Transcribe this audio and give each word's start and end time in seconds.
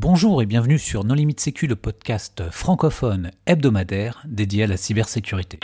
Bonjour 0.00 0.40
et 0.42 0.46
bienvenue 0.46 0.78
sur 0.78 1.02
Non 1.02 1.14
Limite 1.14 1.40
Sécu, 1.40 1.66
le 1.66 1.74
podcast 1.74 2.44
francophone 2.52 3.32
hebdomadaire 3.46 4.22
dédié 4.28 4.62
à 4.62 4.66
la 4.68 4.76
cybersécurité. 4.76 5.58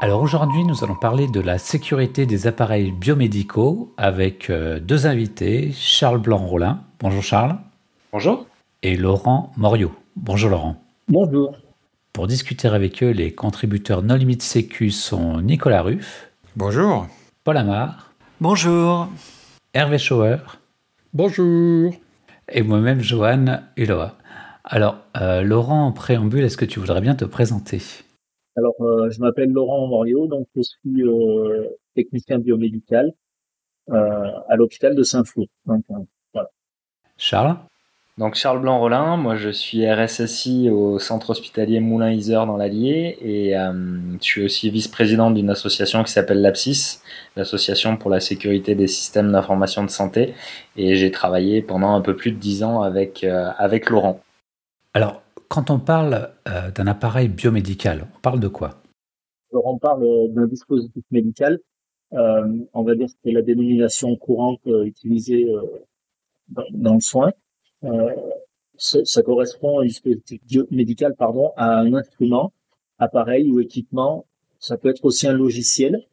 Alors 0.00 0.20
aujourd'hui, 0.20 0.64
nous 0.64 0.82
allons 0.82 0.96
parler 0.96 1.28
de 1.28 1.38
la 1.40 1.58
sécurité 1.58 2.26
des 2.26 2.48
appareils 2.48 2.90
biomédicaux 2.90 3.94
avec 3.96 4.50
euh, 4.50 4.80
deux 4.80 5.06
invités, 5.06 5.70
Charles 5.72 6.18
Blanc-Rollin. 6.18 6.80
Bonjour 6.98 7.22
Charles. 7.22 7.58
Bonjour. 8.10 8.44
Et 8.82 8.96
Laurent 8.96 9.52
Moriot. 9.56 9.92
Bonjour 10.16 10.50
Laurent. 10.50 10.82
Bonjour. 11.06 11.56
Pour 12.16 12.28
discuter 12.28 12.66
avec 12.66 13.02
eux, 13.02 13.10
les 13.10 13.30
contributeurs 13.30 14.02
Non 14.02 14.14
Limite 14.14 14.40
Sécu 14.40 14.90
sont 14.90 15.42
Nicolas 15.42 15.82
Ruff. 15.82 16.32
Bonjour. 16.56 17.08
Paul 17.44 17.58
Amar. 17.58 18.14
Bonjour. 18.40 19.10
Hervé 19.74 19.98
Schauer. 19.98 20.38
Bonjour. 21.12 21.92
Et 22.50 22.62
moi-même, 22.62 23.00
Johan 23.00 23.58
Uloa. 23.76 24.16
Alors, 24.64 24.96
euh, 25.20 25.42
Laurent, 25.42 25.88
en 25.88 25.92
préambule, 25.92 26.42
est-ce 26.42 26.56
que 26.56 26.64
tu 26.64 26.80
voudrais 26.80 27.02
bien 27.02 27.14
te 27.14 27.26
présenter? 27.26 27.82
Alors, 28.56 28.80
euh, 28.80 29.10
je 29.10 29.20
m'appelle 29.20 29.50
Laurent 29.50 29.86
Morio, 29.86 30.26
donc 30.26 30.48
je 30.56 30.62
suis 30.62 31.02
euh, 31.02 31.68
technicien 31.94 32.38
biomédical 32.38 33.12
à 33.90 34.56
l'hôpital 34.56 34.94
de 34.94 35.02
Saint-Flour. 35.02 35.48
Voilà. 35.66 36.48
Charles? 37.18 37.58
Donc 38.18 38.34
Charles 38.34 38.60
Blanc-Rollin, 38.60 39.18
moi 39.18 39.36
je 39.36 39.50
suis 39.50 39.86
RSSI 39.86 40.70
au 40.70 40.98
centre 40.98 41.30
hospitalier 41.30 41.80
Moulin-Isère 41.80 42.46
dans 42.46 42.56
l'Allier 42.56 43.18
et 43.20 43.58
euh, 43.58 43.72
je 44.18 44.24
suis 44.24 44.44
aussi 44.44 44.70
vice-président 44.70 45.30
d'une 45.30 45.50
association 45.50 46.02
qui 46.02 46.12
s'appelle 46.12 46.40
l'APSIS, 46.40 47.02
l'association 47.36 47.98
pour 47.98 48.08
la 48.08 48.20
sécurité 48.20 48.74
des 48.74 48.86
systèmes 48.86 49.32
d'information 49.32 49.84
de 49.84 49.90
santé 49.90 50.32
et 50.76 50.96
j'ai 50.96 51.10
travaillé 51.10 51.60
pendant 51.60 51.94
un 51.94 52.00
peu 52.00 52.16
plus 52.16 52.32
de 52.32 52.38
dix 52.38 52.62
ans 52.62 52.80
avec, 52.80 53.22
euh, 53.22 53.50
avec 53.58 53.90
Laurent. 53.90 54.22
Alors, 54.94 55.22
quand 55.48 55.70
on 55.70 55.78
parle 55.78 56.30
euh, 56.48 56.70
d'un 56.70 56.86
appareil 56.86 57.28
biomédical, 57.28 58.06
on 58.16 58.20
parle 58.20 58.40
de 58.40 58.48
quoi? 58.48 58.80
Laurent 59.52 59.76
parle 59.76 60.32
d'un 60.32 60.46
dispositif 60.46 61.04
médical, 61.10 61.58
on 62.12 62.82
va 62.82 62.94
dire 62.94 63.08
que 63.08 63.12
c'est 63.22 63.32
la 63.32 63.42
dénomination 63.42 64.16
courante 64.16 64.60
utilisée 64.64 65.46
dans, 66.48 66.64
dans 66.72 66.94
le 66.94 67.00
soin. 67.00 67.30
Euh, 67.86 68.14
ça 68.78 69.22
correspond 69.22 69.78
à 69.78 69.82
un 69.82 69.86
dispositif 69.86 70.40
médical 70.70 71.14
pardon, 71.16 71.52
à 71.56 71.78
un 71.78 71.94
instrument, 71.94 72.52
appareil 72.98 73.50
ou 73.50 73.60
équipement. 73.60 74.26
Ça 74.58 74.76
peut 74.76 74.90
être 74.90 75.04
aussi 75.04 75.26
un 75.26 75.32
logiciel, 75.32 76.06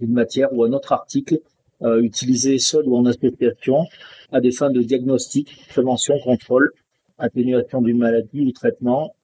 une 0.00 0.12
matière 0.12 0.52
ou 0.52 0.64
un 0.64 0.72
autre 0.72 0.92
article 0.92 1.40
euh, 1.82 2.00
utilisé 2.00 2.58
seul 2.58 2.86
ou 2.86 2.96
en 2.96 3.06
association 3.06 3.86
à 4.32 4.40
des 4.40 4.50
fins 4.50 4.70
de 4.70 4.82
diagnostic, 4.82 5.66
prévention, 5.68 6.18
contrôle, 6.22 6.72
atténuation 7.18 7.80
d'une 7.82 7.98
maladie 7.98 8.42
ou 8.42 8.52
traitement. 8.52 9.14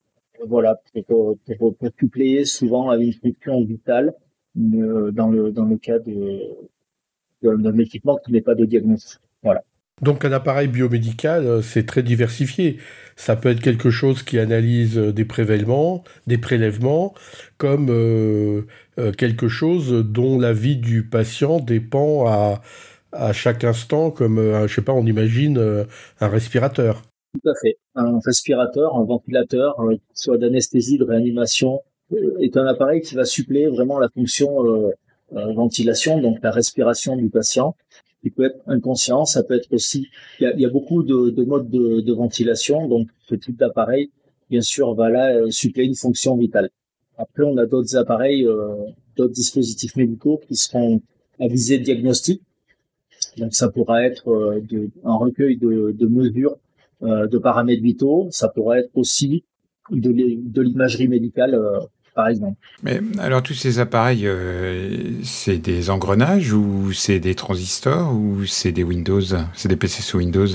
Voilà, 0.47 0.81
pour, 1.07 1.37
pour, 1.59 1.75
pour 1.77 1.89
suppléer 1.99 2.45
souvent 2.45 2.91
à 2.91 2.97
une 2.97 3.13
fonction 3.13 3.63
vitale 3.65 4.15
euh, 4.57 5.11
dans 5.13 5.29
le 5.29 5.53
dans 5.53 5.65
le 5.65 5.77
cas 5.77 5.99
d'un 7.43 7.79
équipement 7.79 8.17
qui 8.17 8.33
n'est 8.33 8.43
pas 8.43 8.55
de 8.55 8.65
diagnostic. 8.65 9.21
Voilà. 9.43 9.63
Donc 10.01 10.25
un 10.25 10.33
appareil 10.33 10.69
biomédical, 10.69 11.47
euh, 11.47 11.63
c'est 11.63 11.87
très 11.87 12.03
diversifié. 12.03 12.79
Ça 13.15 13.37
peut 13.37 13.51
être 13.51 13.61
quelque 13.61 13.91
chose 13.91 14.23
qui 14.23 14.39
analyse 14.39 14.99
euh, 14.99 15.13
des 15.13 15.25
prélèvements, 15.25 16.03
des 16.27 16.39
prélèvements, 16.39 17.15
comme 17.59 17.89
euh, 17.91 18.63
quelque 19.17 19.49
chose 19.49 19.93
dont 19.93 20.39
la 20.39 20.53
vie 20.53 20.77
du 20.77 21.05
patient 21.05 21.61
dépend 21.61 22.27
à, 22.27 22.63
à 23.13 23.33
chaque 23.33 23.65
instant, 23.65 24.11
comme, 24.11 24.39
je 24.67 24.75
sais 24.75 24.83
pas, 24.83 24.93
on 24.93 25.07
imagine 25.07 25.87
un 26.21 26.29
respirateur. 26.29 27.03
Tout 27.33 27.49
à 27.49 27.55
fait. 27.63 27.79
Un 27.95 28.19
respirateur, 28.25 28.97
un 28.97 29.05
ventilateur, 29.05 29.77
soit 30.13 30.37
d'anesthésie, 30.37 30.99
de 30.99 31.05
réanimation, 31.05 31.81
est 32.41 32.57
un 32.57 32.67
appareil 32.67 33.01
qui 33.01 33.15
va 33.15 33.25
suppléer 33.25 33.69
vraiment 33.69 33.99
la 33.99 34.09
fonction 34.11 34.51
ventilation, 35.31 36.21
donc 36.21 36.39
la 36.43 36.51
respiration 36.51 37.17
du 37.17 37.31
patient 37.31 37.75
il 38.23 38.33
peut 38.33 38.45
être 38.45 38.61
inconscient, 38.67 39.25
ça 39.25 39.43
peut 39.43 39.55
être 39.55 39.73
aussi, 39.73 40.09
il 40.41 40.55
y 40.59 40.65
a, 40.65 40.71
beaucoup 40.71 41.03
de, 41.03 41.45
modes 41.45 41.69
de, 41.71 42.13
ventilation, 42.13 42.89
donc 42.89 43.09
ce 43.29 43.35
type 43.35 43.57
d'appareil, 43.57 44.11
bien 44.51 44.61
sûr, 44.61 44.95
va 44.95 45.09
là 45.09 45.35
euh, 45.35 45.51
suppléer 45.51 45.87
une 45.87 45.95
fonction 45.95 46.37
vitale. 46.37 46.71
Après, 47.19 47.43
on 47.45 47.57
a 47.57 47.67
d'autres 47.67 47.97
appareils, 47.97 48.47
euh, 48.47 48.75
d'autres 49.17 49.35
dispositifs 49.35 49.97
médicaux 49.97 50.41
qui 50.47 50.57
seront 50.57 51.01
à 51.41 51.49
visée 51.49 51.79
diagnostique. 51.79 52.43
Donc, 53.39 53.55
ça 53.55 53.69
pourra 53.69 54.05
être 54.05 54.31
euh, 54.31 54.89
un 55.05 55.17
recueil 55.17 55.57
de, 55.57 56.07
mesures 56.07 56.57
de 57.01 57.39
paramètres 57.39 57.83
vitaux. 57.83 58.29
Ça 58.31 58.49
pourra 58.49 58.79
être 58.79 58.91
aussi 58.95 59.45
de 59.91 60.63
l'imagerie 60.63 61.09
médicale 61.09 61.59
par 62.15 62.29
exemple. 62.29 62.57
Mais 62.83 63.01
alors 63.19 63.43
tous 63.43 63.55
ces 63.55 63.79
appareils, 63.79 64.27
euh, 64.27 65.23
c'est 65.23 65.59
des 65.59 65.91
engrenages 65.91 66.53
ou 66.53 66.93
c'est 66.93 67.21
des 67.21 67.35
transistors 67.35 68.13
ou 68.15 68.45
c'est 68.45 68.73
des 68.73 68.85
Windows, 68.85 69.21
c'est 69.55 69.69
des 69.69 69.77
PC 69.77 70.03
sous 70.03 70.19
Windows? 70.19 70.47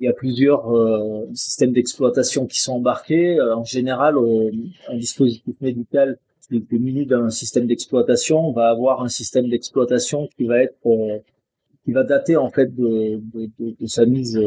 Il 0.00 0.06
y 0.06 0.08
a 0.08 0.12
plusieurs 0.12 0.74
euh, 0.74 1.28
systèmes 1.34 1.72
d'exploitation 1.72 2.46
qui 2.46 2.60
sont 2.60 2.74
embarqués. 2.74 3.38
Euh, 3.38 3.56
en 3.56 3.64
général, 3.64 4.16
un 4.88 4.96
dispositif 4.96 5.60
médical 5.60 6.18
qui 6.48 6.56
est 6.56 6.78
muni 6.78 7.06
d'un 7.06 7.30
système 7.30 7.66
d'exploitation 7.66 8.50
va 8.52 8.70
avoir 8.70 9.02
un 9.02 9.08
système 9.08 9.48
d'exploitation 9.48 10.28
qui 10.36 10.46
va 10.46 10.62
être 10.62 10.74
qui 11.84 11.92
va 11.92 12.02
dater 12.02 12.36
en 12.36 12.50
fait 12.50 12.74
de, 12.74 13.20
de 13.58 13.86
sa 13.86 14.04
mise 14.04 14.40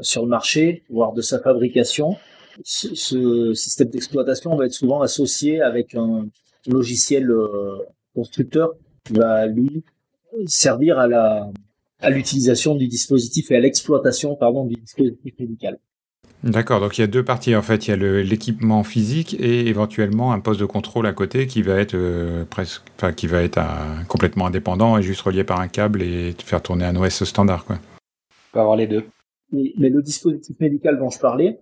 sur 0.00 0.22
le 0.22 0.28
marché, 0.28 0.82
voire 0.90 1.12
de 1.12 1.22
sa 1.22 1.38
fabrication 1.38 2.16
ce, 2.62 3.52
système 3.54 3.88
d'exploitation 3.88 4.54
va 4.56 4.66
être 4.66 4.72
souvent 4.72 5.02
associé 5.02 5.60
avec 5.60 5.94
un 5.94 6.28
logiciel 6.66 7.30
euh, 7.30 7.78
constructeur 8.14 8.74
qui 9.04 9.14
va 9.14 9.46
lui 9.46 9.84
servir 10.46 10.98
à 10.98 11.06
la 11.06 11.50
à 12.00 12.10
l'utilisation 12.10 12.74
du 12.74 12.86
dispositif 12.88 13.50
et 13.50 13.56
à 13.56 13.60
l'exploitation 13.60 14.34
pardon 14.36 14.66
du 14.66 14.74
dispositif 14.74 15.34
médical. 15.38 15.78
D'accord, 16.42 16.80
donc 16.80 16.98
il 16.98 17.00
y 17.00 17.04
a 17.04 17.06
deux 17.06 17.24
parties 17.24 17.56
en 17.56 17.62
fait. 17.62 17.86
Il 17.86 17.90
y 17.90 17.94
a 17.94 18.22
l'équipement 18.22 18.84
physique 18.84 19.34
et 19.40 19.66
éventuellement 19.66 20.32
un 20.32 20.40
poste 20.40 20.60
de 20.60 20.66
contrôle 20.66 21.06
à 21.06 21.14
côté 21.14 21.46
qui 21.46 21.62
va 21.62 21.76
être 21.76 21.94
euh, 21.94 22.44
presque, 22.44 22.82
enfin 22.96 23.12
qui 23.12 23.26
va 23.26 23.42
être 23.42 23.60
complètement 24.08 24.46
indépendant 24.46 24.98
et 24.98 25.02
juste 25.02 25.22
relié 25.22 25.44
par 25.44 25.60
un 25.60 25.68
câble 25.68 26.02
et 26.02 26.34
faire 26.44 26.62
tourner 26.62 26.84
un 26.84 26.96
OS 26.96 27.24
standard 27.24 27.64
quoi. 27.64 27.76
On 27.76 28.52
peut 28.52 28.60
avoir 28.60 28.76
les 28.76 28.86
deux. 28.86 29.04
mais 29.52 29.88
le 29.88 30.02
dispositif 30.02 30.60
médical 30.60 30.98
dont 30.98 31.08
je 31.08 31.18
parlais, 31.18 31.58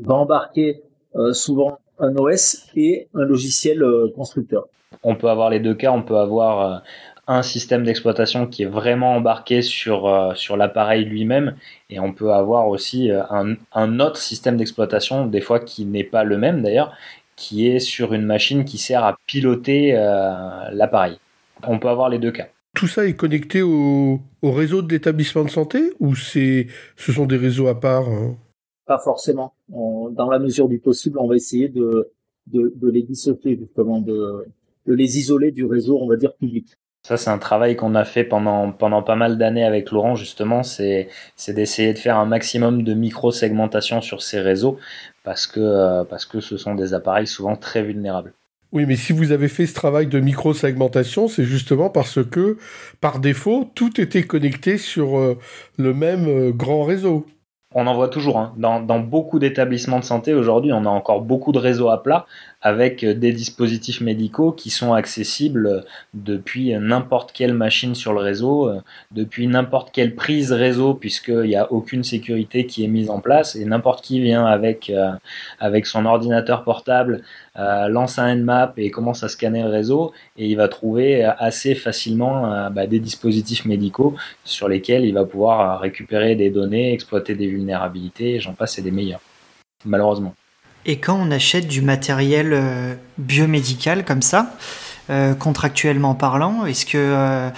va 0.00 0.14
embarquer 0.14 0.82
euh, 1.14 1.32
souvent 1.32 1.78
un 1.98 2.14
OS 2.16 2.66
et 2.74 3.08
un 3.14 3.24
logiciel 3.24 3.82
euh, 3.82 4.10
constructeur. 4.14 4.66
On 5.02 5.14
peut 5.14 5.28
avoir 5.28 5.50
les 5.50 5.60
deux 5.60 5.74
cas, 5.74 5.92
on 5.92 6.02
peut 6.02 6.16
avoir 6.16 6.60
euh, 6.60 6.78
un 7.26 7.42
système 7.42 7.84
d'exploitation 7.84 8.46
qui 8.46 8.62
est 8.62 8.66
vraiment 8.66 9.14
embarqué 9.14 9.62
sur, 9.62 10.32
sur 10.34 10.56
l'appareil 10.56 11.04
lui-même 11.04 11.54
et 11.88 12.00
on 12.00 12.12
peut 12.12 12.32
avoir 12.32 12.68
aussi 12.68 13.10
un, 13.12 13.54
un 13.72 14.00
autre 14.00 14.16
système 14.16 14.56
d'exploitation, 14.56 15.26
des 15.26 15.40
fois 15.40 15.60
qui 15.60 15.84
n'est 15.84 16.04
pas 16.04 16.24
le 16.24 16.36
même 16.36 16.62
d'ailleurs, 16.62 16.92
qui 17.36 17.68
est 17.68 17.78
sur 17.78 18.12
une 18.12 18.24
machine 18.24 18.64
qui 18.64 18.76
sert 18.76 19.04
à 19.04 19.16
piloter 19.26 19.92
l'appareil. 20.72 21.16
On 21.66 21.78
peut 21.78 21.88
avoir 21.88 22.08
les 22.08 22.18
deux 22.18 22.32
cas. 22.32 22.48
Tout 22.74 22.88
ça 22.88 23.06
est 23.06 23.14
connecté 23.14 23.62
au, 23.62 24.20
au 24.42 24.50
réseau 24.50 24.82
de 24.82 24.92
l'établissement 24.92 25.44
de 25.44 25.50
santé 25.50 25.92
ou 26.00 26.16
c'est 26.16 26.66
ce 26.96 27.12
sont 27.12 27.26
des 27.26 27.36
réseaux 27.36 27.68
à 27.68 27.78
part 27.78 28.08
hein? 28.08 28.36
Pas 28.92 28.98
forcément. 28.98 29.54
dans 29.70 30.28
la 30.30 30.38
mesure 30.38 30.68
du 30.68 30.78
possible, 30.78 31.18
on 31.18 31.26
va 31.26 31.36
essayer 31.36 31.68
de, 31.68 32.10
de, 32.46 32.90
les 32.90 33.02
dissocier, 33.02 33.56
justement, 33.56 34.00
de, 34.00 34.46
de 34.86 34.92
les 34.92 35.18
isoler 35.18 35.50
du 35.50 35.64
réseau, 35.64 35.98
on 35.98 36.06
va 36.06 36.16
dire, 36.16 36.34
public. 36.34 36.66
Ça, 37.02 37.16
c'est 37.16 37.30
un 37.30 37.38
travail 37.38 37.74
qu'on 37.74 37.94
a 37.94 38.04
fait 38.04 38.22
pendant, 38.22 38.70
pendant 38.70 39.02
pas 39.02 39.16
mal 39.16 39.38
d'années 39.38 39.64
avec 39.64 39.90
Laurent, 39.90 40.14
justement. 40.14 40.62
C'est, 40.62 41.08
c'est 41.36 41.54
d'essayer 41.54 41.94
de 41.94 41.98
faire 41.98 42.18
un 42.18 42.26
maximum 42.26 42.84
de 42.84 42.94
micro-segmentation 42.94 44.02
sur 44.02 44.22
ces 44.22 44.40
réseaux 44.40 44.76
parce 45.24 45.46
que, 45.46 45.60
euh, 45.60 46.04
parce 46.04 46.26
que 46.26 46.40
ce 46.40 46.56
sont 46.58 46.74
des 46.74 46.92
appareils 46.94 47.26
souvent 47.26 47.56
très 47.56 47.82
vulnérables. 47.82 48.34
Oui, 48.72 48.86
mais 48.86 48.96
si 48.96 49.12
vous 49.12 49.32
avez 49.32 49.48
fait 49.48 49.66
ce 49.66 49.74
travail 49.74 50.06
de 50.06 50.20
micro-segmentation, 50.20 51.28
c'est 51.28 51.44
justement 51.44 51.90
parce 51.90 52.24
que, 52.24 52.56
par 53.00 53.18
défaut, 53.18 53.70
tout 53.74 54.00
était 54.00 54.22
connecté 54.22 54.78
sur 54.78 55.18
euh, 55.18 55.38
le 55.78 55.92
même 55.92 56.26
euh, 56.28 56.52
grand 56.52 56.84
réseau. 56.84 57.26
On 57.74 57.86
en 57.86 57.94
voit 57.94 58.08
toujours. 58.08 58.38
Hein. 58.38 58.52
Dans, 58.56 58.80
dans, 58.80 58.98
beaucoup 58.98 59.38
d'établissements 59.38 59.98
de 59.98 60.04
santé 60.04 60.34
aujourd'hui, 60.34 60.72
on 60.72 60.84
a 60.84 60.90
encore 60.90 61.22
beaucoup 61.22 61.52
de 61.52 61.58
réseaux 61.58 61.88
à 61.88 62.02
plat 62.02 62.26
avec 62.62 63.04
des 63.04 63.32
dispositifs 63.32 64.00
médicaux 64.00 64.52
qui 64.52 64.70
sont 64.70 64.92
accessibles 64.92 65.84
depuis 66.14 66.74
n'importe 66.78 67.32
quelle 67.32 67.54
machine 67.54 67.94
sur 67.94 68.12
le 68.12 68.20
réseau, 68.20 68.70
depuis 69.10 69.46
n'importe 69.46 69.90
quelle 69.92 70.14
prise 70.14 70.52
réseau, 70.52 70.94
puisqu'il 70.94 71.42
n'y 71.42 71.56
a 71.56 71.70
aucune 71.72 72.04
sécurité 72.04 72.66
qui 72.66 72.84
est 72.84 72.88
mise 72.88 73.10
en 73.10 73.20
place 73.20 73.56
et 73.56 73.64
n'importe 73.64 74.04
qui 74.04 74.20
vient 74.20 74.46
avec, 74.46 74.90
euh, 74.90 75.12
avec 75.58 75.86
son 75.86 76.06
ordinateur 76.06 76.64
portable, 76.64 77.22
euh, 77.58 77.88
lance 77.88 78.18
un 78.18 78.34
Nmap 78.34 78.78
et 78.78 78.90
commence 78.90 79.22
à 79.22 79.28
scanner 79.28 79.62
le 79.62 79.68
réseau 79.68 80.12
et 80.36 80.46
il 80.48 80.56
va 80.56 80.68
trouver 80.68 81.24
assez 81.24 81.74
facilement 81.74 82.52
euh, 82.52 82.70
bah, 82.70 82.86
des 82.86 83.00
dispositifs 83.00 83.64
médicaux 83.64 84.14
sur 84.44 84.68
lesquels 84.68 85.04
il 85.04 85.14
va 85.14 85.24
pouvoir 85.24 85.80
récupérer 85.80 86.34
des 86.34 86.50
données, 86.50 86.92
exploiter 86.92 87.34
des 87.34 87.46
vulnérabilités, 87.46 88.40
j'en 88.40 88.54
passe 88.54 88.78
et 88.78 88.82
des 88.82 88.90
meilleurs, 88.90 89.20
malheureusement. 89.84 90.34
Et 90.84 90.98
quand 90.98 91.14
on 91.14 91.30
achète 91.30 91.68
du 91.68 91.80
matériel 91.80 92.50
euh, 92.52 92.94
biomédical 93.18 94.04
comme 94.04 94.22
ça, 94.22 94.54
euh, 95.10 95.34
contractuellement 95.34 96.14
parlant, 96.14 96.66
est-ce 96.66 96.86
que 96.86 96.98
euh, 96.98 97.50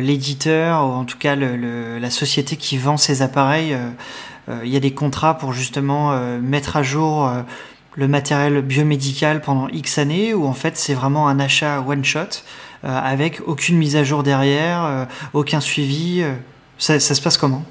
l'éditeur, 0.00 0.82
ou 0.82 0.92
en 0.92 1.04
tout 1.04 1.18
cas 1.18 1.36
la 1.36 2.10
société 2.10 2.56
qui 2.56 2.78
vend 2.78 2.96
ces 2.96 3.22
appareils, 3.22 3.76
il 4.48 4.68
y 4.68 4.76
a 4.76 4.80
des 4.80 4.92
contrats 4.92 5.38
pour 5.38 5.52
justement 5.52 6.16
mettre 6.38 6.76
à 6.76 6.82
jour 6.82 7.30
le 7.94 8.08
matériel 8.08 8.60
biomédical 8.60 9.40
pendant 9.40 9.68
X 9.68 9.98
années, 9.98 10.34
ou 10.34 10.46
en 10.46 10.52
fait 10.52 10.76
c'est 10.76 10.94
vraiment 10.94 11.28
un 11.28 11.40
achat 11.40 11.80
one-shot, 11.80 12.42
avec 12.82 13.40
aucune 13.46 13.76
mise 13.76 13.96
à 13.96 14.04
jour 14.04 14.22
derrière, 14.22 15.06
aucun 15.32 15.60
suivi 15.60 16.22
ça 16.78 16.98
se 16.98 17.20
passe 17.20 17.38
comment? 17.38 17.64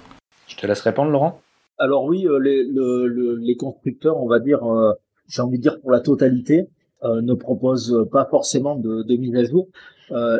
Je 0.47 0.55
te 0.55 0.65
laisse 0.65 0.81
répondre 0.81 1.11
Laurent 1.11 1.42
alors 1.83 2.05
oui, 2.05 2.25
euh, 2.25 2.39
les, 2.39 3.55
constructeurs, 3.57 4.17
on 4.23 4.27
va 4.27 4.39
dire, 4.39 4.63
euh, 4.63 4.93
j'ai 5.27 5.41
envie 5.41 5.57
de 5.57 5.63
dire 5.63 5.81
pour 5.81 5.91
la 5.91 5.99
totalité, 5.99 6.69
euh, 7.03 7.21
ne 7.21 7.33
proposent 7.33 8.07
pas 8.09 8.25
forcément 8.25 8.77
de, 8.77 9.03
de 9.03 9.15
mise 9.17 9.35
à 9.35 9.43
jour. 9.43 9.67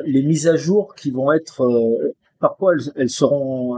les 0.05 0.23
mises 0.23 0.47
à 0.47 0.55
jour 0.55 0.95
qui 0.95 1.11
vont 1.11 1.33
être, 1.33 1.59
parfois 2.39 2.75
elles, 2.95 3.09
seront, 3.09 3.75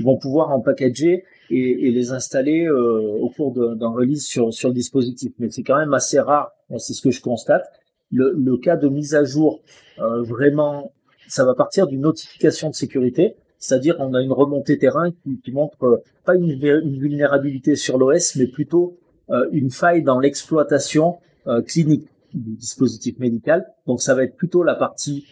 vont 0.00 0.16
pouvoir 0.18 0.50
en 0.50 0.60
packager 0.60 1.22
et, 1.50 1.86
et 1.86 1.90
les 1.92 2.10
installer 2.10 2.68
au 2.68 3.28
cours 3.30 3.52
d'un 3.52 3.90
release 3.90 4.26
sur, 4.26 4.52
sur 4.52 4.70
le 4.70 4.74
dispositif. 4.74 5.32
Mais 5.38 5.50
c'est 5.50 5.62
quand 5.62 5.78
même 5.78 5.94
assez 5.94 6.18
rare, 6.18 6.50
c'est 6.78 6.94
ce 6.94 7.02
que 7.02 7.12
je 7.12 7.20
constate. 7.20 7.64
Le, 8.10 8.32
le, 8.32 8.56
cas 8.56 8.76
de 8.76 8.88
mise 8.88 9.14
à 9.14 9.22
jour, 9.22 9.60
vraiment, 9.98 10.92
ça 11.28 11.44
va 11.44 11.54
partir 11.54 11.86
d'une 11.86 12.00
notification 12.00 12.70
de 12.70 12.74
sécurité 12.74 13.36
c'est-à-dire 13.66 13.96
on 13.98 14.14
a 14.14 14.22
une 14.22 14.32
remontée 14.32 14.78
terrain 14.78 15.10
qui, 15.10 15.40
qui 15.40 15.50
montre 15.50 15.82
euh, 15.82 15.96
pas 16.24 16.36
une, 16.36 16.50
une, 16.50 16.98
vulnérabilité 16.98 17.74
sur 17.74 17.98
l'OS, 17.98 18.36
mais 18.36 18.46
plutôt 18.46 18.96
euh, 19.30 19.48
une 19.50 19.70
faille 19.70 20.04
dans 20.04 20.20
l'exploitation 20.20 21.16
euh, 21.48 21.62
clinique 21.62 22.06
du 22.32 22.54
dispositif 22.54 23.18
médical. 23.18 23.66
Donc 23.86 24.00
ça 24.00 24.14
va 24.14 24.22
être 24.22 24.36
plutôt 24.36 24.62
la 24.62 24.74
partie 24.74 25.26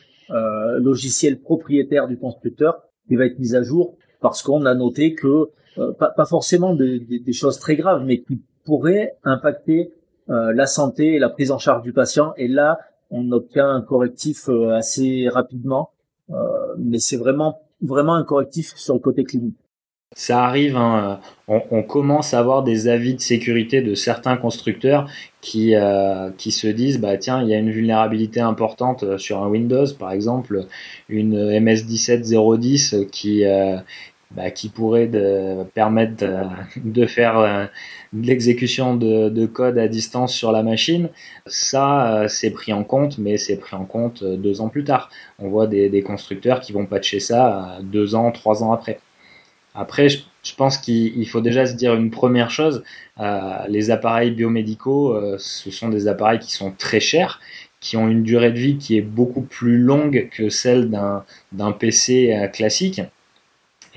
logicielle 0.79 1.39
propriétaire 1.39 2.09
du 2.09 2.17
constructeur 2.17 2.83
qui 3.07 3.15
va 3.15 3.27
être 3.27 3.39
mise 3.39 3.55
à 3.55 3.63
jour 3.63 3.95
parce 4.23 4.41
qu'on 4.41 4.65
a 4.65 4.75
noté 4.75 5.13
que 5.13 5.51
pas, 5.99 6.09
pas, 6.09 6.25
forcément 6.25 6.75
des, 6.75 6.99
des, 6.99 7.33
choses 7.35 7.59
très 7.59 7.77
graves, 7.77 8.03
mais 8.07 8.23
qui 8.23 8.41
pourraient 8.65 9.19
impacter 9.23 9.93
la 10.29 10.65
santé 10.65 11.17
et 11.17 11.19
la 11.19 11.29
prise 11.29 11.51
en 11.51 11.59
charge 11.59 11.83
du 11.83 11.93
patient. 11.93 12.33
Et 12.39 12.49
là, 12.49 12.79
on 13.11 13.31
obtient 13.33 13.69
un 13.69 13.83
correctif 13.83 14.49
assez 14.73 15.29
rapidement. 15.29 15.91
mais 16.79 17.01
c'est 17.01 17.19
vraiment 17.19 17.64
vraiment 17.85 18.15
un 18.15 18.25
correctif 18.25 18.73
sur 18.77 18.95
le 18.95 19.01
côté 19.01 19.25
clinique. 19.25 19.57
Ça 20.17 20.45
arrive, 20.45 20.77
hein, 20.77 21.19
on, 21.49 21.83
commence 21.83 22.35
à 22.35 22.39
avoir 22.39 22.63
des 22.63 22.87
avis 22.87 23.15
de 23.15 23.21
sécurité 23.21 23.83
de 23.83 23.97
certains 23.97 24.37
constructeurs 24.37 25.11
qui, 25.41 25.75
euh, 25.75 26.31
qui 26.39 26.53
se 26.53 26.69
disent 26.69 27.01
bah 27.01 27.19
tiens 27.19 27.43
il 27.43 27.49
y 27.49 27.55
a 27.55 27.59
une 27.59 27.73
vulnérabilité 27.73 28.41
importante 28.41 29.03
euh, 29.03 29.19
sur 29.19 29.43
un 29.43 29.49
Windows 29.49 29.87
par 29.99 30.13
exemple 30.13 30.67
une 31.09 31.37
MS17010 31.37 33.11
qui 33.11 33.45
euh, 33.45 33.77
bah, 34.31 34.51
qui 34.51 34.69
pourrait 34.69 35.09
permettre 35.75 36.25
de, 36.77 37.07
faire 37.07 37.39
euh, 37.39 37.67
de 38.13 38.27
l'exécution 38.27 38.97
de, 38.97 39.29
de, 39.29 39.47
code 39.47 39.79
à 39.79 39.87
distance 39.87 40.35
sur 40.35 40.51
la 40.51 40.63
machine. 40.63 41.09
Ça, 41.47 42.23
euh, 42.23 42.29
c'est 42.29 42.51
pris 42.51 42.73
en 42.73 42.83
compte, 42.85 43.19
mais 43.19 43.37
c'est 43.37 43.57
pris 43.57 43.77
en 43.77 43.85
compte 43.85 44.23
euh, 44.23 44.37
deux 44.37 44.61
ans 44.61 44.69
plus 44.69 44.83
tard. 44.83 45.09
On 45.39 45.49
voit 45.49 45.67
des 45.67 46.03
constructeurs 46.03 46.61
qui 46.61 46.73
vont 46.73 46.87
patcher 46.87 47.21
ça 47.21 47.79
deux 47.83 48.15
ans, 48.15 48.33
trois 48.33 48.65
ans 48.65 48.73
après. 48.73 48.99
Après, 49.75 50.09
je, 50.09 50.19
pense 50.57 50.79
qu'il 50.79 51.29
faut 51.29 51.41
déjà 51.41 51.67
se 51.67 51.75
dire 51.75 51.95
une 51.95 52.11
première 52.11 52.51
chose. 52.51 52.85
les 53.69 53.91
appareils 53.91 54.31
biomédicaux, 54.31 55.19
ce 55.39 55.71
sont 55.71 55.89
des 55.89 56.07
appareils 56.07 56.39
qui 56.39 56.53
sont 56.53 56.71
très 56.71 57.01
chers, 57.01 57.41
qui 57.81 57.97
ont 57.97 58.09
une 58.09 58.23
durée 58.23 58.53
de 58.53 58.59
vie 58.59 58.79
qui 58.79 58.97
est 58.97 59.03
beaucoup 59.03 59.43
plus 59.43 59.79
longue 59.79 60.29
que 60.31 60.49
celle 60.49 60.91
d'un 61.53 61.73
PC 61.73 62.49
classique. 62.53 63.01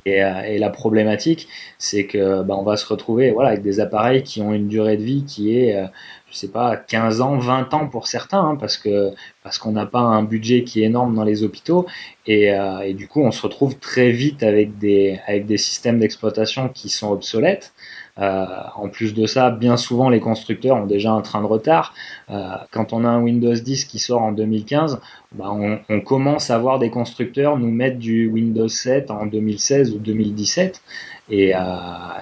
Euh, 0.08 0.42
et, 0.44 0.58
la 0.58 0.70
problématique, 0.70 1.48
c'est 1.78 2.06
que 2.06 2.44
bah, 2.44 2.56
on 2.58 2.64
va 2.64 2.78
se 2.78 2.86
retrouver 2.88 3.32
voilà, 3.32 3.50
avec 3.50 3.62
des 3.62 3.80
appareils 3.80 4.24
qui 4.24 4.42
ont 4.42 4.54
une 4.54 4.68
durée 4.68 4.98
de 4.98 5.04
vie 5.04 5.24
qui 5.26 5.58
est, 5.58 5.76
euh, 5.76 5.88
je 6.32 6.38
sais 6.38 6.50
pas, 6.50 6.78
15 6.78 7.22
ans, 7.22 7.38
20 7.38 7.74
ans 7.74 7.88
pour 7.88 8.08
certains, 8.08 8.42
hein, 8.42 8.56
parce 8.60 8.78
que 8.78 9.12
parce 9.44 9.58
qu'on 9.58 9.72
n'a 9.72 9.86
pas 9.86 10.00
un 10.00 10.24
budget 10.24 10.64
qui 10.64 10.82
est 10.84 10.86
énorme 10.86 11.16
dans 11.16 11.24
les 11.24 11.44
hôpitaux. 11.44 11.86
Et, 12.26 12.54
euh, 12.54 12.82
et, 12.82 12.94
du 12.94 13.08
coup, 13.08 13.22
on 13.22 13.32
se 13.32 13.42
retrouve 13.42 13.78
très 13.80 14.12
vite 14.12 14.44
avec 14.44 14.78
des, 14.78 15.20
avec 15.28 15.46
des 15.46 15.58
systèmes 15.58 16.00
d'exploitation 16.00 16.70
qui 16.70 16.90
sont 16.90 17.12
obsolètes. 17.12 17.74
Euh, 18.20 18.46
en 18.76 18.90
plus 18.90 19.14
de 19.14 19.26
ça, 19.28 19.52
bien 19.52 19.78
souvent 19.78 20.10
les 20.10 20.20
constructeurs 20.20 20.78
ont 20.78 20.86
déjà 20.86 21.12
un 21.12 21.22
train 21.22 21.42
de 21.42 21.48
retard. 21.48 21.94
Euh, 22.30 22.50
quand 22.72 22.94
on 22.94 23.06
a 23.06 23.10
un 23.10 23.22
Windows 23.22 23.54
10 23.54 23.86
qui 23.86 24.00
sort 24.00 24.22
en 24.22 24.32
2015, 24.32 25.00
bah 25.34 25.52
on, 25.52 26.00
commence 26.02 26.50
à 26.50 26.58
voir 26.58 26.80
des 26.80 26.90
constructeurs 26.90 27.58
nous 27.58 27.70
mettre 27.70 27.98
du 27.98 28.28
Windows 28.28 28.68
7 28.68 29.12
en 29.12 29.26
2016 29.26 29.94
ou 29.94 30.00
2017. 30.00 30.82
Et, 31.30 31.56
euh, 31.56 31.60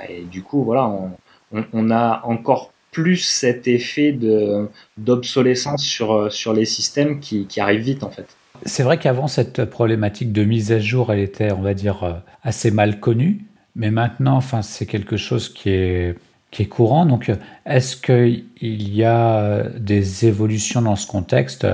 et 0.09 0.24
du 0.24 0.42
coup, 0.42 0.63
voilà, 0.63 0.92
on, 1.74 1.92
a 1.92 2.21
encore 2.25 2.71
plus 2.91 3.18
cet 3.18 3.68
effet 3.68 4.18
d'obsolescence 4.98 5.83
sur, 5.83 6.53
les 6.53 6.65
systèmes 6.65 7.19
qui, 7.19 7.45
qui 7.45 7.59
arrivent 7.59 7.81
vite 7.81 8.03
en 8.03 8.09
fait. 8.09 8.25
C'est 8.65 8.83
vrai 8.83 8.98
qu'avant, 8.98 9.27
cette 9.27 9.65
problématique 9.65 10.31
de 10.31 10.44
mise 10.44 10.71
à 10.71 10.80
jour, 10.80 11.12
elle 11.12 11.19
était, 11.19 11.51
on 11.51 11.62
va 11.62 11.74
dire, 11.74 12.21
assez 12.41 12.71
mal 12.71 13.00
connue. 13.00 13.45
Mais 13.75 13.92
maintenant, 13.92 14.38
enfin, 14.38 14.62
c'est 14.62 14.86
quelque 14.86 15.18
chose 15.18 15.50
qui 15.50 15.69
est, 15.69 16.18
qui 16.51 16.63
est 16.63 16.68
courant. 16.68 17.06
Donc, 17.06 17.31
est-ce 17.66 17.98
qu'il 17.98 18.45
y 18.62 19.04
a 19.04 19.63
des 19.77 20.25
évolutions 20.25 20.81
dans 20.81 20.95
ce 20.95 21.07
contexte? 21.07 21.66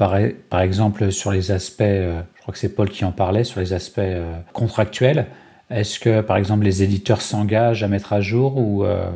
Par, 0.00 0.62
exemple, 0.62 1.12
sur 1.12 1.30
les 1.30 1.50
aspects, 1.50 1.82
euh, 1.82 2.22
je 2.34 2.40
crois 2.40 2.52
que 2.52 2.58
c'est 2.58 2.74
Paul 2.74 2.88
qui 2.88 3.04
en 3.04 3.12
parlait, 3.12 3.44
sur 3.44 3.60
les 3.60 3.74
aspects 3.74 3.98
euh, 3.98 4.40
contractuels 4.54 5.26
Est-ce 5.68 6.00
que, 6.00 6.22
par 6.22 6.38
exemple, 6.38 6.64
les 6.64 6.82
éditeurs 6.82 7.20
s'engagent 7.20 7.82
à 7.82 7.88
mettre 7.88 8.14
à 8.14 8.22
jour 8.22 8.56
ou 8.56 8.82
euh, 8.82 9.10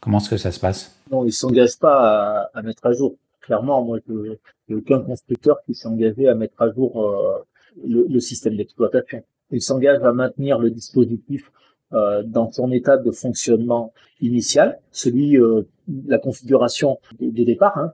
comment 0.00 0.16
est-ce 0.16 0.30
que 0.30 0.38
ça 0.38 0.50
se 0.50 0.58
passe? 0.58 0.98
Non, 1.10 1.24
ils 1.24 1.26
ne 1.26 1.32
s'engagent 1.32 1.78
pas 1.78 2.48
à, 2.54 2.62
mettre 2.62 2.86
à 2.86 2.94
jour. 2.94 3.16
Clairement, 3.42 3.84
moi, 3.84 3.98
je 4.08 4.14
n'ai 4.70 4.76
aucun 4.76 5.00
constructeur 5.00 5.58
qui 5.66 5.74
s'est 5.74 5.88
engagé 5.88 6.26
à 6.26 6.34
mettre 6.34 6.62
à 6.62 6.72
jour 6.72 7.44
le, 7.86 8.20
système 8.20 8.56
d'exploitation. 8.56 9.22
Il 9.50 9.60
s'engage 9.60 10.02
à 10.02 10.12
maintenir 10.14 10.58
le 10.58 10.70
dispositif 10.70 11.50
euh, 11.92 12.22
dans 12.24 12.50
son 12.52 12.70
état 12.72 12.96
de 12.96 13.10
fonctionnement 13.10 13.92
initial, 14.20 14.78
celui 14.92 15.36
euh, 15.36 15.62
la 16.06 16.18
configuration 16.18 16.98
de, 17.20 17.44
départ, 17.44 17.76
hein, 17.78 17.92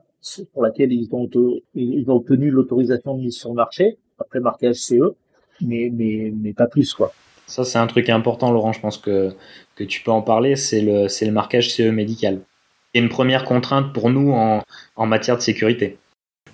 pour 0.53 0.63
laquelle 0.63 0.91
ils 0.91 1.09
ont, 1.13 1.29
ils 1.73 2.09
ont 2.09 2.15
obtenu 2.15 2.49
l'autorisation 2.51 3.15
de 3.15 3.21
mise 3.21 3.37
sur 3.37 3.49
le 3.49 3.55
marché 3.55 3.97
après 4.19 4.39
marquage 4.39 4.75
CE, 4.75 5.15
mais, 5.61 5.91
mais, 5.93 6.31
mais 6.35 6.53
pas 6.53 6.67
plus 6.67 6.93
quoi. 6.93 7.13
Ça 7.47 7.63
c'est 7.63 7.77
un 7.77 7.87
truc 7.87 8.09
important, 8.09 8.51
Laurent. 8.51 8.73
Je 8.73 8.81
pense 8.81 8.97
que 8.97 9.31
que 9.75 9.83
tu 9.83 10.03
peux 10.03 10.11
en 10.11 10.21
parler. 10.21 10.55
C'est 10.55 10.81
le 10.81 11.07
c'est 11.07 11.25
le 11.25 11.31
marquage 11.31 11.73
CE 11.73 11.89
médical. 11.91 12.41
C'est 12.93 13.01
une 13.01 13.09
première 13.09 13.45
contrainte 13.45 13.93
pour 13.93 14.09
nous 14.09 14.31
en, 14.31 14.63
en 14.95 15.05
matière 15.05 15.37
de 15.37 15.41
sécurité. 15.41 15.97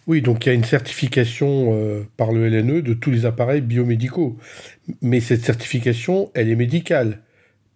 Oui, 0.05 0.21
donc 0.21 0.45
il 0.45 0.49
y 0.49 0.51
a 0.51 0.55
une 0.55 0.63
certification 0.65 1.71
euh, 1.73 2.03
par 2.17 2.31
le 2.31 2.47
LNE 2.49 2.81
de 2.81 2.93
tous 2.93 3.09
les 3.09 3.25
appareils 3.25 3.61
biomédicaux. 3.61 4.37
Mais 5.01 5.21
cette 5.21 5.43
certification, 5.43 6.29
elle 6.33 6.49
est 6.49 6.55
médicale 6.55 7.19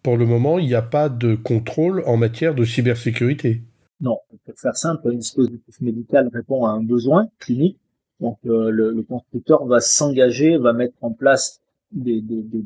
pour 0.03 0.17
le 0.17 0.25
moment, 0.25 0.59
il 0.59 0.67
n'y 0.67 0.75
a 0.75 0.81
pas 0.81 1.09
de 1.09 1.35
contrôle 1.35 2.03
en 2.05 2.17
matière 2.17 2.55
de 2.55 2.63
cybersécurité. 2.63 3.61
Non, 3.99 4.19
pour 4.45 4.55
faire 4.55 4.77
simple, 4.77 5.09
un 5.09 5.15
dispositif 5.15 5.81
médical 5.81 6.29
répond 6.31 6.65
à 6.65 6.71
un 6.71 6.83
besoin 6.83 7.27
clinique. 7.39 7.79
Donc 8.19 8.37
euh, 8.45 8.69
le, 8.69 9.03
constructeur 9.03 9.65
va 9.65 9.79
s'engager, 9.79 10.57
va 10.57 10.73
mettre 10.73 10.95
en 11.01 11.11
place 11.11 11.61
des, 11.91 12.21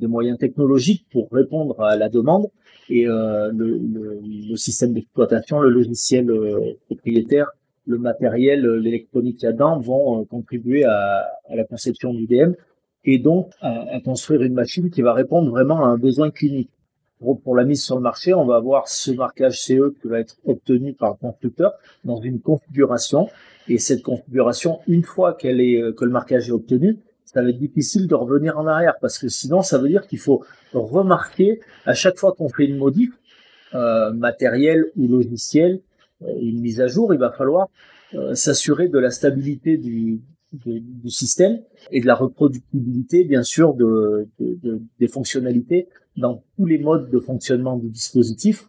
moyens 0.07 0.37
technologiques 0.37 1.05
pour 1.11 1.29
répondre 1.31 1.79
à 1.81 1.95
la 1.95 2.09
demande 2.09 2.47
et 2.89 3.07
euh, 3.07 3.51
le, 3.53 4.55
système 4.55 4.93
d'exploitation, 4.93 5.59
le 5.59 5.69
logiciel 5.69 6.29
euh, 6.29 6.73
propriétaire, 6.87 7.47
le 7.85 7.97
matériel, 7.97 8.65
l'électronique 8.65 9.41
là-dedans 9.41 9.79
vont 9.79 10.25
contribuer 10.25 10.83
à, 10.83 11.27
la 11.49 11.63
conception 11.63 12.13
du 12.13 12.27
DM 12.27 12.53
et 13.03 13.17
donc 13.17 13.51
à 13.61 13.99
construire 14.05 14.43
une 14.43 14.53
machine 14.53 14.91
qui 14.91 15.01
va 15.01 15.13
répondre 15.13 15.49
vraiment 15.49 15.83
à 15.83 15.87
un 15.87 15.97
besoin 15.97 16.29
clinique. 16.29 16.69
Pour, 17.43 17.55
la 17.55 17.63
mise 17.63 17.83
sur 17.83 17.95
le 17.95 18.01
marché, 18.01 18.33
on 18.33 18.45
va 18.45 18.55
avoir 18.55 18.87
ce 18.87 19.11
marquage 19.11 19.61
CE 19.61 19.93
qui 20.01 20.07
va 20.07 20.19
être 20.19 20.37
obtenu 20.45 20.93
par 20.93 21.11
le 21.11 21.15
constructeur 21.15 21.73
dans 22.03 22.19
une 22.19 22.39
configuration. 22.39 23.29
Et 23.67 23.77
cette 23.77 24.01
configuration, 24.01 24.79
une 24.87 25.03
fois 25.03 25.33
qu'elle 25.33 25.61
est, 25.61 25.95
que 25.95 26.03
le 26.03 26.11
marquage 26.11 26.49
est 26.49 26.51
obtenu, 26.51 26.97
ça 27.25 27.41
va 27.41 27.49
être 27.49 27.59
difficile 27.59 28.07
de 28.07 28.15
revenir 28.15 28.57
en 28.57 28.67
arrière 28.67 28.95
parce 28.99 29.17
que 29.17 29.29
sinon, 29.29 29.61
ça 29.61 29.77
veut 29.77 29.87
dire 29.87 30.07
qu'il 30.07 30.19
faut 30.19 30.43
remarquer 30.73 31.61
à 31.85 31.93
chaque 31.93 32.17
fois 32.17 32.33
qu'on 32.33 32.49
fait 32.49 32.65
une 32.65 32.77
modif 32.77 33.11
euh, 33.73 34.11
matérielle 34.11 34.91
ou 34.97 35.07
logicielle, 35.07 35.79
euh, 36.23 36.33
une 36.41 36.59
mise 36.59 36.81
à 36.81 36.87
jour, 36.87 37.13
il 37.13 37.19
va 37.19 37.31
falloir 37.31 37.69
euh, 38.15 38.35
s'assurer 38.35 38.89
de 38.89 38.99
la 38.99 39.11
stabilité 39.11 39.77
du, 39.77 40.19
du, 40.53 41.09
système 41.09 41.59
et 41.91 42.01
de 42.01 42.07
la 42.07 42.15
reproductibilité, 42.15 43.23
bien 43.23 43.43
sûr, 43.43 43.73
de, 43.73 44.27
de, 44.39 44.81
des 44.99 45.07
fonctionnalités 45.07 45.87
dans 46.17 46.43
tous 46.57 46.65
les 46.65 46.77
modes 46.77 47.09
de 47.09 47.19
fonctionnement 47.19 47.77
du 47.77 47.89
dispositif. 47.89 48.67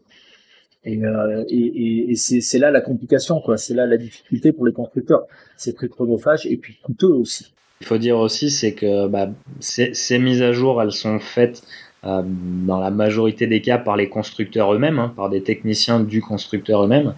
Et, 0.84 1.04
euh, 1.04 1.44
et, 1.48 2.10
et 2.10 2.14
c'est 2.16 2.58
là 2.58 2.70
la 2.70 2.80
complication, 2.80 3.40
quoi. 3.40 3.56
C'est 3.56 3.74
là 3.74 3.86
la 3.86 3.96
difficulté 3.96 4.52
pour 4.52 4.66
les 4.66 4.72
constructeurs. 4.72 5.26
C'est 5.56 5.74
très 5.74 5.88
chronophage 5.88 6.46
et 6.46 6.56
puis 6.56 6.78
coûteux 6.82 7.12
aussi. 7.12 7.52
Il 7.80 7.86
faut 7.86 7.98
dire 7.98 8.18
aussi, 8.18 8.50
c'est 8.50 8.74
que 8.74 9.08
bah, 9.08 9.30
ces, 9.60 9.94
ces, 9.94 10.18
mises 10.18 10.42
à 10.42 10.52
jour, 10.52 10.80
elles 10.82 10.92
sont 10.92 11.18
faites 11.18 11.62
euh, 12.04 12.22
dans 12.24 12.80
la 12.80 12.90
majorité 12.90 13.46
des 13.46 13.60
cas 13.60 13.78
par 13.78 13.96
les 13.96 14.08
constructeurs 14.08 14.74
eux-mêmes, 14.74 14.98
hein, 14.98 15.12
par 15.14 15.30
des 15.30 15.42
techniciens 15.42 16.00
du 16.00 16.20
constructeur 16.20 16.84
eux-mêmes. 16.84 17.14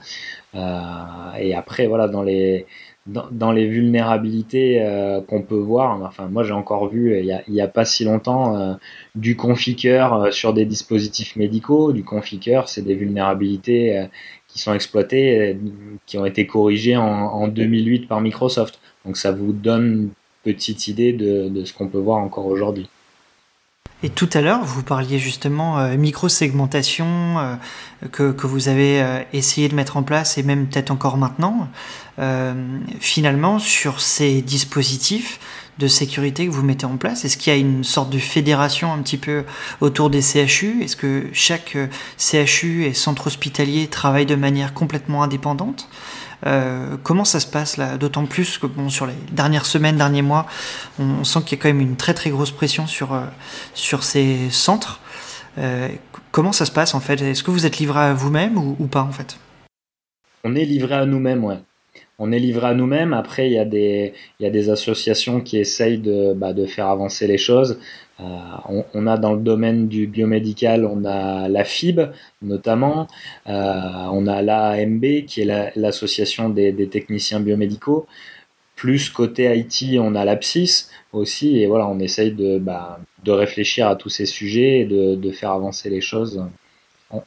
Euh, 0.55 1.35
et 1.39 1.55
après, 1.55 1.87
voilà, 1.87 2.09
dans 2.09 2.23
les 2.23 2.67
dans, 3.07 3.53
les 3.53 3.67
vulnérabilités 3.69 4.83
euh, 4.83 5.21
qu'on 5.21 5.43
peut 5.43 5.59
voir, 5.59 6.01
enfin 6.03 6.29
moi 6.29 6.43
j'ai 6.43 6.53
encore 6.53 6.89
vu 6.89 7.19
il 7.19 7.27
y 7.27 7.61
a, 7.61 7.65
a 7.65 7.69
pas 7.69 7.85
si 7.85 8.05
longtemps 8.05 8.57
euh, 8.57 8.75
du 9.15 9.37
configure 9.37 10.15
euh, 10.15 10.31
sur 10.31 10.55
des 10.55 10.65
dispositifs 10.65 11.37
médicaux. 11.37 11.93
Du 11.93 12.03
configure, 12.03 12.69
c'est 12.69 12.83
des 12.83 12.95
vulnérabilités 12.95 14.07
qui 14.49 14.59
sont 14.59 14.73
exploitées, 14.73 15.59
qui 16.07 16.17
ont 16.17 16.25
été 16.25 16.47
corrigées 16.47 16.97
en, 16.97 17.05
en, 17.05 17.49
2008 17.49 18.09
par 18.09 18.21
Microsoft. 18.21 18.81
Donc 19.05 19.17
ça 19.19 19.33
vous 19.33 19.53
donne 19.53 19.85
une 19.85 20.11
petite 20.43 20.89
idée 20.89 21.13
de, 21.13 21.49
de 21.49 21.65
ce 21.65 21.75
qu'on 21.75 21.89
peut 21.89 21.99
voir 21.99 22.19
encore 22.19 22.47
aujourd'hui. 22.47 22.89
Et 24.05 24.11
tout 24.11 24.29
à 24.35 24.43
l'heure, 24.43 24.63
vous 24.63 24.83
parliez 24.83 25.19
justement 25.19 25.79
euh, 25.79 25.97
micro-segmentation 25.97 27.39
euh, 27.39 27.55
que, 28.13 28.47
vous 28.47 28.69
avez 28.69 29.01
euh, 29.01 29.23
essayé 29.33 29.67
de 29.71 29.75
mettre 29.75 29.97
en 29.97 30.03
place 30.03 30.37
et 30.37 30.43
même 30.43 30.67
peut-être 30.67 30.91
encore 30.91 31.17
maintenant. 31.17 31.69
Finalement, 33.01 33.59
sur 33.59 34.01
ces 34.01 34.43
dispositifs 34.43 35.41
de 35.79 35.89
sécurité 35.89 36.47
que 36.47 36.53
vous 36.53 36.63
mettez 36.63 36.85
en 36.87 36.97
place, 36.97 37.25
est-ce 37.25 37.37
qu'il 37.37 37.53
y 37.53 37.57
a 37.57 37.59
une 37.59 37.83
sorte 37.83 38.11
de 38.11 38.19
fédération 38.19 38.93
un 38.93 38.99
petit 38.99 39.17
peu 39.17 39.45
autour 39.81 40.11
des 40.11 40.21
CHU 40.21 40.83
Est-ce 40.85 40.95
que 40.95 41.25
chaque 41.33 41.77
CHU 42.17 42.85
et 42.85 42.95
centre 42.95 43.27
hospitalier 43.27 43.89
travaille 43.89 44.27
de 44.27 44.37
manière 44.37 44.75
complètement 44.75 45.25
indépendante? 45.25 45.89
Euh, 46.47 46.97
comment 47.03 47.25
ça 47.25 47.41
se 47.41 47.47
passe 47.47 47.77
là 47.77 47.97
D'autant 47.97 48.27
plus 48.27 48.59
que 48.59 48.67
bon, 48.67 48.89
sur 48.89 49.07
les 49.07 49.15
dernières 49.33 49.67
semaines, 49.67 49.97
derniers 49.97 50.23
mois, 50.23 50.47
on, 50.99 51.25
sent 51.25 51.41
qu'il 51.47 51.57
y 51.57 51.61
a 51.61 51.63
quand 51.63 51.69
même 51.69 51.81
une 51.81 51.97
très 51.97 52.15
très 52.15 52.31
grosse 52.31 52.51
pression 52.51 52.87
sur, 52.87 53.15
euh, 53.15 53.23
sur 53.75 54.03
ces 54.03 54.51
centres. 54.51 55.01
Euh, 55.59 55.89
comment 56.33 56.53
ça 56.53 56.67
se 56.67 56.73
passe 56.73 56.95
en 56.95 57.01
fait? 57.01 57.21
Est-ce 57.23 57.43
que 57.43 57.51
vous 57.51 57.67
êtes 57.67 57.79
livré 57.79 58.01
à 58.01 58.15
vous-même 58.15 58.59
ou, 58.59 58.87
pas 58.87 59.03
en 59.03 59.13
fait? 59.13 59.39
On 60.45 60.55
est 60.55 60.65
livré 60.65 60.95
à 60.95 61.07
nous-mêmes, 61.07 61.45
ouais 61.45 61.59
on 62.19 62.31
est 62.33 62.39
livré 62.39 62.69
à 62.69 62.75
nous-mêmes. 62.75 63.13
Après, 63.13 63.49
il 63.49 63.53
y, 63.53 63.59
a 63.59 63.65
des, 63.65 64.15
il 64.39 64.45
y 64.45 64.47
a 64.47 64.51
des 64.51 64.71
associations 64.71 65.41
qui 65.41 65.59
essayent 65.59 65.99
de, 65.99 66.33
bah, 66.33 66.53
de 66.53 66.65
faire 66.67 66.87
avancer 66.87 67.27
les 67.27 67.39
choses. 67.39 67.79
Euh, 68.21 68.25
on, 68.95 69.07
a 69.09 69.19
dans 69.19 69.33
le 69.33 69.41
domaine 69.41 69.89
du 69.89 70.07
biomédical, 70.07 70.85
on 70.85 71.05
a 71.05 71.49
la 71.49 71.65
FIB 71.65 72.01
notamment, 72.43 73.09
euh, 73.49 73.53
on 74.13 74.29
a 74.29 74.41
l'AMB 74.41 75.25
qui 75.27 75.41
est 75.41 75.73
l'association 75.77 76.49
des, 76.49 76.89
techniciens 76.89 77.41
biomédicaux. 77.41 78.07
Plus 78.77 79.09
côté 79.11 79.57
IT, 79.57 79.99
on 80.01 80.15
a 80.15 80.25
l'APSIS 80.25 80.91
aussi, 81.13 81.59
et 81.59 81.67
voilà, 81.67 81.87
on 81.89 81.99
essaye 82.01 82.33
de, 82.33 82.59
bah, 82.59 83.01
de 83.25 83.33
réfléchir 83.33 83.89
à 83.89 83.97
tous 83.97 84.11
ces 84.11 84.27
sujets 84.27 84.81
et 84.81 84.85
de, 84.85 85.31
faire 85.33 85.51
avancer 85.51 85.91
les 85.91 86.01
choses. 86.01 86.45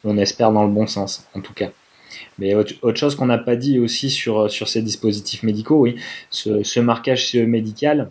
On, 0.04 0.18
espère 0.18 0.52
dans 0.52 0.64
le 0.64 0.70
bon 0.70 0.86
sens, 0.86 1.26
en 1.34 1.40
tout 1.40 1.54
cas. 1.54 1.70
Mais 2.38 2.54
autre, 2.54 2.94
chose 2.96 3.14
qu'on 3.14 3.26
n'a 3.26 3.38
pas 3.38 3.56
dit 3.56 3.78
aussi 3.78 4.10
sur, 4.10 4.50
ces 4.50 4.82
dispositifs 4.82 5.42
médicaux, 5.42 5.76
oui, 5.80 5.96
ce, 6.30 6.62
ce 6.62 6.80
marquage 6.80 7.34
médical 7.34 8.10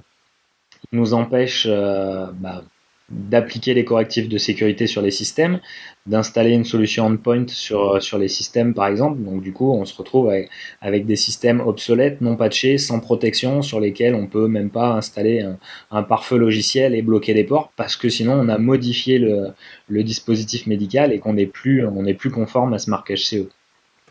nous 0.92 1.14
empêche 1.14 1.66
euh, 1.70 2.28
bah, 2.34 2.64
d'appliquer 3.10 3.74
les 3.74 3.86
correctifs 3.86 4.28
de 4.28 4.38
sécurité 4.38 4.86
sur 4.86 5.02
les 5.02 5.12
systèmes, 5.12 5.60
d'installer 6.08 6.52
une 6.52 6.66
solution 6.66 7.06
endpoint 7.06 7.46
sur, 7.48 8.02
sur 8.04 8.18
les 8.18 8.28
systèmes 8.28 8.74
par 8.74 8.88
exemple. 8.88 9.22
Donc 9.22 9.42
du 9.42 9.54
coup, 9.54 9.72
on 9.72 9.86
se 9.86 9.96
retrouve 9.96 10.30
avec, 10.82 11.06
des 11.06 11.16
systèmes 11.16 11.62
obsolètes, 11.62 12.20
non 12.20 12.36
patchés, 12.36 12.78
sans 12.78 13.00
protection, 13.00 13.62
sur 13.62 13.80
lesquels 13.80 14.14
on 14.14 14.28
peut 14.28 14.48
même 14.48 14.70
pas 14.70 14.92
installer 14.92 15.46
un, 15.92 16.04
pare-feu 16.04 16.38
logiciel 16.38 16.96
et 16.96 17.02
bloquer 17.02 17.34
les 17.34 17.46
ports 17.46 17.72
parce 17.78 17.96
que 17.96 18.10
sinon 18.10 18.34
on 18.34 18.50
a 18.50 18.58
modifié 18.58 19.20
le, 19.20 20.04
dispositif 20.04 20.68
médical 20.68 21.14
et 21.14 21.20
qu'on 21.20 21.34
n'est 21.34 21.46
plus, 21.46 21.86
plus 22.18 22.32
conforme 22.32 22.74
à 22.74 22.80
ce 22.80 22.90
marquage 22.90 23.26
CE. 23.26 23.48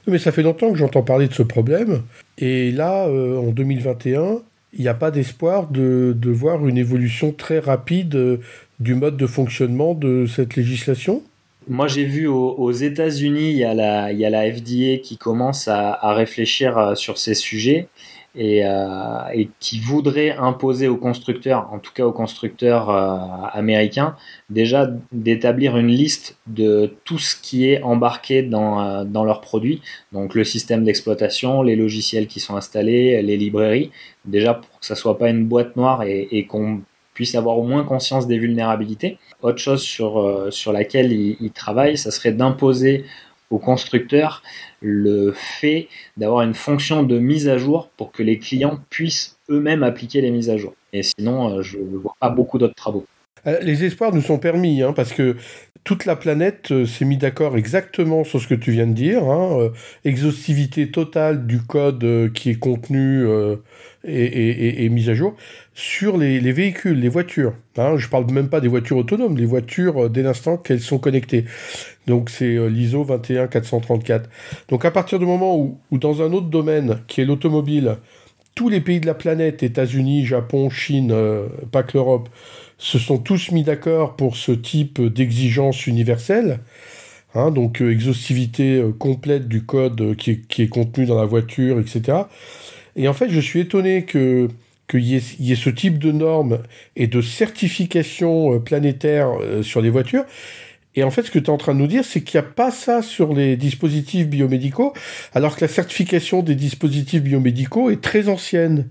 Mais 0.07 0.19
ça 0.19 0.31
fait 0.31 0.43
longtemps 0.43 0.71
que 0.71 0.79
j'entends 0.79 1.03
parler 1.03 1.27
de 1.27 1.35
ce 1.35 1.43
problème. 1.43 2.03
Et 2.39 2.71
là, 2.71 3.09
euh, 3.09 3.39
en 3.39 3.51
2021, 3.51 4.41
il 4.77 4.83
n'y 4.83 4.89
a 4.89 4.95
pas 4.95 5.11
d'espoir 5.11 5.69
de, 5.69 6.15
voir 6.27 6.67
une 6.67 6.79
évolution 6.79 7.33
très 7.33 7.59
rapide 7.59 8.15
euh, 8.15 8.41
du 8.79 8.95
mode 8.95 9.17
de 9.17 9.27
fonctionnement 9.27 9.95
de 9.95 10.27
cette 10.27 10.55
législation? 10.57 11.23
Moi, 11.69 11.89
j'ai 11.89 12.05
vu 12.05 12.29
aux, 12.29 12.71
États-Unis, 12.71 13.51
il, 13.51 13.57
y 13.57 13.65
a 13.65 13.75
la, 13.75 14.53
FDA 14.53 14.99
qui 15.03 15.17
commence 15.19 15.67
à, 15.67 15.93
à 16.01 16.15
réfléchir 16.15 16.79
euh, 16.79 16.95
sur 16.95 17.19
ces 17.19 17.35
sujets 17.35 17.89
et, 18.37 18.65
euh, 18.65 19.29
et, 19.33 19.49
qui 19.61 19.81
voudrait 19.81 20.31
imposer 20.31 20.89
aux 20.89 20.97
constructeurs, 20.97 21.69
en 21.73 21.79
tout 21.79 21.93
cas 21.93 22.05
aux 22.05 22.13
constructeurs 22.13 22.91
euh, 22.91 23.17
américains, 23.53 24.15
déjà 24.51 24.89
d'établir 25.13 25.77
une 25.77 25.89
liste 25.89 26.37
de 26.47 26.95
tout 27.05 27.19
ce 27.19 27.35
qui 27.35 27.69
est 27.69 27.83
embarqué 27.83 28.43
dans, 28.43 28.81
euh, 28.81 29.05
dans 29.05 29.25
leurs 29.25 29.41
produits, 29.41 29.81
donc 30.13 30.35
le 30.35 30.45
système 30.45 30.85
d'exploitation, 30.85 31.63
les 31.63 31.77
logiciels 31.77 32.27
qui 32.27 32.41
sont 32.41 32.57
installés, 32.57 33.23
les 33.23 33.37
librairies, 33.37 33.91
déjà 34.25 34.55
pour 34.55 34.81
que 34.81 34.87
ça 34.87 34.95
soit 34.95 35.19
pas 35.19 35.31
une 35.31 35.47
boîte 35.47 35.77
noire 35.77 36.03
et, 36.03 36.47
qu'on 36.47 36.83
puisse 37.15 37.35
avoir 37.35 37.59
au 37.59 37.63
moins 37.63 37.83
conscience 37.83 38.27
des 38.27 38.37
vulnérabilités. 38.37 39.17
Autre 39.41 39.57
chose 39.57 39.81
sur, 39.81 40.47
sur 40.51 40.71
laquelle 40.71 41.13
ils 41.13 41.39
il 41.41 41.51
travaillent, 41.51 41.97
ça 41.97 42.11
serait 42.11 42.33
d'imposer 42.33 43.07
aux 43.51 43.59
constructeurs 43.59 44.43
le 44.81 45.33
fait 45.33 45.89
d'avoir 46.17 46.43
une 46.43 46.55
fonction 46.55 47.03
de 47.03 47.19
mise 47.19 47.49
à 47.49 47.59
jour 47.59 47.89
pour 47.97 48.13
que 48.13 48.23
les 48.23 48.39
clients 48.39 48.79
puissent 48.91 49.37
eux-mêmes 49.51 49.83
appliquer 49.83 50.21
les 50.21 50.31
mises 50.31 50.51
à 50.51 50.57
jour. 50.57 50.75
Et 50.93 51.03
sinon, 51.03 51.59
euh, 51.59 51.63
je 51.63 51.79
ne 51.79 51.97
vois 51.97 52.17
pas 52.21 52.29
beaucoup 52.29 52.59
d'autres 52.59 52.75
travaux. 52.75 53.07
Euh, 53.47 53.59
les 53.61 53.85
espoirs 53.85 54.15
nous 54.15 54.23
sont 54.23 54.39
permis, 54.39 54.83
hein, 54.83 54.93
parce 54.93 55.13
que 55.13 55.37
toute 55.85 56.05
la 56.05 56.17
planète 56.17 56.73
euh, 56.73 56.87
s'est 56.87 57.05
mis 57.05 57.17
d'accord 57.17 57.57
exactement 57.57 58.25
sur 58.25 58.41
ce 58.41 58.49
que 58.49 58.55
tu 58.55 58.73
viens 58.73 58.87
de 58.87 58.93
dire. 58.93 59.25
Hein, 59.25 59.71
exhaustivité 60.05 60.91
totale 60.91 61.47
du 61.47 61.61
code 61.63 62.33
qui 62.33 62.51
est 62.51 62.59
contenu 62.59 63.27
et, 64.05 64.25
et, 64.25 64.85
et, 64.85 64.89
mise 64.89 65.09
à 65.09 65.15
jour 65.15 65.35
sur 65.75 66.17
les, 66.17 66.41
les 66.41 66.53
véhicules, 66.53 66.99
les 66.99 67.09
voitures. 67.09 67.55
Hein, 67.77 67.97
je 67.97 68.09
parle 68.09 68.31
même 68.31 68.49
pas 68.49 68.61
des 68.61 68.69
voitures 68.69 68.97
autonomes, 68.97 69.37
les 69.37 69.47
voitures 69.47 70.11
dès 70.11 70.23
l'instant 70.23 70.57
qu'elles 70.57 70.81
sont 70.81 70.99
connectées. 70.99 71.45
Donc 72.07 72.31
c'est 72.31 72.69
l'ISO 72.69 73.05
21434. 73.05 74.29
Donc 74.69 74.85
à 74.85 74.91
partir 74.91 75.19
du 75.19 75.27
moment 75.27 75.57
où, 75.57 75.79
où 75.91 75.99
dans 75.99 76.23
un 76.23 76.33
autre 76.33 76.49
domaine, 76.49 77.01
qui 77.07 77.21
est 77.21 77.25
l'automobile, 77.25 77.97
tous 78.57 78.71
les 78.71 78.81
pays 78.81 79.01
de 79.01 79.07
la 79.07 79.15
planète, 79.15 79.63
États-Unis, 79.63 80.25
Japon, 80.25 80.71
Chine, 80.71 81.13
euh, 81.13 81.47
pas 81.71 81.83
que 81.85 81.93
l'Europe, 81.93 82.29
se 82.79 82.99
sont 82.99 83.19
tous 83.19 83.51
mis 83.51 83.63
d'accord 83.63 84.17
pour 84.17 84.37
ce 84.37 84.53
type 84.53 85.01
d'exigence 85.01 85.87
universelle. 85.87 86.61
Hein, 87.35 87.51
donc 87.51 87.83
euh, 87.83 87.91
exhaustivité 87.91 88.77
euh, 88.77 88.93
complète 88.93 89.49
du 89.49 89.65
code 89.65 90.17
qui, 90.17 90.31
est, 90.31 90.47
qui, 90.47 90.63
est, 90.63 90.69
contenu 90.69 91.05
dans 91.05 91.19
la 91.19 91.27
voiture, 91.27 91.79
etc. 91.79 92.19
Et 92.95 93.09
en 93.09 93.13
fait, 93.13 93.29
je 93.29 93.41
suis 93.41 93.61
étonné 93.61 94.05
que 94.05 94.49
qu'il 94.89 95.05
y, 95.05 95.17
ait 95.17 95.57
ce 95.57 95.69
type 95.69 95.99
de 95.99 96.13
normes 96.13 96.63
et 96.95 97.09
de 97.09 97.21
certification 97.21 98.61
planétaire 98.61 99.33
sur 99.63 99.81
les 99.81 99.91
voitures. 99.91 100.25
Et 100.97 101.05
en 101.05 101.11
fait, 101.11 101.25
ce 101.25 101.31
que 101.31 101.39
tu 101.39 101.47
es 101.47 101.51
en 101.51 101.59
train 101.59 101.75
de 101.75 101.79
nous 101.79 101.87
dire, 101.87 102.05
c'est 102.05 102.23
qu'il 102.23 102.41
n'y 102.41 102.47
a 102.47 102.49
pas 102.49 102.71
ça 102.71 103.03
sur 103.03 103.35
les 103.35 103.57
dispositifs 103.57 104.27
biomédicaux, 104.27 104.95
alors 105.35 105.57
que 105.57 105.61
la 105.61 105.69
certification 105.69 106.43
des 106.43 106.55
dispositifs 106.55 107.23
biomédicaux 107.23 107.91
est 107.91 108.01
très 108.01 108.29
ancienne. 108.29 108.89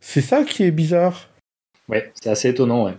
C'est 0.00 0.20
ça 0.20 0.44
qui 0.44 0.62
est 0.62 0.70
bizarre. 0.70 1.28
Oui, 1.88 1.98
c'est 2.14 2.30
assez 2.30 2.50
étonnant, 2.50 2.84
ouais. 2.84 2.94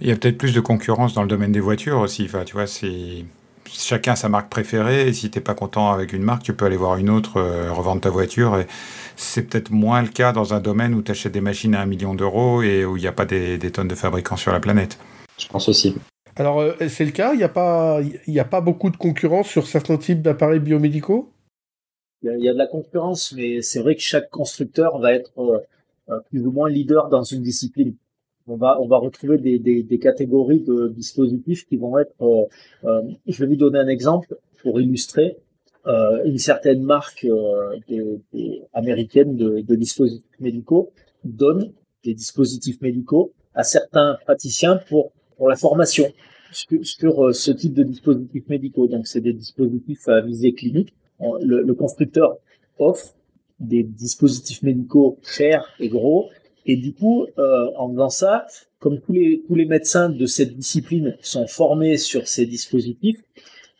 Il 0.00 0.08
y 0.08 0.12
a 0.12 0.16
peut-être 0.16 0.38
plus 0.38 0.54
de 0.54 0.60
concurrence 0.60 1.14
dans 1.14 1.22
le 1.22 1.28
domaine 1.28 1.52
des 1.52 1.60
voitures 1.60 1.98
aussi. 1.98 2.24
Enfin, 2.24 2.44
tu 2.44 2.54
vois, 2.54 2.66
c'est 2.66 3.24
chacun 3.66 4.14
sa 4.14 4.28
marque 4.28 4.48
préférée. 4.48 5.08
Et 5.08 5.12
si 5.12 5.30
t'es 5.30 5.40
pas 5.40 5.54
content 5.54 5.90
avec 5.90 6.12
une 6.12 6.22
marque, 6.22 6.42
tu 6.42 6.52
peux 6.52 6.66
aller 6.66 6.76
voir 6.76 6.96
une 6.96 7.10
autre, 7.10 7.38
euh, 7.38 7.72
revendre 7.72 8.00
ta 8.00 8.10
voiture. 8.10 8.58
Et 8.58 8.66
c'est 9.16 9.42
peut-être 9.42 9.70
moins 9.70 10.02
le 10.02 10.08
cas 10.08 10.32
dans 10.32 10.54
un 10.54 10.60
domaine 10.60 10.94
où 10.94 11.02
tu 11.02 11.10
achètes 11.10 11.32
des 11.32 11.40
machines 11.40 11.74
à 11.74 11.80
un 11.80 11.86
million 11.86 12.14
d'euros 12.14 12.62
et 12.62 12.84
où 12.84 12.96
il 12.96 13.00
n'y 13.00 13.08
a 13.08 13.12
pas 13.12 13.24
des, 13.24 13.58
des 13.58 13.70
tonnes 13.72 13.88
de 13.88 13.94
fabricants 13.94 14.36
sur 14.36 14.52
la 14.52 14.60
planète. 14.60 14.98
Je 15.36 15.48
pense 15.48 15.68
aussi. 15.68 15.96
Alors, 16.36 16.60
euh, 16.60 16.74
c'est 16.88 17.04
le 17.04 17.10
cas 17.10 17.32
Il 17.32 17.38
n'y 17.38 17.44
a, 17.44 17.48
pas, 17.48 18.00
a 18.00 18.44
pas 18.44 18.60
beaucoup 18.60 18.90
de 18.90 18.96
concurrence 18.96 19.48
sur 19.48 19.66
certains 19.66 19.96
types 19.96 20.22
d'appareils 20.22 20.60
biomédicaux? 20.60 21.32
Il 22.22 22.36
y, 22.40 22.48
a, 22.48 22.52
de 22.52 22.58
la 22.58 22.66
concurrence, 22.66 23.32
mais 23.32 23.62
c'est 23.62 23.80
vrai 23.80 23.94
que 23.94 24.00
chaque 24.00 24.28
constructeur 24.30 24.98
va 24.98 25.12
être 25.12 25.32
euh, 25.38 26.18
plus 26.30 26.44
ou 26.46 26.50
moins 26.50 26.68
leader 26.68 27.08
dans 27.08 27.22
une 27.22 27.42
discipline. 27.42 27.94
On 28.48 28.56
va, 28.56 28.80
on 28.80 28.88
va 28.88 28.98
retrouver 28.98 29.38
des, 29.38 29.58
des, 29.58 29.82
des 29.82 29.98
catégories 29.98 30.60
de 30.60 30.88
dispositifs 30.88 31.66
qui 31.66 31.76
vont 31.76 31.98
être. 31.98 32.14
je 32.82 33.38
vais 33.38 33.46
vous 33.46 33.56
donner 33.56 33.78
un 33.78 33.88
exemple 33.88 34.36
pour 34.62 34.80
illustrer. 34.80 35.36
une 35.86 36.38
certaine 36.38 36.82
marque 36.82 37.26
américaine 38.72 39.36
de, 39.36 39.74
dispositifs 39.74 40.40
médicaux 40.40 40.92
donne 41.24 41.72
des 42.04 42.14
dispositifs 42.14 42.80
médicaux 42.80 43.32
à 43.54 43.64
certains 43.64 44.16
praticiens 44.24 44.80
pour 44.88 45.12
pour 45.38 45.48
la 45.48 45.56
formation 45.56 46.04
sur, 46.52 47.24
euh, 47.24 47.32
ce 47.32 47.50
type 47.52 47.74
de 47.74 47.84
dispositifs 47.84 48.48
médicaux. 48.48 48.88
Donc, 48.88 49.06
c'est 49.06 49.20
des 49.20 49.32
dispositifs 49.32 50.06
à 50.08 50.20
visée 50.20 50.52
clinique. 50.52 50.92
Le, 51.20 51.72
constructeur 51.72 52.36
offre 52.78 53.14
des 53.58 53.82
dispositifs 53.82 54.62
médicaux 54.62 55.18
chers 55.22 55.68
et 55.80 55.88
gros. 55.88 56.28
Et 56.66 56.76
du 56.76 56.92
coup, 56.92 57.26
euh, 57.38 57.70
en 57.76 57.90
faisant 57.90 58.08
ça, 58.10 58.46
comme 58.78 59.00
tous 59.00 59.12
les, 59.12 59.42
tous 59.46 59.54
les 59.54 59.64
médecins 59.64 60.08
de 60.08 60.26
cette 60.26 60.56
discipline 60.56 61.16
sont 61.20 61.46
formés 61.46 61.96
sur 61.96 62.28
ces 62.28 62.46
dispositifs, 62.46 63.20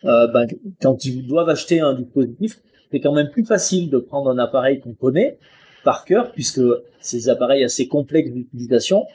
euh, 0.04 0.26
ben, 0.28 0.46
quand 0.80 1.04
ils 1.04 1.26
doivent 1.26 1.48
acheter 1.48 1.80
un 1.80 1.94
dispositif, 1.94 2.60
c'est 2.90 3.00
quand 3.00 3.12
même 3.12 3.30
plus 3.30 3.44
facile 3.44 3.90
de 3.90 3.98
prendre 3.98 4.30
un 4.30 4.38
appareil 4.38 4.80
qu'on 4.80 4.94
connaît 4.94 5.38
par 5.84 6.04
cœur, 6.04 6.32
puisque 6.32 6.60
ces 7.00 7.28
appareils 7.28 7.64
assez 7.64 7.88
complexes 7.88 8.30
d'utilisation, 8.30 9.06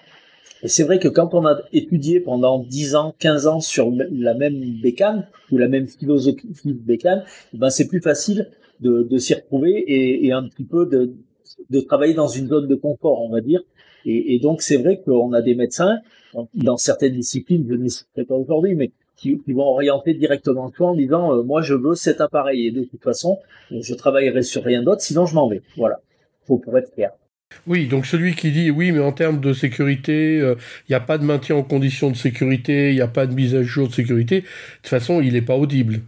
et 0.64 0.70
c'est 0.70 0.84
vrai 0.84 0.98
que 0.98 1.10
quand 1.10 1.34
on 1.34 1.46
a 1.46 1.60
étudié 1.74 2.22
pendant 2.22 2.60
10 2.60 2.96
ans, 2.96 3.14
15 3.20 3.48
ans 3.48 3.60
sur 3.60 3.92
la 3.92 4.34
même 4.34 4.60
bécane 4.82 5.28
ou 5.52 5.58
la 5.58 5.68
même 5.68 5.88
philosophie 5.88 6.48
de 6.66 6.72
bécane, 6.74 7.24
ben 7.54 7.70
c'est 7.70 7.88
plus 7.88 8.00
facile 8.00 8.50
de, 8.80 9.04
de 9.04 9.18
s'y 9.18 9.34
retrouver 9.34 9.72
et, 9.72 10.26
et, 10.26 10.32
un 10.32 10.44
petit 10.44 10.64
peu 10.64 10.86
de, 10.86 11.14
de 11.70 11.80
travailler 11.80 12.14
dans 12.14 12.28
une 12.28 12.48
zone 12.48 12.68
de 12.68 12.76
confort, 12.76 13.22
on 13.22 13.30
va 13.30 13.42
dire. 13.42 13.62
Et, 14.06 14.36
et 14.36 14.40
donc 14.40 14.62
c'est 14.62 14.78
vrai 14.78 15.02
qu'on 15.02 15.34
a 15.34 15.42
des 15.42 15.56
médecins 15.56 16.00
dans 16.54 16.78
certaines 16.78 17.14
disciplines, 17.14 17.66
je 17.68 17.74
ne 17.74 17.84
les 17.84 17.90
citerai 17.90 18.26
pas 18.26 18.36
aujourd'hui, 18.36 18.76
mais 18.76 18.92
qui, 19.16 19.40
qui, 19.40 19.54
vont 19.54 19.64
orienter 19.64 20.14
directement 20.14 20.72
toi 20.72 20.90
en 20.90 20.96
disant 20.96 21.34
euh, 21.34 21.44
moi 21.44 21.62
je 21.62 21.76
veux 21.76 21.96
cet 21.96 22.20
appareil 22.20 22.68
et 22.68 22.72
de 22.72 22.84
toute 22.84 23.04
façon 23.04 23.38
je 23.72 23.94
travaillerai 23.94 24.42
sur 24.42 24.64
rien 24.64 24.84
d'autre, 24.84 25.02
sinon 25.02 25.26
je 25.26 25.36
m'en 25.36 25.48
vais. 25.48 25.62
Voilà, 25.78 26.00
faut 26.46 26.58
pour 26.58 26.78
être 26.78 26.94
clair. 26.94 27.12
Oui, 27.68 27.88
donc 27.88 28.06
celui 28.06 28.34
qui 28.34 28.52
dit 28.52 28.72
oui, 28.72 28.92
mais 28.92 29.00
en 29.00 29.12
termes 29.12 29.40
de 29.40 29.54
sécurité, 29.54 30.38
il 30.38 30.42
euh, 30.42 30.56
n'y 30.90 30.96
a 30.96 31.00
pas 31.00 31.18
de 31.18 31.24
maintien 31.24 31.56
en 31.56 31.64
condition 31.64 32.10
de 32.10 32.16
sécurité, 32.16 32.90
il 32.90 32.96
n'y 32.96 33.02
a 33.02 33.08
pas 33.08 33.28
de 33.28 33.34
mise 33.34 33.56
à 33.56 33.64
jour 33.64 33.88
de 33.88 33.94
sécurité, 33.94 34.42
de 34.42 34.46
toute 34.78 34.88
façon, 34.88 35.22
il 35.22 35.34
n'est 35.34 35.42
pas 35.42 35.56
audible. 35.56 36.02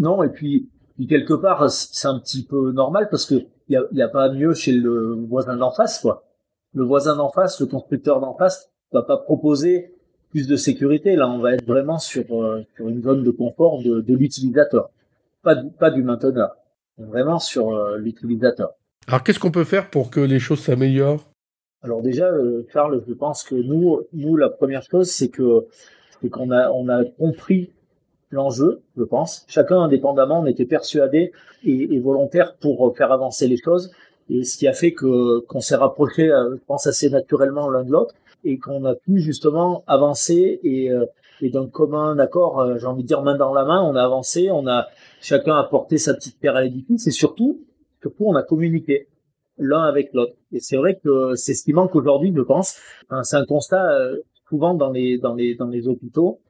Non, 0.00 0.22
et 0.22 0.28
puis, 0.28 0.68
quelque 1.08 1.34
part, 1.34 1.68
c'est 1.70 2.08
un 2.08 2.18
petit 2.20 2.44
peu 2.44 2.72
normal 2.72 3.08
parce 3.10 3.26
que 3.26 3.46
il 3.68 3.82
n'y 3.92 4.02
a, 4.02 4.08
pas 4.08 4.30
mieux 4.30 4.54
chez 4.54 4.72
le 4.72 5.14
voisin 5.28 5.56
d'en 5.56 5.70
face, 5.70 6.00
quoi. 6.00 6.24
Le 6.74 6.84
voisin 6.84 7.16
d'en 7.16 7.30
face, 7.30 7.60
le 7.60 7.66
constructeur 7.66 8.20
d'en 8.20 8.34
face, 8.34 8.70
va 8.92 9.02
pas 9.02 9.16
proposer 9.16 9.94
plus 10.30 10.46
de 10.48 10.56
sécurité. 10.56 11.16
Là, 11.16 11.28
on 11.28 11.38
va 11.38 11.54
être 11.54 11.66
vraiment 11.66 11.98
sur, 11.98 12.42
euh, 12.42 12.64
sur 12.76 12.88
une 12.88 13.02
zone 13.02 13.22
de 13.22 13.30
confort 13.30 13.82
de, 13.82 14.14
l'utilisateur, 14.14 14.90
pas, 15.42 15.56
pas 15.78 15.90
du 15.90 16.02
mainteneur, 16.02 16.56
vraiment 16.98 17.38
sur 17.38 17.70
euh, 17.70 17.96
l'utilisateur. 17.96 18.72
Alors 19.06 19.22
qu'est-ce 19.22 19.38
qu'on 19.38 19.50
peut 19.50 19.64
faire 19.64 19.90
pour 19.90 20.10
que 20.10 20.20
les 20.20 20.38
choses 20.38 20.60
s'améliorent? 20.60 21.30
Alors 21.82 22.02
déjà, 22.02 22.26
euh, 22.26 22.66
Charles, 22.72 23.02
je 23.06 23.12
pense 23.12 23.44
que 23.44 23.54
nous, 23.54 24.00
nous 24.12 24.36
la 24.36 24.48
première 24.48 24.82
chose, 24.82 25.10
c'est 25.10 25.28
que 25.28 25.66
c'est 26.20 26.30
qu'on 26.30 26.50
a 26.50 26.70
on 26.70 26.88
a 26.88 27.04
compris 27.04 27.70
l'enjeu, 28.34 28.82
je 28.96 29.04
pense. 29.04 29.44
Chacun 29.48 29.78
indépendamment, 29.80 30.40
on 30.40 30.46
était 30.46 30.66
persuadé 30.66 31.32
et, 31.64 31.94
et, 31.94 31.98
volontaire 32.00 32.56
pour 32.56 32.94
faire 32.96 33.12
avancer 33.12 33.48
les 33.48 33.56
choses. 33.56 33.90
Et 34.30 34.44
ce 34.44 34.58
qui 34.58 34.66
a 34.66 34.72
fait 34.72 34.92
que 34.92 35.40
qu'on 35.40 35.60
s'est 35.60 35.76
rapproché, 35.76 36.30
euh, 36.30 36.56
je 36.56 36.64
pense 36.66 36.86
assez 36.86 37.10
naturellement 37.10 37.68
l'un 37.70 37.84
de 37.84 37.90
l'autre, 37.90 38.14
et 38.44 38.58
qu'on 38.58 38.84
a 38.84 38.94
pu 38.94 39.20
justement 39.20 39.84
avancer 39.86 40.60
et, 40.62 40.90
euh, 40.90 41.06
et 41.40 41.50
d'un 41.50 41.66
commun 41.66 42.18
accord, 42.18 42.78
j'ai 42.78 42.86
envie 42.86 43.02
de 43.02 43.08
dire 43.08 43.22
main 43.22 43.36
dans 43.36 43.54
la 43.54 43.64
main, 43.64 43.82
on 43.82 43.96
a 43.96 44.02
avancé, 44.02 44.50
on 44.50 44.66
a 44.66 44.86
chacun 45.20 45.56
apporté 45.56 45.98
sa 45.98 46.14
petite 46.14 46.38
pierre 46.38 46.56
à 46.56 46.62
l'édifice, 46.62 47.06
et 47.06 47.10
surtout, 47.10 47.60
surtout 48.02 48.26
on 48.26 48.34
a 48.34 48.42
communiqué 48.42 49.08
l'un 49.58 49.82
avec 49.82 50.12
l'autre. 50.12 50.34
Et 50.52 50.60
c'est 50.60 50.76
vrai 50.76 50.98
que 51.02 51.34
c'est 51.36 51.54
ce 51.54 51.64
qui 51.64 51.72
manque 51.72 51.94
aujourd'hui, 51.94 52.32
je 52.34 52.42
pense. 52.42 52.78
c'est 53.22 53.36
un 53.36 53.44
constat 53.44 53.92
euh, 53.92 54.18
souvent 54.48 54.74
dans 54.74 54.90
les 54.90 55.18
dans 55.18 55.34
les 55.34 55.54
dans 55.54 55.68
les 55.68 55.88
hôpitaux 55.88 56.40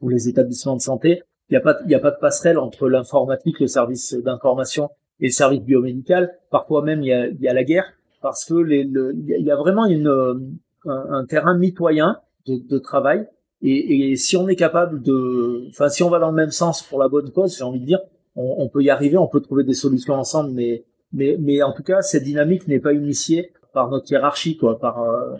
ou 0.00 0.08
les 0.08 0.28
établissements 0.28 0.76
de 0.76 0.80
santé. 0.80 1.22
Il 1.50 1.54
n'y 1.54 1.56
a 1.56 1.60
pas 1.60 1.78
y 1.86 1.94
a 1.94 2.00
pas 2.00 2.10
de 2.10 2.18
passerelle 2.20 2.58
entre 2.58 2.88
l'informatique, 2.88 3.60
le 3.60 3.66
service 3.66 4.14
d'information 4.14 4.90
et 5.20 5.26
le 5.26 5.32
service 5.32 5.62
biomédical. 5.62 6.38
Parfois 6.50 6.82
même 6.82 7.02
il 7.02 7.08
y 7.08 7.12
a 7.12 7.28
y 7.28 7.48
a 7.48 7.54
la 7.54 7.64
guerre 7.64 7.92
parce 8.20 8.44
que 8.44 8.54
les, 8.54 8.84
le, 8.84 9.14
y 9.16 9.50
a 9.50 9.56
vraiment 9.56 9.86
une 9.86 10.58
un, 10.84 11.24
terrain 11.26 11.56
mitoyen 11.56 12.18
de, 12.46 12.56
de 12.56 12.78
travail. 12.78 13.26
Et, 13.62 14.10
et, 14.10 14.16
si 14.16 14.36
on 14.36 14.46
est 14.48 14.56
capable 14.56 15.02
de, 15.02 15.66
enfin, 15.70 15.88
si 15.88 16.02
on 16.02 16.10
va 16.10 16.20
dans 16.20 16.30
le 16.30 16.36
même 16.36 16.52
sens 16.52 16.82
pour 16.82 17.00
la 17.00 17.08
bonne 17.08 17.30
cause, 17.30 17.56
j'ai 17.58 17.64
envie 17.64 17.80
de 17.80 17.86
dire, 17.86 18.00
on, 18.36 18.68
peut 18.68 18.82
y 18.82 18.90
arriver, 18.90 19.16
on 19.16 19.26
peut 19.26 19.40
trouver 19.40 19.64
des 19.64 19.74
solutions 19.74 20.14
ensemble, 20.14 20.52
mais 20.52 20.84
mais 21.12 21.36
mais 21.40 21.60
en 21.62 21.72
tout 21.72 21.82
cas 21.82 22.02
cette 22.02 22.22
dynamique 22.22 22.68
n'est 22.68 22.78
pas 22.78 22.92
initiée 22.92 23.52
par 23.72 23.90
notre 23.90 24.10
hiérarchie 24.12 24.56
quoi, 24.56 24.78
par 24.78 25.02
euh, 25.02 25.36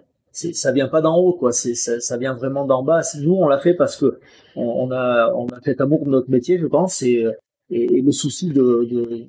ça 0.52 0.72
vient 0.72 0.88
pas 0.88 1.00
d'en 1.00 1.16
haut 1.16 1.32
quoi, 1.32 1.52
c'est 1.52 1.74
ça, 1.74 2.00
ça, 2.00 2.16
vient 2.16 2.34
vraiment 2.34 2.64
d'en 2.64 2.82
bas. 2.82 3.02
Nous 3.20 3.34
on 3.34 3.48
l'a 3.48 3.58
fait 3.58 3.74
parce 3.74 3.96
que 3.96 4.20
on, 4.56 4.90
a 4.90 5.32
on 5.34 5.46
a 5.48 5.60
fait 5.60 5.80
amour 5.80 6.04
de 6.04 6.10
notre 6.10 6.30
métier 6.30 6.58
je 6.58 6.66
pense 6.66 7.02
et 7.02 7.26
et, 7.70 8.00
le 8.00 8.12
souci 8.12 8.48
de, 8.48 8.86
de 8.90 9.28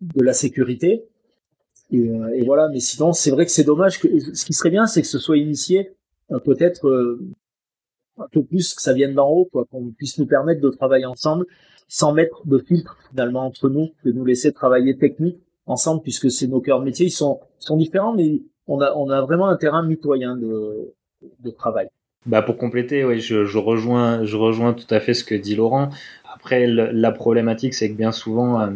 de 0.00 0.22
la 0.22 0.32
sécurité. 0.32 1.04
Et, 1.90 1.98
euh, 1.98 2.34
et, 2.34 2.44
voilà, 2.44 2.68
mais 2.68 2.80
sinon, 2.80 3.12
c'est 3.12 3.30
vrai 3.30 3.46
que 3.46 3.52
c'est 3.52 3.64
dommage 3.64 4.00
que 4.00 4.08
ce 4.34 4.44
qui 4.44 4.52
serait 4.52 4.70
bien, 4.70 4.86
c'est 4.86 5.02
que 5.02 5.08
ce 5.08 5.18
soit 5.18 5.38
initié 5.38 5.92
euh, 6.32 6.38
peut-être 6.38 7.18
un 8.18 8.26
peu 8.30 8.42
plus 8.42 8.74
que 8.74 8.82
ça 8.82 8.92
vienne 8.92 9.14
d'en 9.14 9.28
haut, 9.28 9.48
quoi, 9.50 9.64
qu'on 9.70 9.90
puisse 9.90 10.18
nous 10.18 10.26
permettre 10.26 10.60
de 10.60 10.70
travailler 10.70 11.06
ensemble 11.06 11.46
sans 11.88 12.12
mettre 12.12 12.46
de 12.46 12.58
filtre 12.58 12.96
finalement 13.10 13.44
entre 13.44 13.68
nous, 13.68 13.90
de 14.04 14.12
nous 14.12 14.24
laisser 14.24 14.52
travailler 14.52 14.96
technique 14.96 15.38
ensemble 15.66 16.02
puisque 16.02 16.30
c'est 16.30 16.46
nos 16.46 16.60
cœurs 16.60 16.80
de 16.80 16.84
métier, 16.84 17.06
ils 17.06 17.10
sont, 17.10 17.40
sont 17.58 17.76
différents, 17.76 18.14
mais 18.14 18.42
on 18.66 18.80
a, 18.80 19.20
vraiment 19.22 19.48
un 19.48 19.56
terrain 19.56 19.82
mitoyen 19.82 20.36
de, 20.36 21.50
travail. 21.56 21.88
Bah 22.26 22.42
pour 22.42 22.56
compléter, 22.56 23.04
oui, 23.04 23.20
je, 23.20 23.58
rejoins, 23.58 24.24
je 24.24 24.36
rejoins 24.36 24.72
tout 24.72 24.92
à 24.92 25.00
fait 25.00 25.14
ce 25.14 25.24
que 25.24 25.34
dit 25.34 25.56
Laurent. 25.56 25.90
Après, 26.32 26.66
la 26.66 27.12
problématique, 27.12 27.74
c'est 27.74 27.90
que 27.90 27.96
bien 27.96 28.12
souvent, 28.12 28.60
euh, 28.60 28.70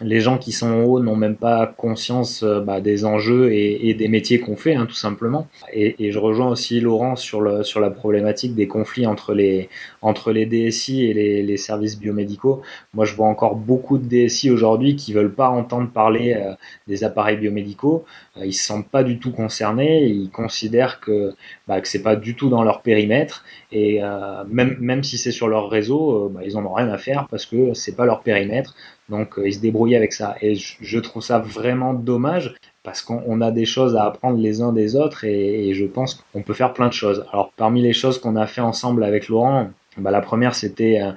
les 0.00 0.20
gens 0.20 0.38
qui 0.38 0.52
sont 0.52 0.68
en 0.68 0.84
haut 0.84 1.00
n'ont 1.00 1.16
même 1.16 1.36
pas 1.36 1.66
conscience 1.66 2.42
euh, 2.42 2.60
bah, 2.60 2.80
des 2.80 3.04
enjeux 3.04 3.52
et, 3.52 3.94
des 3.94 4.08
métiers 4.08 4.40
qu'on 4.40 4.56
fait, 4.56 4.74
hein, 4.74 4.86
tout 4.86 4.94
simplement. 4.94 5.48
Et, 5.72 6.10
je 6.10 6.18
rejoins 6.18 6.48
aussi 6.48 6.80
Laurent 6.80 7.16
sur, 7.16 7.40
la 7.42 7.90
problématique 7.90 8.54
des 8.54 8.66
conflits 8.66 9.06
entre 9.06 9.34
les, 9.34 9.68
entre 10.00 10.32
les 10.32 10.46
DSI 10.46 11.04
et 11.04 11.42
les, 11.42 11.56
services 11.56 11.98
biomédicaux. 11.98 12.62
Moi, 12.94 13.04
je 13.04 13.14
vois 13.14 13.26
encore 13.26 13.54
beaucoup 13.54 13.98
de 13.98 14.04
DSI 14.04 14.50
aujourd'hui 14.50 14.96
qui 14.96 15.12
veulent 15.12 15.32
pas 15.32 15.48
entendre 15.48 15.90
parler 15.90 16.34
euh, 16.34 16.54
des 16.88 17.04
appareils 17.04 17.36
biomédicaux. 17.36 18.04
Euh, 18.36 18.46
ils 18.46 18.52
se 18.52 18.64
sentent 18.64 18.88
pas 18.88 19.04
du 19.04 19.18
tout 19.18 19.32
concernés. 19.32 20.04
Ils 20.04 20.30
considèrent 20.30 21.00
que 21.00 21.34
bah, 21.68 21.80
que 21.80 21.88
c'est 21.88 22.02
pas 22.02 22.16
du 22.16 22.34
tout 22.34 22.48
dans 22.48 22.62
leur 22.62 22.82
périmètre. 22.82 23.44
Et 23.72 24.00
même 24.48 24.76
même 24.80 25.02
si 25.02 25.18
c'est 25.18 25.32
sur 25.32 25.48
leur 25.48 25.70
réseau, 25.70 26.28
bah, 26.28 26.40
ils 26.44 26.56
en 26.56 26.64
ont 26.64 26.74
rien 26.74 26.88
à 26.88 26.98
faire 26.98 27.26
parce 27.30 27.46
que 27.46 27.74
c'est 27.74 27.96
pas 27.96 28.06
leur 28.06 28.22
périmètre. 28.22 28.74
Donc 29.12 29.38
euh, 29.38 29.46
ils 29.46 29.54
se 29.54 29.60
débrouillaient 29.60 29.96
avec 29.96 30.12
ça. 30.12 30.36
Et 30.40 30.54
je, 30.54 30.98
trouve 30.98 31.22
ça 31.22 31.38
vraiment 31.38 31.92
dommage 31.94 32.54
parce 32.82 33.02
qu'on 33.02 33.40
a 33.40 33.50
des 33.50 33.66
choses 33.66 33.94
à 33.94 34.04
apprendre 34.04 34.38
les 34.38 34.62
uns 34.62 34.72
des 34.72 34.96
autres 34.96 35.24
et, 35.24 35.74
je 35.74 35.84
pense 35.84 36.24
qu'on 36.32 36.42
peut 36.42 36.54
faire 36.54 36.72
plein 36.72 36.88
de 36.88 36.92
choses. 36.92 37.24
Alors 37.32 37.52
parmi 37.56 37.82
les 37.82 37.92
choses 37.92 38.18
qu'on 38.18 38.36
a 38.36 38.46
fait 38.46 38.60
ensemble 38.60 39.04
avec 39.04 39.28
Laurent, 39.28 39.70
bah, 39.98 40.10
la 40.10 40.22
première 40.22 40.54
c'était 40.54 41.00
euh, 41.02 41.12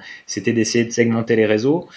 d'essayer 0.51 0.85
de 0.85 0.91
segmenter 0.91 1.35
les 1.35 1.45
réseaux. 1.45 1.87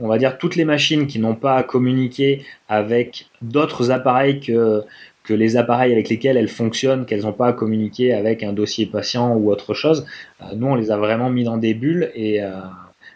On 0.00 0.08
va 0.08 0.18
dire 0.18 0.38
toutes 0.38 0.56
les 0.56 0.64
machines 0.64 1.06
qui 1.06 1.18
n'ont 1.18 1.34
pas 1.34 1.56
à 1.56 1.62
communiquer 1.62 2.44
avec 2.68 3.26
d'autres 3.42 3.90
appareils 3.90 4.40
que 4.40 4.84
les 5.28 5.56
appareils 5.56 5.92
avec 5.92 6.08
lesquels 6.08 6.36
elles 6.36 6.48
fonctionnent, 6.48 7.04
qu'elles 7.04 7.22
n'ont 7.22 7.32
pas 7.32 7.48
à 7.48 7.52
communiquer 7.52 8.14
avec 8.14 8.42
un 8.42 8.52
dossier 8.52 8.86
patient 8.86 9.34
ou 9.34 9.50
autre 9.50 9.74
chose. 9.74 10.06
Euh, 10.40 10.54
nous, 10.56 10.68
on 10.68 10.74
les 10.74 10.90
a 10.90 10.96
vraiment 10.96 11.28
mis 11.28 11.44
dans 11.44 11.58
des 11.58 11.74
bulles 11.74 12.10
et, 12.14 12.40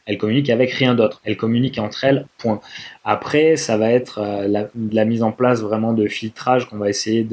elles 0.07 0.19
communiquent 0.19 0.51
avec 0.51 0.73
rien 0.73 0.95
d'autre. 0.95 1.21
Elles 1.25 1.37
communiquent 1.37 1.79
entre 1.79 2.05
elles, 2.05 2.27
point. 2.39 2.61
Après, 3.05 3.57
ça 3.57 3.77
va 3.77 3.91
être 3.91 4.19
euh, 4.19 4.67
la, 4.93 5.05
mise 5.05 5.23
en 5.23 5.33
place 5.33 5.61
vraiment 5.61 5.93
de 5.93 6.07
filtrage 6.07 6.69
qu'on 6.69 6.79
va 6.79 6.89
essayer 6.89 7.27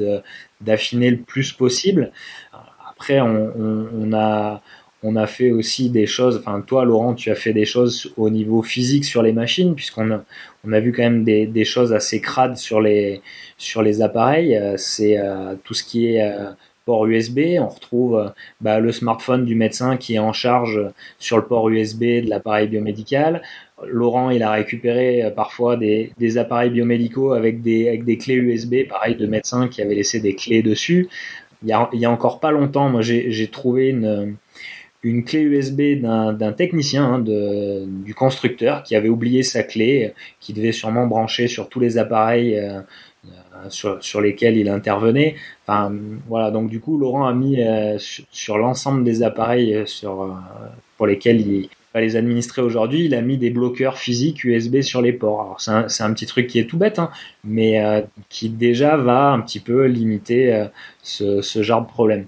d'affiner 0.60 1.10
le 1.10 1.18
plus 1.18 1.52
possible. 1.52 2.12
Après, 2.88 3.20
on, 3.20 4.12
a, 4.12 4.60
on 5.02 5.16
a 5.16 5.26
fait 5.26 5.50
aussi 5.50 5.88
des 5.90 6.06
choses, 6.06 6.36
enfin 6.38 6.60
toi 6.60 6.84
Laurent, 6.84 7.14
tu 7.14 7.30
as 7.30 7.34
fait 7.34 7.52
des 7.52 7.64
choses 7.64 8.12
au 8.16 8.28
niveau 8.28 8.62
physique 8.62 9.04
sur 9.04 9.22
les 9.22 9.32
machines, 9.32 9.74
puisqu'on 9.74 10.10
a, 10.10 10.24
on 10.66 10.72
a 10.72 10.80
vu 10.80 10.92
quand 10.92 11.02
même 11.02 11.24
des, 11.24 11.46
des, 11.46 11.64
choses 11.64 11.92
assez 11.92 12.20
crades 12.20 12.56
sur 12.56 12.80
les, 12.80 13.22
sur 13.56 13.82
les 13.82 14.02
appareils. 14.02 14.56
Euh, 14.56 14.76
c'est 14.76 15.18
euh, 15.18 15.54
tout 15.64 15.74
ce 15.74 15.84
qui 15.84 16.14
est 16.14 16.34
port 16.84 17.06
USB. 17.06 17.40
On 17.58 17.68
retrouve 17.68 18.32
bah, 18.60 18.78
le 18.80 18.92
smartphone 18.92 19.44
du 19.46 19.54
médecin 19.54 19.96
qui 19.96 20.16
est 20.16 20.18
en 20.18 20.34
charge 20.34 20.80
sur 21.18 21.38
le 21.38 21.44
port 21.44 21.68
USB 21.70 22.02
de 22.02 22.28
l'appareil 22.28 22.68
biomédical. 22.68 23.42
Laurent, 23.86 24.28
il 24.28 24.42
a 24.42 24.50
récupéré 24.50 25.32
parfois 25.34 25.78
des, 25.78 26.12
appareils 26.36 26.70
biomédicaux 26.70 27.32
avec 27.32 27.62
des, 27.62 27.88
avec 27.88 28.04
des 28.04 28.18
clés 28.18 28.34
USB, 28.34 28.86
pareil, 28.86 29.16
de 29.16 29.26
médecins 29.26 29.68
qui 29.68 29.80
avaient 29.80 29.94
laissé 29.94 30.20
des 30.20 30.34
clés 30.34 30.62
dessus. 30.62 31.08
Il 31.62 31.68
y 31.68 31.72
a, 31.72 31.88
il 31.94 32.00
y 32.00 32.04
a 32.04 32.10
encore 32.10 32.40
pas 32.40 32.50
longtemps, 32.50 32.88
moi 32.90 33.00
j'ai 33.02 33.48
trouvé 33.48 33.88
une, 33.88 34.36
une 35.02 35.24
clé 35.24 35.40
USB 35.40 36.00
d'un 36.00 36.52
technicien, 36.52 37.04
hein, 37.04 37.18
de, 37.18 37.84
du 37.86 38.14
constructeur, 38.14 38.82
qui 38.82 38.94
avait 38.94 39.08
oublié 39.08 39.42
sa 39.42 39.62
clé, 39.62 40.12
qui 40.40 40.52
devait 40.52 40.72
sûrement 40.72 41.06
brancher 41.06 41.48
sur 41.48 41.68
tous 41.68 41.80
les 41.80 41.96
appareils 41.96 42.58
euh, 42.58 42.80
euh, 43.26 43.98
sur, 44.00 44.20
lesquels 44.20 44.58
il 44.58 44.68
intervenait. 44.68 45.36
Enfin, 45.66 45.92
voilà, 46.28 46.50
donc 46.50 46.68
du 46.68 46.80
coup, 46.80 46.98
Laurent 46.98 47.26
a 47.26 47.32
mis 47.32 47.62
euh, 47.62 47.96
sur, 47.98 48.58
l'ensemble 48.58 49.02
des 49.02 49.22
appareils 49.22 49.82
sur, 49.86 50.36
pour 50.98 51.06
lesquels 51.06 51.40
il 51.40 51.68
va 51.94 52.00
les 52.02 52.16
administrer 52.16 52.62
aujourd'hui, 52.62 53.06
il 53.06 53.14
a 53.14 53.22
mis 53.22 53.36
des 53.36 53.50
bloqueurs 53.50 53.98
physiques 53.98 54.44
USB 54.44 54.82
sur 54.82 55.02
les 55.02 55.12
ports. 55.12 55.40
Alors 55.40 55.60
c'est 55.88 56.02
un, 56.02 56.08
un, 56.08 56.12
petit 56.12 56.26
truc 56.26 56.46
qui 56.46 56.58
est 56.58 56.66
tout 56.66 56.76
bête, 56.76 56.98
hein, 56.98 57.10
mais 57.42 57.82
qui 58.28 58.48
déjà 58.48 58.96
va 58.96 59.32
un 59.32 59.40
petit 59.40 59.58
peu 59.60 59.86
limiter 59.86 60.66
ce 61.02 61.62
genre 61.62 61.82
de 61.82 61.88
problème. 61.88 62.26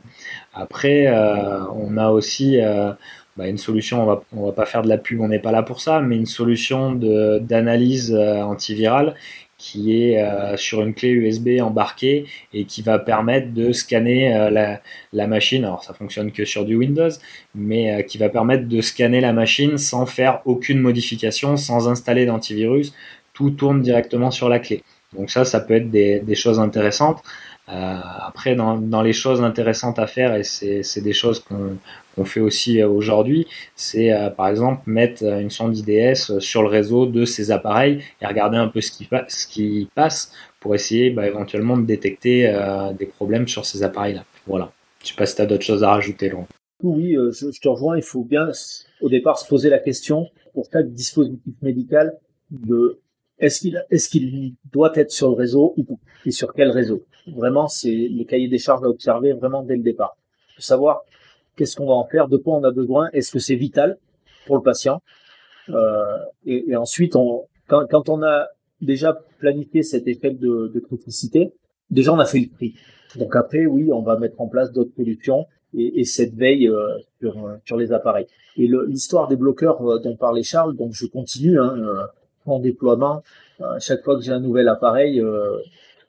Après, 0.54 1.06
euh, 1.06 1.64
on 1.74 1.96
a 1.96 2.10
aussi 2.10 2.60
euh, 2.60 2.92
bah, 3.36 3.48
une 3.48 3.58
solution, 3.58 4.02
on 4.02 4.06
va, 4.06 4.22
on 4.32 4.46
va 4.46 4.52
pas 4.52 4.66
faire 4.66 4.82
de 4.82 4.88
la 4.88 4.98
pub, 4.98 5.20
on 5.20 5.28
n'est 5.28 5.38
pas 5.38 5.52
là 5.52 5.62
pour 5.62 5.80
ça, 5.80 6.00
mais 6.00 6.16
une 6.16 6.26
solution 6.26 6.92
d'analyse 6.92 8.14
euh, 8.14 8.42
antivirale 8.42 9.14
qui 9.58 9.96
est 9.96 10.18
sur 10.56 10.82
une 10.82 10.92
clé 10.92 11.10
USB 11.10 11.60
embarquée 11.60 12.26
et 12.52 12.64
qui 12.64 12.82
va 12.82 12.98
permettre 12.98 13.52
de 13.54 13.70
scanner 13.70 14.48
la, 14.50 14.80
la, 15.12 15.26
machine. 15.28 15.64
Alors 15.64 15.84
ça 15.84 15.94
fonctionne 15.94 16.32
que 16.32 16.44
sur 16.44 16.64
du 16.64 16.74
Windows, 16.74 17.10
mais 17.54 18.04
qui 18.06 18.18
va 18.18 18.28
permettre 18.28 18.66
de 18.66 18.80
scanner 18.80 19.20
la 19.20 19.32
machine 19.32 19.78
sans 19.78 20.04
faire 20.04 20.40
aucune 20.46 20.80
modification, 20.80 21.56
sans 21.56 21.88
installer 21.88 22.26
d'antivirus. 22.26 22.92
Tout 23.34 23.50
tourne 23.50 23.82
directement 23.82 24.32
sur 24.32 24.48
la 24.48 24.58
clé. 24.58 24.82
Donc 25.16 25.30
ça, 25.30 25.44
ça 25.44 25.60
peut 25.60 25.74
être 25.74 25.90
des, 25.90 26.18
des 26.18 26.34
choses 26.34 26.58
intéressantes. 26.58 27.22
Euh, 27.68 27.96
après, 28.26 28.56
dans, 28.56 28.76
dans, 28.76 29.02
les 29.02 29.12
choses 29.12 29.42
intéressantes 29.42 29.98
à 30.00 30.08
faire, 30.08 30.34
et 30.34 30.42
c'est 30.42 31.00
des 31.00 31.12
choses 31.12 31.38
qu'on 31.40 32.24
fait 32.24 32.40
aussi 32.40 32.80
euh, 32.80 32.88
aujourd'hui, 32.88 33.46
c'est 33.76 34.12
euh, 34.12 34.30
par 34.30 34.48
exemple 34.48 34.82
mettre 34.86 35.22
une 35.22 35.50
sonde 35.50 35.76
IDS 35.76 36.40
sur 36.40 36.62
le 36.62 36.68
réseau 36.68 37.06
de 37.06 37.24
ces 37.24 37.52
appareils 37.52 38.02
et 38.20 38.26
regarder 38.26 38.56
un 38.56 38.66
peu 38.66 38.80
ce 38.80 38.90
qui, 38.90 39.08
ce 39.28 39.46
qui 39.46 39.88
passe 39.94 40.32
pour 40.58 40.74
essayer 40.74 41.10
bah, 41.10 41.26
éventuellement 41.26 41.76
de 41.76 41.86
détecter 41.86 42.52
des 42.98 43.06
problèmes 43.06 43.46
sur 43.46 43.64
ces 43.64 43.82
appareils-là. 43.82 44.24
Voilà. 44.46 44.72
Je 45.02 45.08
sais 45.08 45.14
pas 45.16 45.26
si 45.26 45.36
tu 45.36 45.42
as 45.42 45.46
d'autres 45.46 45.64
choses 45.64 45.84
à 45.84 45.90
rajouter, 45.90 46.28
Laurent. 46.28 46.48
Oui, 46.82 47.14
je, 47.14 47.60
te 47.60 47.68
rejoins. 47.68 47.96
Il 47.96 48.02
faut 48.02 48.24
bien, 48.24 48.48
au 49.00 49.08
départ, 49.08 49.38
se 49.38 49.48
poser 49.48 49.70
la 49.70 49.78
question 49.78 50.28
pour 50.52 50.66
chaque 50.72 50.92
dispositif 50.92 51.54
médical 51.62 52.12
de 52.50 52.98
est-ce 53.38 53.60
qu'il 53.60 53.84
est 53.90 54.08
qu'il 54.10 54.54
doit 54.72 54.92
être 54.94 55.10
sur 55.10 55.28
le 55.30 55.34
réseau 55.34 55.74
ou 55.76 55.98
et 56.24 56.30
sur 56.30 56.52
quel 56.52 56.70
réseau 56.70 57.04
Vraiment, 57.26 57.68
c'est 57.68 57.90
le 57.90 58.24
cahier 58.24 58.48
des 58.48 58.58
charges 58.58 58.84
à 58.84 58.88
observer 58.88 59.32
vraiment 59.32 59.62
dès 59.62 59.76
le 59.76 59.82
départ. 59.82 60.16
Faut 60.56 60.62
savoir 60.62 61.02
qu'est-ce 61.56 61.76
qu'on 61.76 61.86
va 61.86 61.94
en 61.94 62.06
faire, 62.06 62.28
de 62.28 62.36
quoi 62.36 62.56
on 62.56 62.64
a 62.64 62.70
besoin, 62.70 63.08
est-ce 63.12 63.30
que 63.30 63.38
c'est 63.38 63.54
vital 63.54 63.98
pour 64.46 64.56
le 64.56 64.62
patient 64.62 65.02
euh, 65.68 66.16
et, 66.44 66.70
et, 66.70 66.76
ensuite, 66.76 67.14
on, 67.14 67.44
quand, 67.68 67.86
quand, 67.88 68.08
on 68.08 68.22
a 68.24 68.48
déjà 68.80 69.16
planifié 69.38 69.84
cet 69.84 70.08
effet 70.08 70.30
de, 70.30 70.72
de 70.74 70.80
criticité, 70.80 71.52
déjà 71.90 72.12
on 72.12 72.18
a 72.18 72.24
fait 72.24 72.40
le 72.40 72.48
prix. 72.48 72.74
Donc 73.16 73.36
après, 73.36 73.66
oui, 73.66 73.92
on 73.92 74.02
va 74.02 74.18
mettre 74.18 74.40
en 74.40 74.48
place 74.48 74.72
d'autres 74.72 74.94
solutions 74.96 75.46
et, 75.72 76.00
et, 76.00 76.04
cette 76.04 76.34
veille 76.34 76.68
euh, 76.68 76.98
sur, 77.20 77.36
sur 77.64 77.76
les 77.76 77.92
appareils. 77.92 78.26
Et 78.56 78.68
l'histoire 78.88 79.28
des 79.28 79.36
bloqueurs 79.36 79.80
euh, 79.88 80.00
dont 80.00 80.16
parlait 80.16 80.42
Charles, 80.42 80.74
donc 80.74 80.94
je 80.94 81.06
continue. 81.06 81.60
Hein, 81.60 81.76
euh, 81.78 82.02
en 82.46 82.58
déploiement. 82.58 83.22
Euh, 83.60 83.78
chaque 83.78 84.02
fois 84.02 84.16
que 84.16 84.22
j'ai 84.22 84.32
un 84.32 84.40
nouvel 84.40 84.68
appareil, 84.68 85.20
euh, 85.20 85.58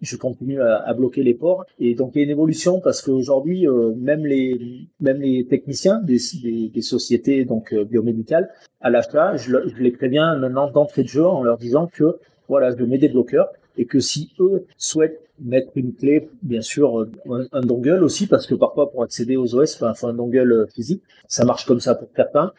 je 0.04 0.18
continue 0.18 0.62
à, 0.62 0.94
bloquer 0.94 1.24
les 1.24 1.34
ports. 1.34 1.66
Et 1.80 1.96
donc 1.96 2.12
il 2.14 2.20
y 2.20 2.22
a 2.22 2.26
une 2.26 2.32
évolution 2.32 2.80
parce 2.80 3.02
qu'aujourd'hui, 3.02 3.68
euh, 3.68 3.94
même 3.96 4.26
les 4.26 4.88
même 5.00 5.22
les 5.22 5.46
techniciens 5.46 6.00
des, 6.00 6.20
des, 6.74 6.82
sociétés 6.82 7.46
donc 7.46 7.74
biomédicales, 7.74 8.50
à 8.82 8.90
l'achat, 8.90 9.36
je, 9.38 9.52
je, 9.68 9.82
les 9.82 9.92
préviens 9.92 10.38
maintenant 10.38 10.70
d'entrée 10.70 11.04
de 11.04 11.08
jeu 11.08 11.26
en 11.26 11.44
leur 11.44 11.58
disant 11.58 11.88
que 11.88 12.20
voilà, 12.48 12.76
je 12.76 12.84
mets 12.84 12.98
des 12.98 13.10
bloqueurs 13.10 13.50
et 13.78 13.86
que 13.86 14.00
si 14.00 14.32
eux 14.40 14.66
souhaitent 14.78 15.24
mettre 15.40 15.72
une 15.76 15.94
clé, 15.94 16.30
bien 16.42 16.62
sûr, 16.62 17.08
un, 17.52 17.62
dongle 17.62 18.04
aussi, 18.04 18.28
parce 18.28 18.46
que 18.46 18.56
parfois 18.56 18.92
pour 18.92 19.04
accéder 19.04 19.36
aux 19.36 19.56
OS, 19.56 19.76
il 19.76 19.94
faut 19.96 20.08
un 20.08 20.14
dongle 20.14 20.68
physique, 20.74 21.04
ça 21.28 21.46
marche 21.46 21.66
comme 21.66 21.80
ça 21.80 21.96
pour 21.96 22.10
certains, 22.16 22.54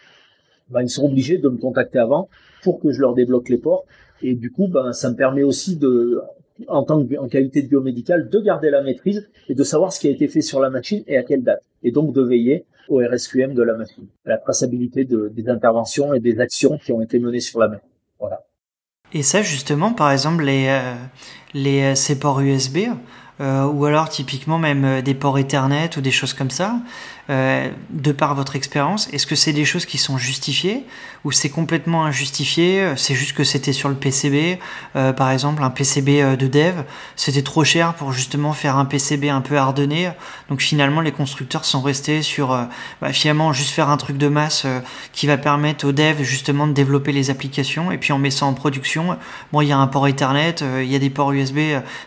ben, 0.71 0.83
ils 0.83 0.89
sont 0.89 1.05
obligés 1.05 1.39
de 1.39 1.49
me 1.49 1.59
contacter 1.59 1.99
avant 1.99 2.29
pour 2.63 2.81
que 2.81 2.91
je 2.91 3.01
leur 3.01 3.15
débloque 3.15 3.49
les 3.49 3.59
ports. 3.59 3.85
Et 4.23 4.35
du 4.35 4.51
coup, 4.51 4.69
ben, 4.69 4.93
ça 4.93 5.11
me 5.11 5.17
permet 5.17 5.43
aussi 5.43 5.77
de, 5.77 6.21
en 6.69 6.83
tant 6.85 7.05
que, 7.05 7.17
en 7.19 7.29
qualité 7.29 7.63
de 7.63 7.69
biomédical, 7.69 8.29
de 8.29 8.41
garder 8.41 8.71
la 8.71 8.83
maîtrise 8.83 9.29
et 9.49 9.55
de 9.55 9.65
savoir 9.65 9.93
ce 9.93 10.01
qui 10.01 10.09
a 10.09 10.11
été 10.11 10.29
fait 10.29 10.41
sur 10.41 10.61
la 10.61 10.71
machine 10.71 11.03
et 11.07 11.17
à 11.17 11.23
quelle 11.23 11.43
date. 11.43 11.63
Et 11.83 11.91
donc 11.91 12.13
de 12.13 12.23
veiller 12.23 12.65
au 12.89 12.99
RSQM 12.99 13.55
de 13.55 13.63
la 13.63 13.75
machine, 13.75 14.07
à 14.27 14.31
la 14.31 14.39
traçabilité 14.39 15.05
de, 15.05 15.29
des 15.29 15.49
interventions 15.49 16.15
et 16.15 16.21
des 16.21 16.39
actions 16.41 16.79
qui 16.79 16.93
ont 16.93 17.01
été 17.01 17.19
menées 17.19 17.41
sur 17.41 17.59
la 17.59 17.69
machine. 17.69 17.89
Voilà. 18.21 18.43
Et 19.13 19.23
ça, 19.23 19.43
justement, 19.43 19.93
par 19.93 20.11
exemple, 20.11 20.45
les, 20.45 20.67
euh, 20.69 20.95
les, 21.55 21.83
euh, 21.83 21.95
ces 21.95 22.19
ports 22.19 22.41
USB, 22.41 22.89
euh, 23.41 23.65
ou 23.67 23.85
alors 23.85 24.09
typiquement 24.09 24.59
même 24.59 24.85
euh, 24.85 25.03
des 25.03 25.15
ports 25.15 25.39
Ethernet 25.39 25.91
ou 25.97 26.01
des 26.01 26.13
choses 26.13 26.35
comme 26.35 26.51
ça, 26.51 26.77
euh, 27.31 27.71
de 27.89 28.13
par 28.13 28.35
votre 28.35 28.55
expérience, 28.55 29.09
est-ce 29.13 29.27
que 29.27 29.35
c'est 29.35 29.55
des 29.55 29.65
choses 29.65 29.87
qui 29.87 29.97
sont 29.97 30.19
justifiées 30.19 30.85
ou 31.25 31.33
c'est 31.33 31.49
complètement 31.49 32.05
injustifié? 32.05 32.93
C'est 32.97 33.15
juste 33.15 33.35
que 33.35 33.45
c'était 33.45 33.73
sur 33.73 33.89
le 33.89 33.95
PCB, 33.95 34.59
euh, 34.95 35.15
par 35.15 35.31
exemple 35.31 35.63
un 35.63 35.71
PCB 35.71 36.21
euh, 36.21 36.37
de 36.37 36.47
dev, 36.47 36.83
c'était 37.17 37.41
trop 37.41 37.65
cher 37.65 37.95
pour 37.95 38.13
justement 38.13 38.53
faire 38.53 38.77
un 38.77 38.85
PCB 38.85 39.31
un 39.31 39.41
peu 39.41 39.57
hardené. 39.57 40.11
Donc 40.51 40.61
finalement 40.61 41.01
les 41.01 41.13
constructeurs 41.13 41.65
sont 41.65 41.81
restés 41.81 42.21
sur 42.21 42.49
bah, 43.01 43.13
finalement 43.15 43.55
juste 43.55 43.71
faire 43.71 43.89
un 43.89 43.97
truc 43.97 44.19
de 44.19 44.29
masse 44.29 44.67
qui 45.13 45.27
va 45.27 45.39
permettre 45.39 45.87
aux 45.87 45.93
devs 45.93 46.23
justement 46.23 46.67
de 46.67 46.73
développer 46.73 47.13
les 47.13 47.31
applications 47.31 47.91
et 47.91 47.97
puis 47.97 48.13
on 48.13 48.19
met 48.19 48.31
ça 48.31 48.45
en 48.45 48.53
production. 48.53 49.17
Bon, 49.51 49.63
il 49.63 49.69
y 49.69 49.73
a 49.73 49.79
un 49.79 49.87
port 49.87 50.07
Ethernet, 50.07 50.57
il 50.83 50.91
y 50.91 50.95
a 50.95 50.99
des 50.99 51.11
ports 51.11 51.33
USB, 51.33 51.59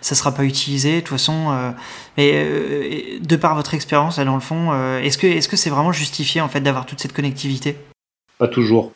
ça 0.01 0.13
sera 0.13 0.31
pas 0.31 0.43
utilisé. 0.43 0.97
De 0.97 0.99
toute 0.99 1.17
façon, 1.17 1.73
mais 2.17 2.31
euh, 2.33 3.19
de 3.19 3.35
par 3.35 3.55
votre 3.55 3.73
expérience, 3.73 4.19
dans 4.19 4.35
le 4.35 4.41
fond, 4.41 4.73
euh, 4.73 4.99
est-ce 4.99 5.17
que 5.17 5.27
est-ce 5.27 5.47
que 5.47 5.55
c'est 5.55 5.69
vraiment 5.69 5.91
justifié 5.91 6.41
en 6.41 6.49
fait 6.49 6.61
d'avoir 6.61 6.85
toute 6.85 6.99
cette 6.99 7.13
connectivité? 7.13 7.75
Pas 8.39 8.47
toujours. 8.47 8.91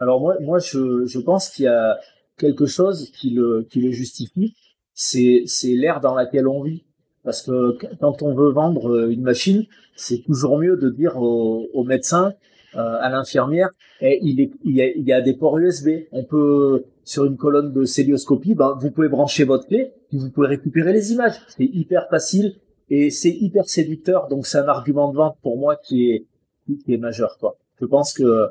Alors 0.00 0.20
moi, 0.20 0.34
moi, 0.40 0.58
je, 0.58 1.06
je 1.06 1.18
pense 1.18 1.50
qu'il 1.50 1.66
y 1.66 1.68
a 1.68 1.98
quelque 2.38 2.66
chose 2.66 3.10
qui 3.12 3.30
le 3.30 3.66
qui 3.70 3.80
le 3.80 3.92
justifie. 3.92 4.54
C'est 4.94 5.42
c'est 5.46 5.74
l'ère 5.74 6.00
dans 6.00 6.14
laquelle 6.14 6.48
on 6.48 6.62
vit. 6.62 6.84
Parce 7.24 7.42
que 7.42 7.76
quand 8.00 8.22
on 8.22 8.34
veut 8.34 8.50
vendre 8.50 9.08
une 9.08 9.22
machine, 9.22 9.66
c'est 9.96 10.22
toujours 10.22 10.58
mieux 10.58 10.76
de 10.76 10.88
dire 10.90 11.16
au, 11.16 11.66
au 11.74 11.82
médecin, 11.82 12.34
euh, 12.76 12.98
à 13.00 13.08
l'infirmière, 13.08 13.70
et 14.02 14.18
il, 14.22 14.38
est, 14.40 14.50
il, 14.62 14.76
y 14.76 14.82
a, 14.82 14.88
il 14.90 15.02
y 15.02 15.12
a 15.12 15.22
des 15.22 15.32
ports 15.32 15.56
USB. 15.58 15.88
On 16.12 16.24
peut 16.24 16.84
sur 17.06 17.24
une 17.24 17.36
colonne 17.36 17.72
de 17.72 17.84
célioscopie, 17.84 18.56
ben, 18.56 18.76
vous 18.78 18.90
pouvez 18.90 19.08
brancher 19.08 19.44
votre 19.44 19.66
clé, 19.68 19.92
puis 20.08 20.18
vous 20.18 20.28
pouvez 20.28 20.48
récupérer 20.48 20.92
les 20.92 21.12
images. 21.12 21.34
C'est 21.56 21.64
hyper 21.64 22.08
facile 22.10 22.56
et 22.90 23.10
c'est 23.10 23.30
hyper 23.30 23.68
séducteur. 23.68 24.26
Donc 24.28 24.46
c'est 24.46 24.58
un 24.58 24.66
argument 24.66 25.10
de 25.12 25.16
vente 25.16 25.38
pour 25.40 25.56
moi 25.56 25.76
qui 25.76 26.10
est 26.10 26.26
qui 26.84 26.92
est 26.92 26.98
majeur. 26.98 27.38
Quoi. 27.38 27.56
Je 27.80 27.86
pense 27.86 28.12
que 28.12 28.24
euh, 28.24 28.48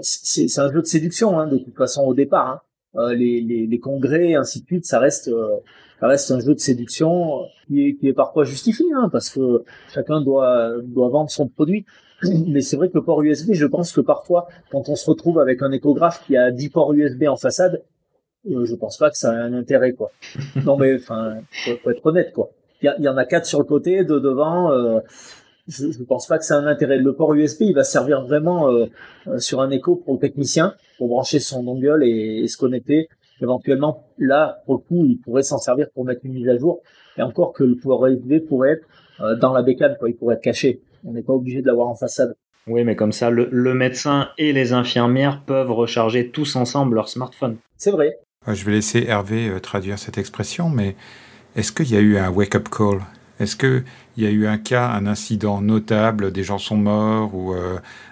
c'est 0.00 0.58
un 0.58 0.72
jeu 0.72 0.82
de 0.82 0.86
séduction 0.86 1.38
hein, 1.38 1.46
de 1.46 1.56
toute 1.56 1.76
façon 1.76 2.02
au 2.02 2.14
départ. 2.14 2.48
Hein. 2.48 2.60
Euh, 2.96 3.14
les, 3.14 3.40
les, 3.40 3.66
les, 3.66 3.78
congrès, 3.78 4.34
ainsi 4.34 4.62
de 4.62 4.66
suite, 4.66 4.86
ça 4.86 4.98
reste 4.98 5.28
euh, 5.28 5.56
ça 6.00 6.08
reste 6.08 6.32
un 6.32 6.40
jeu 6.40 6.54
de 6.54 6.60
séduction 6.60 7.44
qui 7.68 7.86
est, 7.86 7.94
qui 7.94 8.08
est 8.08 8.12
parfois 8.12 8.42
justifié, 8.42 8.86
hein, 8.96 9.08
parce 9.10 9.30
que 9.30 9.62
chacun 9.92 10.20
doit 10.20 10.72
doit 10.82 11.10
vendre 11.10 11.30
son 11.30 11.46
produit. 11.46 11.86
Mais 12.22 12.60
c'est 12.60 12.76
vrai 12.76 12.88
que 12.88 12.94
le 12.94 13.02
port 13.02 13.22
USB, 13.22 13.52
je 13.52 13.66
pense 13.66 13.92
que 13.92 14.00
parfois, 14.00 14.48
quand 14.70 14.88
on 14.88 14.96
se 14.96 15.08
retrouve 15.08 15.38
avec 15.38 15.62
un 15.62 15.72
échographe 15.72 16.24
qui 16.26 16.36
a 16.36 16.50
10 16.50 16.68
ports 16.70 16.92
USB 16.92 17.24
en 17.28 17.36
façade, 17.36 17.82
euh, 18.50 18.64
je 18.64 18.74
pense 18.74 18.98
pas 18.98 19.10
que 19.10 19.16
ça 19.16 19.30
a 19.30 19.34
un 19.34 19.52
intérêt, 19.52 19.92
quoi. 19.92 20.10
non, 20.64 20.76
mais 20.76 20.94
enfin, 20.96 21.38
faut, 21.82 21.90
être 21.90 22.06
honnête, 22.06 22.32
quoi. 22.32 22.50
Il 22.82 22.94
y, 22.98 23.08
en 23.08 23.16
a 23.16 23.24
quatre 23.24 23.46
sur 23.46 23.58
le 23.58 23.64
côté, 23.64 24.04
deux 24.04 24.20
devant. 24.20 24.70
Euh, 24.70 25.00
je, 25.66 25.90
je 25.90 26.02
pense 26.02 26.26
pas 26.26 26.38
que 26.38 26.44
ça 26.44 26.56
a 26.56 26.60
un 26.60 26.66
intérêt. 26.66 26.98
Le 26.98 27.14
port 27.14 27.34
USB, 27.34 27.62
il 27.62 27.74
va 27.74 27.84
servir 27.84 28.22
vraiment 28.22 28.70
euh, 28.70 28.86
euh, 29.26 29.38
sur 29.38 29.60
un 29.60 29.70
écho 29.70 29.96
pour 29.96 30.14
le 30.14 30.20
technicien, 30.20 30.74
pour 30.98 31.08
brancher 31.08 31.38
son 31.38 31.62
dongle 31.62 32.04
et, 32.04 32.42
et, 32.42 32.48
se 32.48 32.56
connecter. 32.56 33.08
Éventuellement, 33.40 34.06
là, 34.18 34.62
pour 34.66 34.74
le 34.74 34.80
coup, 34.80 35.06
il 35.06 35.18
pourrait 35.18 35.42
s'en 35.42 35.58
servir 35.58 35.88
pour 35.94 36.04
mettre 36.04 36.20
une 36.24 36.34
mise 36.34 36.48
à 36.48 36.56
jour. 36.56 36.80
Et 37.16 37.22
encore 37.22 37.52
que 37.52 37.64
le 37.64 37.76
port 37.76 38.06
USB 38.06 38.40
pourrait 38.46 38.72
être 38.72 38.86
euh, 39.20 39.36
dans 39.36 39.52
la 39.52 39.62
bécane, 39.62 39.96
quoi. 39.98 40.08
Il 40.08 40.16
pourrait 40.16 40.36
être 40.36 40.42
caché. 40.42 40.82
On 41.04 41.12
n'est 41.12 41.22
pas 41.22 41.32
obligé 41.32 41.60
de 41.60 41.66
l'avoir 41.66 41.88
en 41.88 41.94
façade. 41.94 42.34
Oui, 42.66 42.82
mais 42.84 42.96
comme 42.96 43.12
ça, 43.12 43.30
le, 43.30 43.74
médecin 43.74 44.28
et 44.38 44.52
les 44.52 44.72
infirmières 44.72 45.42
peuvent 45.42 45.70
recharger 45.70 46.30
tous 46.30 46.56
ensemble 46.56 46.94
leur 46.94 47.08
smartphone. 47.08 47.56
C'est 47.76 47.90
vrai. 47.90 48.16
Je 48.46 48.64
vais 48.64 48.72
laisser 48.72 49.04
Hervé 49.06 49.48
euh, 49.48 49.60
traduire 49.60 49.98
cette 49.98 50.16
expression, 50.16 50.70
mais 50.70 50.96
est-ce 51.56 51.72
qu'il 51.72 51.90
y 51.90 51.96
a 51.96 52.00
eu 52.00 52.16
un 52.16 52.30
wake-up 52.30 52.68
call? 52.70 53.00
Est-ce 53.38 53.56
qu'il 53.56 53.84
y 54.16 54.26
a 54.26 54.30
eu 54.30 54.46
un 54.46 54.58
cas, 54.58 54.88
un 54.88 55.06
incident 55.06 55.60
notable, 55.60 56.32
des 56.32 56.44
gens 56.44 56.58
sont 56.58 56.76
morts 56.76 57.34
ou 57.34 57.52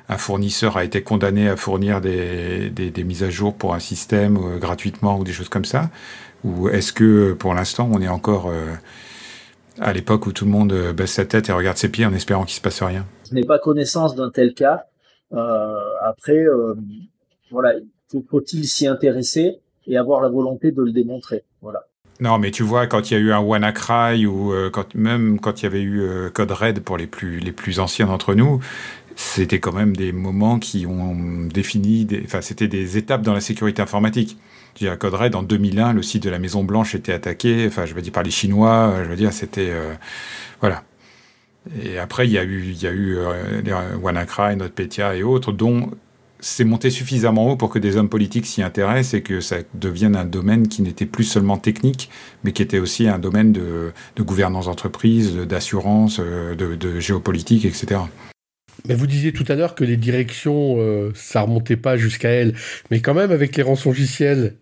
un 0.09 0.18
fournisseur 0.18 0.76
a 0.76 0.83
été 0.83 1.00
condamné 1.02 1.48
à 1.48 1.57
fournir 1.57 2.00
des, 2.00 2.70
des, 2.70 3.05
mises 3.05 3.22
à 3.22 3.31
jour 3.31 3.55
pour 3.55 3.72
un 3.72 3.78
système 3.78 4.59
gratuitement 4.59 5.16
ou 5.16 5.22
des 5.22 5.33
choses 5.33 5.48
comme 5.48 5.64
ça? 5.64 5.90
Ou 6.42 6.68
est-ce 6.70 6.92
que 6.92 7.35
pour 7.35 7.55
l'instant 7.55 7.88
on 7.92 8.00
est 8.00 8.09
encore 8.09 8.50
à 9.81 9.93
l'époque 9.93 10.27
où 10.27 10.33
tout 10.33 10.45
le 10.45 10.51
monde 10.51 10.93
baisse 10.95 11.13
sa 11.13 11.25
tête 11.25 11.49
et 11.49 11.53
regarde 11.53 11.77
ses 11.77 11.89
pieds 11.89 12.07
en 12.07 12.13
espérant 12.15 12.45
qu'il 12.45 12.57
se 12.57 12.61
passe 12.61 12.83
rien 12.83 13.07
Je 13.29 13.35
n'ai 13.35 13.45
pas 13.45 13.59
connaissance 13.59 14.15
d'un 14.15 14.31
tel 14.31 14.55
cas. 14.55 14.85
après, 16.03 16.45
voilà, 17.51 17.73
faut-il 18.29 18.67
s'y 18.67 18.87
intéresser 18.87 19.59
et 19.87 19.97
avoir 19.97 20.21
la 20.21 20.29
volonté 20.29 20.73
de 20.73 20.83
le 20.83 20.93
démontrer? 20.93 21.45
Voilà. 21.61 21.87
Non, 22.21 22.39
mais 22.39 22.53
tu 22.53 22.63
vois, 22.63 22.87
quand 22.87 23.11
il 23.11 23.15
y 23.15 23.17
a 23.17 23.21
eu 23.21 23.33
un 23.33 23.41
WannaCry 23.41 24.27
ou 24.27 24.53
euh, 24.53 24.71
quand, 24.71 24.95
même 24.95 25.41
quand 25.41 25.61
il 25.61 25.65
y 25.65 25.67
avait 25.67 25.81
eu 25.81 26.03
euh, 26.03 26.31
Code 26.31 26.53
Red 26.53 26.81
pour 26.81 26.97
les 26.97 27.09
plus, 27.09 27.41
les 27.41 27.51
plus 27.51 27.81
anciens 27.81 28.07
d'entre 28.07 28.35
nous, 28.35 28.61
c'était 29.16 29.61
quand 29.61 29.72
même 29.72 29.96
des 29.96 30.12
moments 30.12 30.59
qui 30.59 30.87
ont 30.87 31.16
défini, 31.53 32.07
enfin, 32.25 32.40
c'était 32.40 32.68
des 32.68 32.96
étapes 32.96 33.22
dans 33.22 33.35
la 33.35 33.40
sécurité 33.40 33.83
informatique. 33.83 34.38
Je 34.81 34.88
veux 34.88 34.96
dire, 34.96 35.38
en 35.38 35.42
2001, 35.42 35.92
le 35.92 36.03
site 36.03 36.22
de 36.22 36.31
la 36.31 36.38
Maison 36.38 36.64
Blanche 36.64 36.94
était 36.94 37.12
attaqué, 37.12 37.66
enfin, 37.66 37.85
je 37.85 37.94
veux 37.94 38.01
dire, 38.01 38.12
par 38.12 38.22
les 38.22 38.31
Chinois, 38.31 38.94
je 39.05 39.09
veux 39.09 39.16
dire, 39.16 39.33
c'était, 39.33 39.70
euh, 39.70 39.94
voilà. 40.61 40.83
Et 41.83 41.98
après, 41.98 42.27
il 42.27 42.33
y 42.33 42.38
a 42.38 42.44
eu, 42.44 42.62
il 42.64 42.83
y 42.83 42.87
a 42.87 42.92
eu 42.92 43.18
les 43.64 43.72
WannaCry, 44.01 44.57
NotPetya 44.57 45.16
et 45.16 45.22
autres, 45.22 45.53
dont 45.53 45.90
c'est 46.42 46.64
monté 46.64 46.90
suffisamment 46.90 47.51
haut 47.51 47.57
pour 47.57 47.70
que 47.70 47.79
des 47.79 47.96
hommes 47.96 48.09
politiques 48.09 48.46
s'y 48.46 48.62
intéressent 48.62 49.14
et 49.14 49.22
que 49.22 49.40
ça 49.40 49.59
devienne 49.75 50.16
un 50.16 50.25
domaine 50.25 50.66
qui 50.66 50.83
n'était 50.83 51.07
plus 51.07 51.25
seulement 51.25 51.57
technique, 51.57 52.11
mais 52.42 52.53
qui 52.53 52.62
était 52.62 52.81
aussi 52.81 53.09
un 53.09 53.20
domaine 53.20 53.53
de, 53.53 53.92
gouvernance 54.18 54.66
d'entreprise, 54.66 55.37
d'assurance, 55.37 56.18
euh, 56.20 56.55
de, 56.57 57.01
géopolitique, 57.01 57.64
etc. 57.64 58.01
Mais 58.89 58.95
vous 58.95 59.07
disiez 59.07 59.33
tout 59.33 59.45
à 59.49 59.55
l'heure 59.55 59.75
que 59.75 59.85
les 59.85 59.97
directions, 59.97 60.77
euh, 60.79 61.13
ça 61.15 61.43
remontait 61.43 61.77
pas 61.77 61.97
jusqu'à 61.97 62.31
elles, 62.31 62.55
mais 62.91 63.01
quand 63.01 63.15
même 63.15 63.31
avec 63.31 63.57
les 63.57 63.63
rançongiciels. 63.63 64.57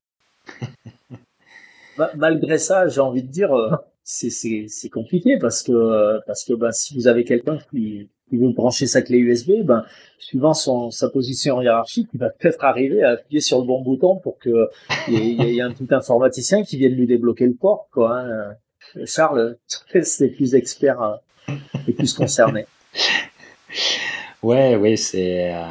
Malgré 2.16 2.58
ça, 2.58 2.88
j'ai 2.88 3.00
envie 3.00 3.22
de 3.22 3.30
dire, 3.30 3.52
euh, 3.52 3.76
c'est 4.04 4.88
compliqué 4.90 5.38
parce 5.38 5.62
que 5.62 6.18
parce 6.26 6.44
que 6.44 6.54
bah, 6.54 6.72
si 6.72 6.94
vous 6.94 7.06
avez 7.06 7.24
quelqu'un 7.24 7.58
qui 7.70 8.08
il 8.32 8.38
veut 8.38 8.52
brancher 8.52 8.86
sa 8.86 9.02
clé 9.02 9.18
USB, 9.18 9.64
ben, 9.64 9.84
suivant 10.18 10.54
son, 10.54 10.90
sa 10.90 11.08
position 11.08 11.60
hiérarchique, 11.60 12.08
il 12.14 12.20
va 12.20 12.30
peut-être 12.30 12.64
arriver 12.64 13.02
à 13.02 13.10
appuyer 13.10 13.40
sur 13.40 13.58
le 13.58 13.66
bon 13.66 13.82
bouton 13.82 14.16
pour 14.16 14.38
que 14.38 14.68
il 15.08 15.42
y, 15.42 15.58
ait 15.58 15.62
un 15.62 15.72
petit 15.72 15.92
informaticien 15.92 16.62
qui 16.62 16.76
vienne 16.76 16.94
lui 16.94 17.06
débloquer 17.06 17.46
le 17.46 17.54
port, 17.54 17.88
quoi. 17.92 18.20
Hein. 18.20 18.54
Charles, 19.04 19.56
c'est 20.02 20.28
plus 20.28 20.54
expert 20.54 21.02
euh, 21.02 21.54
et 21.88 21.92
plus 21.92 22.12
concerné. 22.14 22.66
Ouais, 24.42 24.76
oui, 24.76 24.96
c'est 24.96 25.52
euh, 25.54 25.62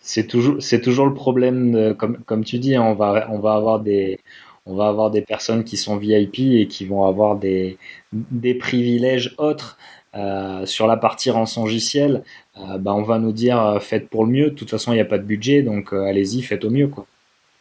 c'est 0.00 0.26
toujours 0.26 0.56
c'est 0.60 0.80
toujours 0.80 1.06
le 1.06 1.14
problème 1.14 1.94
comme 1.96 2.18
comme 2.24 2.44
tu 2.44 2.58
dis, 2.58 2.76
hein, 2.76 2.82
on 2.82 2.94
va 2.94 3.28
on 3.30 3.38
va 3.38 3.54
avoir 3.54 3.80
des 3.80 4.20
on 4.66 4.74
va 4.74 4.88
avoir 4.88 5.10
des 5.10 5.22
personnes 5.22 5.64
qui 5.64 5.76
sont 5.76 5.96
VIP 5.96 6.38
et 6.38 6.66
qui 6.68 6.86
vont 6.86 7.04
avoir 7.06 7.36
des 7.36 7.78
des 8.12 8.54
privilèges 8.54 9.34
autres 9.38 9.78
euh, 10.16 10.64
sur 10.64 10.86
la 10.86 10.96
partie 10.96 11.30
rançongiciel, 11.30 12.22
euh, 12.56 12.78
bah, 12.78 12.94
on 12.94 13.02
va 13.02 13.18
nous 13.18 13.32
dire 13.32 13.60
euh, 13.60 13.80
faites 13.80 14.08
pour 14.08 14.24
le 14.24 14.30
mieux. 14.30 14.50
De 14.50 14.54
toute 14.54 14.70
façon, 14.70 14.92
il 14.92 14.96
n'y 14.96 15.00
a 15.00 15.06
pas 15.06 15.18
de 15.18 15.24
budget, 15.24 15.62
donc 15.62 15.92
allez-y, 15.92 16.42
faites 16.42 16.64
au 16.64 16.70
mieux. 16.70 16.86
Quoi. 16.86 17.06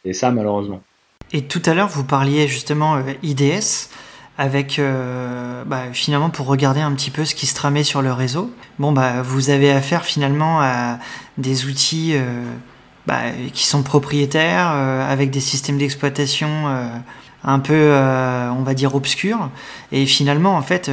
Et 0.05 0.13
ça, 0.13 0.29
malheureusement. 0.29 0.81
Et 1.31 1.41
tout 1.41 1.61
à 1.65 1.73
l'heure, 1.73 1.87
vous 1.87 2.03
parliez 2.03 2.47
justement 2.47 3.01
IDS 3.23 3.89
avec 4.37 4.81
bah, 5.65 5.83
finalement 5.93 6.29
pour 6.29 6.47
regarder 6.47 6.81
un 6.81 6.91
petit 6.93 7.11
peu 7.11 7.25
ce 7.25 7.35
qui 7.35 7.45
se 7.45 7.55
tramait 7.55 7.83
sur 7.83 8.01
le 8.01 8.11
réseau. 8.11 8.51
Bon, 8.79 8.91
bah, 8.91 9.21
vous 9.21 9.49
avez 9.49 9.71
affaire 9.71 10.05
finalement 10.05 10.59
à 10.61 10.97
des 11.37 11.65
outils 11.65 12.15
bah, 13.05 13.21
qui 13.53 13.65
sont 13.65 13.83
propriétaires, 13.83 14.69
avec 14.69 15.29
des 15.29 15.39
systèmes 15.39 15.77
d'exploitation 15.77 16.49
un 17.43 17.59
peu, 17.59 17.93
on 17.93 18.63
va 18.63 18.73
dire, 18.73 18.95
obscurs. 18.95 19.49
Et 19.91 20.05
finalement, 20.05 20.55
en 20.55 20.61
fait, 20.61 20.89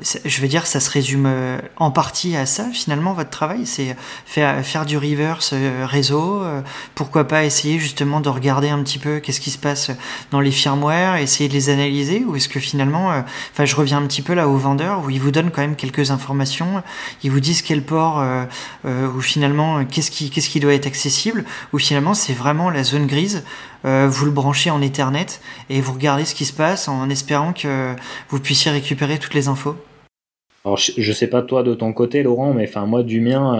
je 0.00 0.42
veux 0.42 0.48
dire, 0.48 0.66
ça 0.66 0.78
se 0.78 0.90
résume 0.90 1.24
euh, 1.26 1.58
en 1.78 1.90
partie 1.90 2.36
à 2.36 2.44
ça, 2.44 2.66
finalement, 2.70 3.14
votre 3.14 3.30
travail. 3.30 3.64
C'est 3.64 3.96
faire, 4.26 4.62
faire 4.64 4.84
du 4.84 4.98
reverse 4.98 5.50
euh, 5.54 5.86
réseau. 5.86 6.42
Euh, 6.42 6.60
pourquoi 6.94 7.26
pas 7.26 7.44
essayer 7.44 7.78
justement 7.78 8.20
de 8.20 8.28
regarder 8.28 8.68
un 8.68 8.82
petit 8.82 8.98
peu 8.98 9.20
qu'est-ce 9.20 9.40
qui 9.40 9.50
se 9.50 9.56
passe 9.56 9.90
dans 10.30 10.40
les 10.40 10.50
firmware, 10.50 11.16
essayer 11.16 11.48
de 11.48 11.54
les 11.54 11.70
analyser 11.70 12.24
Ou 12.26 12.36
est-ce 12.36 12.48
que 12.50 12.60
finalement, 12.60 13.08
enfin, 13.52 13.64
je 13.64 13.74
reviens 13.74 13.98
un 13.98 14.06
petit 14.06 14.20
peu 14.20 14.34
là 14.34 14.48
au 14.48 14.56
vendeur 14.56 15.02
où 15.04 15.10
ils 15.10 15.20
vous 15.20 15.30
donnent 15.30 15.50
quand 15.50 15.62
même 15.62 15.76
quelques 15.76 16.10
informations. 16.10 16.82
Ils 17.22 17.30
vous 17.30 17.40
disent 17.40 17.62
quel 17.62 17.82
port, 17.82 18.22
ou 18.84 19.20
finalement, 19.20 19.84
qu'est-ce 19.84 20.10
qui, 20.10 20.30
qu'est-ce 20.30 20.48
qui 20.48 20.60
doit 20.60 20.74
être 20.74 20.86
accessible. 20.86 21.44
Ou 21.72 21.78
finalement, 21.78 22.14
c'est 22.14 22.34
vraiment 22.34 22.70
la 22.70 22.84
zone 22.84 23.06
grise. 23.06 23.44
vous 23.84 24.24
le 24.24 24.30
branchez 24.30 24.70
en 24.70 24.82
Ethernet 24.82 25.26
et 25.70 25.80
vous 25.80 25.92
regardez 25.92 26.24
ce 26.24 26.34
qui 26.34 26.44
se 26.44 26.52
passe 26.52 26.88
en 26.88 27.08
espérant 27.10 27.52
que 27.52 27.94
vous 28.28 28.40
puissiez 28.40 28.70
récupérer 28.70 29.18
toutes 29.18 29.34
les 29.34 29.48
infos. 29.48 29.76
Alors, 30.66 30.78
je 30.78 31.12
sais 31.12 31.28
pas 31.28 31.42
toi 31.42 31.62
de 31.62 31.74
ton 31.74 31.92
côté, 31.92 32.24
Laurent, 32.24 32.52
mais 32.52 32.64
enfin 32.64 32.86
moi 32.86 33.04
du 33.04 33.20
mien, 33.20 33.56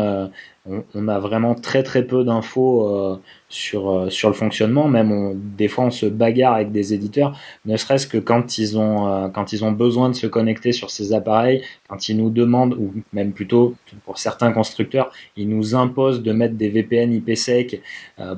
euh, 0.69 0.81
on, 0.93 1.07
a 1.07 1.21
vraiment 1.21 1.55
très 1.55 1.85
très 1.85 2.05
peu 2.05 2.25
d'infos 2.25 2.89
euh, 2.89 3.21
sur 3.49 3.91
euh, 3.91 4.11
sur 4.11 4.29
le 4.29 4.35
fonctionnement. 4.35 4.89
Même 4.89 5.41
des 5.57 5.69
fois, 5.69 5.85
on 5.85 5.93
se 5.93 6.07
bagarre 6.07 6.55
avec 6.55 6.73
des 6.73 6.95
éditeurs, 6.95 7.39
ne 7.65 7.77
serait-ce 7.77 8.09
que 8.09 8.19
quand 8.19 8.59
ils 8.59 8.77
ont 8.77 9.31
quand 9.33 9.53
ils 9.53 9.65
ont 9.65 9.71
besoin 9.71 10.09
de 10.11 10.17
se 10.17 10.27
connecter 10.27 10.73
sur 10.73 10.91
ces 10.91 11.13
appareils, 11.13 11.63
quand 11.89 12.09
ils 12.09 12.17
nous 12.17 12.29
demandent, 12.29 12.75
ou 12.75 12.93
même 13.13 13.33
plutôt 13.33 13.77
pour 14.05 14.19
certains 14.19 14.51
constructeurs, 14.51 15.13
ils 15.37 15.49
nous 15.49 15.77
imposent 15.77 16.25
de 16.25 16.33
mettre 16.33 16.57
des 16.57 16.71
VPN 16.71 17.13
IPsec 17.13 17.83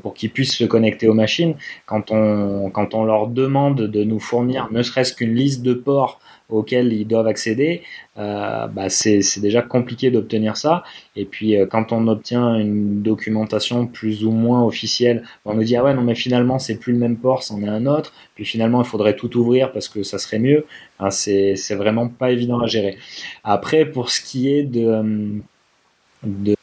pour 0.03 0.13
qu'ils 0.13 0.31
puissent 0.31 0.57
se 0.57 0.65
connecter 0.65 1.09
aux 1.09 1.15
machines. 1.15 1.55
Quand 1.87 2.11
on 2.11 2.69
quand 2.69 2.95
on 2.95 3.05
leur 3.05 3.29
demande 3.29 3.81
de 3.81 4.05
nous 4.05 4.21
fournir, 4.21 4.69
ne 4.73 4.83
serait-ce 4.83 5.15
qu'une 5.15 5.35
liste 5.35 5.63
de 5.63 5.73
ports 5.73 6.21
auxquels 6.49 6.93
ils 6.93 7.07
doivent 7.07 7.27
accéder, 7.27 7.83
euh, 8.17 8.67
bah 8.69 8.89
c'est 8.89 9.21
déjà 9.41 9.63
compliqué 9.63 10.11
d'obtenir 10.11 10.57
ça. 10.57 10.83
Et 11.15 11.25
puis 11.25 11.57
euh, 11.57 11.67
quand 11.67 11.93
on 11.93 12.09
obtient 12.09 12.55
une 12.57 13.03
documentation 13.03 13.87
plus 13.87 14.25
ou 14.25 14.31
moins 14.31 14.65
officielle, 14.65 15.25
on 15.45 15.55
nous 15.55 15.65
dit 15.65 15.77
ah 15.77 15.85
ouais 15.85 15.95
non 15.95 16.03
mais 16.03 16.15
finalement 16.15 16.59
c'est 16.59 16.77
plus 16.77 16.93
le 16.93 16.99
même 16.99 17.17
port, 17.17 17.43
c'en 17.43 17.63
est 17.63 17.69
un 17.69 17.87
autre. 17.87 18.13
Puis 18.35 18.45
finalement 18.45 18.81
il 18.83 18.87
faudrait 18.87 19.17
tout 19.17 19.37
ouvrir 19.37 19.73
parce 19.73 19.89
que 19.89 20.03
ça 20.03 20.19
serait 20.19 20.39
mieux. 20.39 20.65
C'est 21.11 21.55
vraiment 21.75 22.09
pas 22.09 22.31
évident 22.33 22.61
à 22.61 22.67
gérer. 22.67 22.97
Après 23.45 23.85
pour 23.85 24.11
ce 24.11 24.21
qui 24.21 24.51
est 24.51 24.63
de 24.63 25.43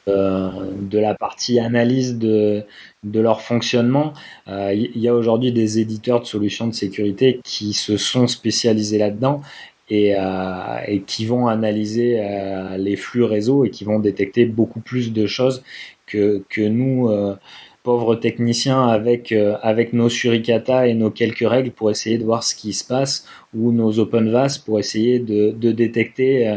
euh, 0.07 0.51
de 0.81 0.99
la 0.99 1.15
partie 1.15 1.59
analyse 1.59 2.17
de, 2.17 2.63
de 3.03 3.19
leur 3.21 3.41
fonctionnement. 3.41 4.13
Il 4.47 4.91
y 4.97 5.07
a 5.07 5.15
aujourd'hui 5.15 5.53
des 5.53 5.79
éditeurs 5.79 6.19
de 6.19 6.25
solutions 6.25 6.67
de 6.67 6.73
sécurité 6.73 7.39
qui 7.43 7.71
se 7.73 7.95
sont 7.95 8.27
spécialisés 8.27 8.97
là-dedans 8.97 9.41
et, 9.89 10.15
euh, 10.15 10.77
et, 10.87 11.01
qui 11.01 11.25
vont 11.25 11.47
analyser 11.47 12.17
euh, 12.19 12.77
les 12.77 12.95
flux 12.95 13.23
réseau 13.23 13.65
et 13.65 13.69
qui 13.69 13.83
vont 13.83 13.99
détecter 13.99 14.45
beaucoup 14.45 14.79
plus 14.79 15.13
de 15.13 15.27
choses 15.27 15.63
que, 16.07 16.43
que 16.49 16.61
nous, 16.61 17.09
euh, 17.09 17.35
pauvres 17.83 18.15
techniciens, 18.15 18.87
avec, 18.87 19.31
avec 19.61 19.93
nos 19.93 20.09
suricata 20.09 20.87
et 20.87 20.95
nos 20.95 21.11
quelques 21.11 21.47
règles 21.47 21.69
pour 21.69 21.91
essayer 21.91 22.17
de 22.17 22.23
voir 22.23 22.43
ce 22.43 22.55
qui 22.55 22.73
se 22.73 22.83
passe, 22.83 23.27
ou 23.53 23.71
nos 23.71 23.99
OpenVAS 23.99 24.59
pour 24.65 24.79
essayer 24.79 25.19
de, 25.19 25.51
de 25.51 25.71
détecter 25.71 26.47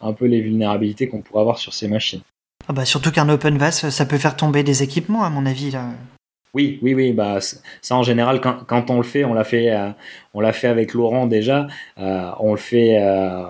un 0.00 0.12
peu 0.12 0.26
les 0.26 0.40
vulnérabilités 0.40 1.08
qu'on 1.08 1.22
pourrait 1.22 1.40
avoir 1.40 1.58
sur 1.58 1.74
ces 1.74 1.88
machines. 1.88 2.20
Ah 2.68 2.72
bah 2.72 2.84
surtout 2.84 3.10
qu'un 3.10 3.28
OpenVAS, 3.28 3.90
ça 3.90 4.06
peut 4.06 4.16
faire 4.16 4.36
tomber 4.36 4.62
des 4.62 4.84
équipements, 4.84 5.24
à 5.24 5.30
mon 5.30 5.44
avis. 5.44 5.72
Là. 5.72 5.90
Oui, 6.56 6.78
oui, 6.80 6.94
oui. 6.94 7.12
Bah, 7.12 7.38
ça 7.82 7.96
en 7.96 8.02
général, 8.02 8.40
quand, 8.40 8.64
quand 8.66 8.88
on 8.88 8.96
le 8.96 9.02
fait, 9.02 9.24
on 9.24 9.34
l'a 9.34 9.44
fait, 9.44 9.70
euh, 9.72 9.90
on 10.36 10.40
l'a 10.40 10.52
fait 10.52 10.68
avec 10.68 10.92
Laurent 10.92 11.26
déjà. 11.26 11.66
Euh, 11.98 12.30
on 12.40 12.50
le 12.50 12.58
fait 12.58 12.98
euh, 13.00 13.42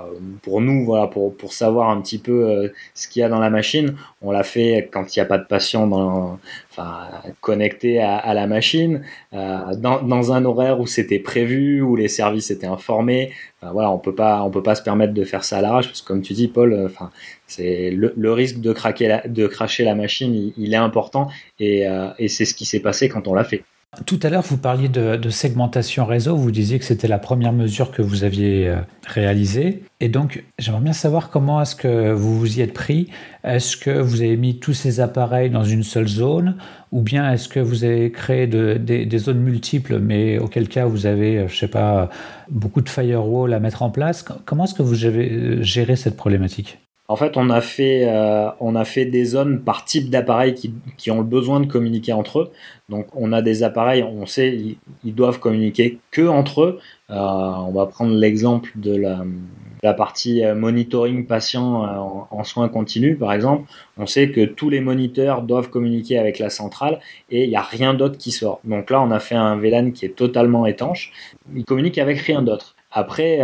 pour 0.42 0.60
nous, 0.60 0.84
voilà, 0.84 1.08
pour, 1.08 1.36
pour 1.36 1.52
savoir 1.52 1.90
un 1.90 2.00
petit 2.00 2.18
peu 2.18 2.72
ce 2.94 3.08
qu'il 3.08 3.20
y 3.20 3.24
a 3.24 3.28
dans 3.28 3.40
la 3.40 3.50
machine. 3.50 3.96
On 4.22 4.30
l'a 4.30 4.44
fait 4.44 4.88
quand 4.92 5.14
il 5.14 5.18
n'y 5.18 5.22
a 5.22 5.26
pas 5.26 5.38
de 5.38 5.44
patient 5.44 5.88
dans, 5.88 6.38
enfin, 6.70 7.08
connecté 7.40 8.00
à, 8.00 8.16
à 8.16 8.34
la 8.34 8.46
machine, 8.46 9.02
dans, 9.32 10.00
dans 10.00 10.32
un 10.32 10.44
horaire 10.44 10.78
où 10.78 10.86
c'était 10.86 11.18
prévu, 11.18 11.82
où 11.82 11.96
les 11.96 12.06
services 12.06 12.52
étaient 12.52 12.68
informés. 12.68 13.32
Enfin, 13.60 13.72
voilà, 13.72 13.90
on 13.90 13.98
peut 13.98 14.14
pas, 14.14 14.44
on 14.44 14.50
peut 14.50 14.62
pas 14.62 14.76
se 14.76 14.82
permettre 14.82 15.12
de 15.12 15.24
faire 15.24 15.42
ça 15.42 15.58
à 15.58 15.62
l'arrache 15.62 15.88
parce 15.88 16.02
que 16.02 16.06
comme 16.06 16.22
tu 16.22 16.34
dis, 16.34 16.46
Paul, 16.46 16.84
enfin, 16.86 17.10
c'est 17.48 17.90
le, 17.90 18.12
le, 18.16 18.32
risque 18.32 18.60
de 18.60 18.72
craquer, 18.72 19.08
la, 19.08 19.26
de 19.26 19.48
cracher 19.48 19.82
la 19.82 19.96
machine, 19.96 20.52
il, 20.56 20.72
est 20.72 20.76
important 20.76 21.28
et, 21.58 21.84
et 22.20 22.28
c'est 22.28 22.44
ce 22.44 22.54
qui 22.54 22.64
s'est 22.64 22.80
passé 22.80 23.08
quand 23.08 23.26
on 23.26 23.34
l'a 23.34 23.44
fait. 23.44 23.64
Tout 24.04 24.20
à 24.22 24.28
l'heure, 24.28 24.42
vous 24.42 24.58
parliez 24.58 24.88
de, 24.88 25.30
segmentation 25.30 26.04
réseau. 26.04 26.36
Vous 26.36 26.50
disiez 26.50 26.78
que 26.78 26.84
c'était 26.84 27.08
la 27.08 27.18
première 27.18 27.52
mesure 27.52 27.90
que 27.90 28.02
vous 28.02 28.24
aviez 28.24 28.68
euh, 28.68 28.76
réalisée. 29.06 29.84
Et 30.00 30.08
donc, 30.08 30.44
j'aimerais 30.58 30.82
bien 30.82 30.92
savoir 30.92 31.30
comment 31.30 31.62
est-ce 31.62 31.74
que 31.74 32.12
vous 32.12 32.38
vous 32.38 32.58
y 32.58 32.60
êtes 32.60 32.74
pris. 32.74 33.08
Est-ce 33.42 33.76
que 33.76 33.90
vous 33.90 34.20
avez 34.20 34.36
mis 34.36 34.58
tous 34.58 34.74
ces 34.74 35.00
appareils 35.00 35.48
dans 35.48 35.64
une 35.64 35.82
seule 35.82 36.08
zone 36.08 36.56
Ou 36.92 37.00
bien 37.00 37.32
est-ce 37.32 37.48
que 37.48 37.60
vous 37.60 37.84
avez 37.84 38.12
créé 38.12 38.46
des, 38.46 39.18
zones 39.18 39.40
multiples, 39.40 39.98
mais 39.98 40.38
auquel 40.38 40.68
cas 40.68 40.84
vous 40.84 41.06
avez, 41.06 41.38
euh, 41.38 41.48
je 41.48 41.56
sais 41.56 41.68
pas, 41.68 42.10
beaucoup 42.50 42.82
de 42.82 42.88
firewall 42.88 43.54
à 43.54 43.60
mettre 43.60 43.82
en 43.82 43.90
place? 43.90 44.24
Comment 44.44 44.64
est-ce 44.64 44.74
que 44.74 44.82
vous 44.82 45.06
avez 45.06 45.30
euh, 45.30 45.62
géré 45.62 45.96
cette 45.96 46.16
problématique? 46.16 46.78
En 47.08 47.16
fait, 47.16 47.36
on 47.36 47.50
a 47.50 47.60
fait, 47.60 48.04
euh, 48.08 48.48
on 48.58 48.74
a 48.74 48.84
fait 48.84 49.04
des 49.04 49.24
zones 49.24 49.60
par 49.60 49.84
type 49.84 50.10
d'appareils 50.10 50.54
qui, 50.54 50.74
qui, 50.96 51.10
ont 51.12 51.18
le 51.18 51.24
besoin 51.24 51.60
de 51.60 51.66
communiquer 51.66 52.12
entre 52.12 52.40
eux. 52.40 52.52
Donc, 52.88 53.06
on 53.14 53.32
a 53.32 53.42
des 53.42 53.62
appareils, 53.62 54.02
on 54.02 54.26
sait, 54.26 54.58
ils, 55.04 55.14
doivent 55.14 55.38
communiquer 55.38 55.98
que 56.10 56.26
entre 56.26 56.62
eux. 56.62 56.80
Euh, 57.10 57.14
on 57.14 57.70
va 57.70 57.86
prendre 57.86 58.12
l'exemple 58.14 58.70
de 58.74 58.96
la, 58.96 59.94
partie 59.94 60.44
euh, 60.44 60.56
monitoring 60.56 61.26
patient 61.26 62.26
en, 62.30 62.42
soins 62.42 62.68
continus, 62.68 63.16
par 63.16 63.32
exemple. 63.32 63.70
On 63.98 64.06
sait 64.06 64.32
que 64.32 64.44
tous 64.44 64.68
les 64.68 64.80
moniteurs 64.80 65.42
doivent 65.42 65.70
communiquer 65.70 66.18
avec 66.18 66.40
la 66.40 66.50
centrale 66.50 66.98
et 67.30 67.44
il 67.44 67.50
n'y 67.50 67.56
a 67.56 67.62
rien 67.62 67.94
d'autre 67.94 68.18
qui 68.18 68.32
sort. 68.32 68.58
Donc 68.64 68.90
là, 68.90 69.00
on 69.00 69.12
a 69.12 69.20
fait 69.20 69.36
un 69.36 69.56
VLAN 69.56 69.92
qui 69.92 70.04
est 70.04 70.16
totalement 70.16 70.66
étanche. 70.66 71.12
Il 71.54 71.64
communique 71.64 71.98
avec 71.98 72.18
rien 72.18 72.42
d'autre. 72.42 72.74
Après, 72.90 73.40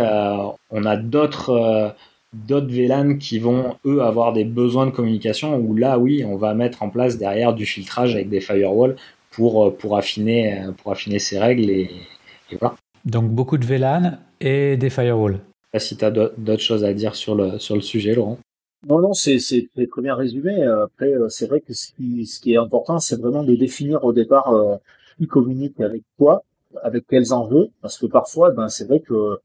on 0.71 0.85
a 0.85 0.97
d'autres 0.97 1.95
d'autres 2.33 2.67
VLAN 2.67 3.17
qui 3.17 3.39
vont, 3.39 3.75
eux, 3.85 4.01
avoir 4.01 4.33
des 4.33 4.43
besoins 4.43 4.85
de 4.85 4.91
communication 4.91 5.55
où 5.57 5.75
là, 5.75 5.99
oui, 5.99 6.23
on 6.25 6.35
va 6.35 6.53
mettre 6.53 6.83
en 6.83 6.89
place 6.89 7.17
derrière 7.17 7.53
du 7.53 7.65
filtrage 7.65 8.15
avec 8.15 8.29
des 8.29 8.41
firewalls 8.41 8.95
pour, 9.31 9.65
euh, 9.65 9.71
pour, 9.71 9.97
affiner, 9.97 10.59
euh, 10.59 10.71
pour 10.71 10.91
affiner 10.91 11.19
ces 11.19 11.39
règles 11.39 11.69
et, 11.69 11.89
voilà. 12.59 12.75
Donc 13.05 13.29
beaucoup 13.31 13.57
de 13.57 13.65
VLAN 13.65 14.17
et 14.39 14.77
des 14.77 14.89
firewalls. 14.89 15.39
Si 15.77 15.97
tu 15.97 16.05
as 16.05 16.11
d'autres 16.11 16.61
choses 16.61 16.83
à 16.83 16.93
dire 16.93 17.15
sur 17.15 17.33
le, 17.33 17.57
sur 17.57 17.75
le 17.75 17.81
sujet, 17.81 18.13
Laurent. 18.13 18.37
Non, 18.87 18.99
non, 18.99 19.13
c'est 19.13 19.39
très 19.39 20.01
bien 20.01 20.13
résumé. 20.13 20.63
Après, 20.63 21.07
euh, 21.07 21.29
c'est 21.29 21.47
vrai 21.47 21.61
que 21.61 21.73
ce 21.73 21.91
qui, 21.93 22.25
ce 22.25 22.39
qui 22.39 22.53
est 22.53 22.57
important, 22.57 22.99
c'est 22.99 23.19
vraiment 23.19 23.43
de 23.43 23.55
définir 23.55 24.03
au 24.03 24.13
départ 24.13 24.53
qui 25.17 25.27
communique 25.27 25.79
avec 25.79 26.03
quoi, 26.17 26.43
avec 26.83 27.05
quels 27.07 27.33
enjeux, 27.33 27.69
parce 27.81 27.97
que 27.97 28.05
parfois, 28.05 28.51
ben, 28.51 28.69
c'est 28.69 28.85
vrai 28.85 28.99
que 28.99 29.39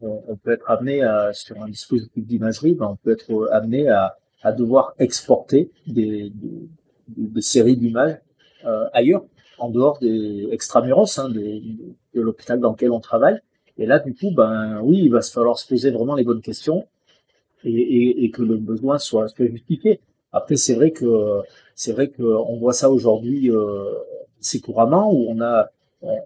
on, 0.00 0.36
peut 0.36 0.52
être 0.52 0.70
amené 0.70 1.02
à, 1.02 1.32
sur 1.32 1.62
un 1.62 1.68
dispositif 1.68 2.26
d'imagerie, 2.26 2.74
ben, 2.74 2.86
on 2.86 2.96
peut 2.96 3.12
être 3.12 3.48
amené 3.52 3.88
à, 3.88 4.16
devoir 4.52 4.94
exporter 4.98 5.70
des, 5.86 6.30
séries 7.40 7.78
d'images 7.78 8.18
euh, 8.66 8.84
ailleurs, 8.92 9.24
en 9.58 9.70
dehors 9.70 9.98
des 9.98 10.48
extramuros, 10.50 11.18
hein, 11.18 11.30
de, 11.30 11.62
l'hôpital 12.14 12.60
dans 12.60 12.72
lequel 12.72 12.90
on 12.90 13.00
travaille. 13.00 13.38
Et 13.78 13.86
là, 13.86 13.98
du 13.98 14.14
coup, 14.14 14.30
ben 14.32 14.80
oui, 14.82 15.00
il 15.02 15.10
va 15.10 15.22
se 15.22 15.32
falloir 15.32 15.58
se 15.58 15.66
poser 15.66 15.90
vraiment 15.90 16.14
les 16.14 16.24
bonnes 16.24 16.42
questions 16.42 16.86
et 17.64 18.30
que 18.30 18.42
le 18.42 18.56
besoin 18.56 18.98
soit, 18.98 19.28
soit 19.28 19.46
justifié. 19.46 20.00
Après, 20.32 20.56
c'est 20.56 20.74
vrai 20.74 20.90
que 20.90 21.42
c'est 21.74 21.92
vrai 21.92 22.08
que 22.08 22.22
on 22.22 22.56
voit 22.58 22.72
ça 22.72 22.90
aujourd'hui 22.90 23.50
euh, 23.50 23.94
c'est 24.40 24.60
couramment 24.60 25.12
où 25.12 25.26
on 25.28 25.40
a 25.40 25.70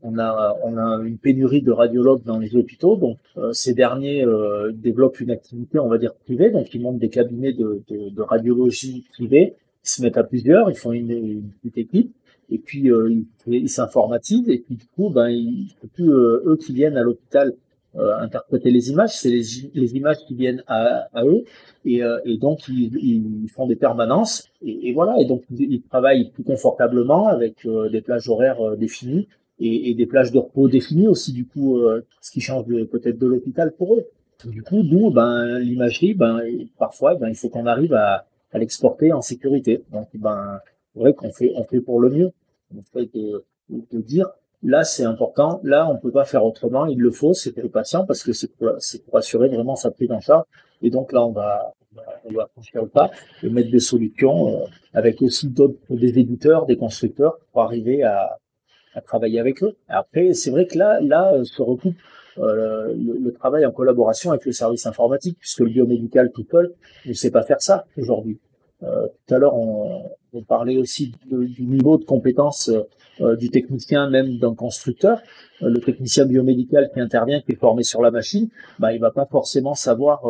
on 0.03 0.19
a, 0.19 0.57
on 0.63 0.77
a 0.77 1.03
une 1.03 1.19
pénurie 1.19 1.63
de 1.63 1.73
radiologues 1.73 2.25
dans 2.25 2.39
les 2.39 2.57
hôpitaux, 2.57 2.97
donc 2.97 3.19
euh, 3.37 3.53
ces 3.53 3.75
derniers 3.75 4.25
euh, 4.25 4.73
développent 4.73 5.21
une 5.21 5.31
activité, 5.31 5.79
on 5.79 5.89
va 5.89 5.99
dire 5.99 6.15
privée, 6.15 6.51
donc 6.51 6.75
ils 6.75 6.81
montent 6.81 6.99
des 6.99 7.09
cabinets 7.09 7.53
de, 7.53 7.83
de, 7.89 8.11
de 8.11 8.23
radiologie 8.23 9.05
privés, 9.13 9.55
ils 9.85 9.89
se 9.89 10.03
mettent 10.03 10.17
à 10.17 10.25
plusieurs, 10.25 10.71
ils 10.71 10.77
font 10.77 10.93
une, 10.93 11.11
une 11.11 11.51
petite 11.63 11.79
équipe, 11.79 12.15
et 12.51 12.59
puis 12.59 12.91
euh, 12.91 13.11
ils 13.11 13.27
ils 13.47 13.69
s'informatisent, 13.69 14.49
et 14.49 14.59
puis 14.59 14.77
du 14.77 14.87
coup, 14.97 15.11
ben, 15.11 15.31
c'est 15.81 15.91
plus 15.91 16.11
eux 16.11 16.59
qui 16.61 16.73
viennent 16.73 16.97
à 16.97 17.03
l'hôpital 17.03 17.55
interpréter 18.21 18.71
les 18.71 18.91
images, 18.91 19.17
c'est 19.19 19.31
les, 19.31 19.43
les, 19.75 19.97
images 19.97 20.19
qui 20.29 20.35
viennent 20.35 20.63
à, 20.69 21.09
à 21.15 21.25
eux, 21.25 21.43
et, 21.85 22.01
et 22.27 22.37
donc 22.37 22.69
ils, 22.69 22.95
ils, 22.97 23.49
font 23.49 23.67
des 23.67 23.75
permanences, 23.75 24.49
et, 24.63 24.89
et, 24.89 24.93
voilà, 24.93 25.17
et 25.19 25.25
donc 25.25 25.43
ils 25.51 25.83
travaillent 25.83 26.31
plus 26.31 26.45
confortablement 26.45 27.27
avec 27.27 27.67
des 27.91 28.01
plages 28.03 28.29
horaires 28.29 28.77
définies, 28.77 29.27
et, 29.61 29.91
et, 29.91 29.95
des 29.95 30.07
plages 30.07 30.33
de 30.33 30.39
repos 30.39 30.69
définies 30.69 31.09
aussi 31.09 31.33
du 31.33 31.47
coup 31.47 31.79
euh, 31.79 32.05
ce 32.21 32.31
qui 32.31 32.41
change 32.41 32.65
peut-être 32.67 33.19
de 33.19 33.27
l'hôpital 33.27 33.73
pour 33.73 33.95
eux. 33.95 34.05
Du 34.45 34.63
coup 34.63 34.83
d'où 34.83 35.11
ben 35.11 35.59
l'imagerie 35.59 36.15
ben 36.15 36.41
parfois 36.79 37.17
ben 37.17 37.29
il 37.29 37.35
faut 37.35 37.49
qu'on 37.49 37.67
arrive 37.67 37.95
à, 37.95 38.27
à 38.53 38.59
l'exporter 38.59 39.13
en 39.13 39.21
sécurité. 39.21 39.83
Donc 39.93 40.09
ben 40.15 40.61
vrai 40.95 41.15
qu'on 41.15 41.31
fait 41.31 41.53
on 41.57 41.65
fait 41.65 41.81
pour 41.81 42.01
le 42.01 42.11
mieux. 42.11 42.31
On 42.77 42.83
fait 42.93 43.11
de, 43.15 43.45
de 43.69 44.01
dire 44.01 44.29
là 44.63 44.85
c'est 44.85 45.05
important. 45.05 45.61
Là 45.65 45.89
on 45.91 45.99
peut 45.99 46.13
pas 46.13 46.25
faire 46.25 46.45
autrement. 46.45 46.87
Il 46.87 46.99
le 46.99 47.11
faut 47.11 47.35
c'est 47.35 47.53
pour 47.53 47.65
le 47.65 47.69
patient 47.69 48.05
parce 48.07 48.23
que 48.23 48.33
c'est 48.33 48.53
pour, 48.55 48.71
c'est 48.79 49.05
pour 49.05 49.17
assurer 49.17 49.49
vraiment 49.49 49.75
sa 49.75 49.91
prise 49.91 50.13
en 50.13 50.21
charge. 50.21 50.45
Et 50.83 50.91
donc 50.91 51.13
là 51.13 51.25
on 51.25 51.33
va 51.33 51.75
on 52.25 52.33
va 52.33 52.47
franchir 52.47 52.83
le 52.83 52.89
pas 52.89 53.11
et 53.43 53.49
mettre 53.49 53.71
des 53.71 53.81
solutions 53.81 54.49
euh, 54.49 54.67
avec 54.95 55.21
aussi 55.21 55.49
d'autres 55.49 55.79
des 55.91 56.19
éditeurs 56.19 56.67
des 56.67 56.77
constructeurs 56.77 57.39
pour 57.51 57.63
arriver 57.63 58.05
à 58.05 58.39
à 58.95 59.01
travailler 59.01 59.41
avec 59.41 59.63
eux. 59.63 59.77
Après, 59.89 60.35
c'est 60.35 60.51
vrai 60.51 60.67
que 60.67 60.79
là, 60.79 61.01
là 61.01 61.33
euh, 61.35 61.45
se 61.45 61.63
recoupe 61.63 61.97
euh, 62.39 62.95
le, 62.95 63.33
travail 63.33 63.67
en 63.67 63.73
collaboration 63.73 64.31
avec 64.31 64.45
le 64.45 64.53
service 64.53 64.87
informatique, 64.87 65.39
puisque 65.39 65.61
le 65.61 65.71
biomédical 65.71 66.31
tout 66.33 66.47
seul 66.51 66.73
ne 67.07 67.13
sait 67.13 67.31
pas 67.31 67.43
faire 67.43 67.61
ça 67.61 67.87
aujourd'hui. 67.97 68.39
Euh, 68.83 69.09
tout 69.27 69.35
à 69.35 69.39
l'heure, 69.39 69.57
on, 69.57 70.05
on, 70.33 70.43
parlait 70.43 70.77
aussi 70.77 71.13
du 71.27 71.65
niveau 71.65 71.99
de 71.99 72.05
compétence 72.05 72.71
euh, 73.21 73.35
du 73.35 73.51
technicien, 73.51 74.09
même 74.09 74.39
d'un 74.39 74.55
constructeur. 74.55 75.21
Euh, 75.63 75.69
le 75.69 75.81
technicien 75.81 76.27
biomédical 76.27 76.91
qui 76.95 77.01
intervient, 77.01 77.41
qui 77.41 77.53
est 77.53 77.59
formé 77.59 77.83
sur 77.83 78.03
la 78.03 78.13
machine, 78.13 78.49
bah, 78.79 78.93
il 78.93 79.01
va 79.01 79.11
pas 79.11 79.27
forcément 79.27 79.75
savoir 79.75 80.23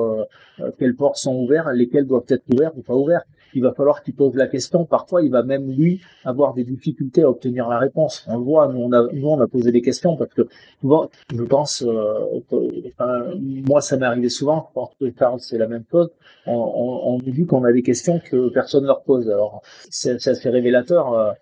quels 0.78 0.96
ports 0.96 1.18
sont 1.18 1.36
ouverts, 1.36 1.70
lesquels 1.72 2.06
doivent 2.06 2.24
être 2.28 2.44
ouverts 2.52 2.72
ou 2.76 2.82
pas 2.82 2.94
ouverts 2.94 3.24
il 3.54 3.62
va 3.62 3.72
falloir 3.72 4.02
qu'il 4.02 4.14
pose 4.14 4.34
la 4.34 4.46
question. 4.46 4.84
Parfois, 4.84 5.22
il 5.22 5.30
va 5.30 5.42
même 5.42 5.70
lui 5.70 6.00
avoir 6.24 6.54
des 6.54 6.64
difficultés 6.64 7.22
à 7.22 7.30
obtenir 7.30 7.68
la 7.68 7.78
réponse. 7.78 8.24
On 8.28 8.38
le 8.38 8.44
voit, 8.44 8.68
nous 8.68 8.80
on 8.80 8.92
a, 8.92 9.08
nous 9.12 9.28
on 9.28 9.40
a 9.40 9.46
posé 9.46 9.72
des 9.72 9.82
questions 9.82 10.16
parce 10.16 10.32
que 10.34 10.48
souvent, 10.80 11.10
je 11.34 11.42
pense, 11.42 11.82
euh, 11.82 12.40
enfin, 12.88 13.24
moi 13.68 13.80
ça 13.80 13.96
m'est 13.96 14.06
arrivé 14.06 14.28
souvent. 14.28 14.68
Je 14.70 14.74
pense 14.74 14.90
que 15.00 15.12
Charles 15.18 15.40
c'est 15.40 15.58
la 15.58 15.68
même 15.68 15.84
chose. 15.90 16.10
On, 16.46 16.52
on, 16.54 17.14
on 17.14 17.18
dit 17.18 17.46
qu'on 17.46 17.64
a 17.64 17.72
des 17.72 17.82
questions 17.82 18.20
que 18.20 18.48
personne 18.50 18.82
ne 18.82 18.88
leur 18.88 19.02
pose. 19.02 19.28
Alors, 19.28 19.62
c'est 19.90 20.26
assez 20.26 20.50
révélateur. 20.50 21.12
Euh, 21.12 21.32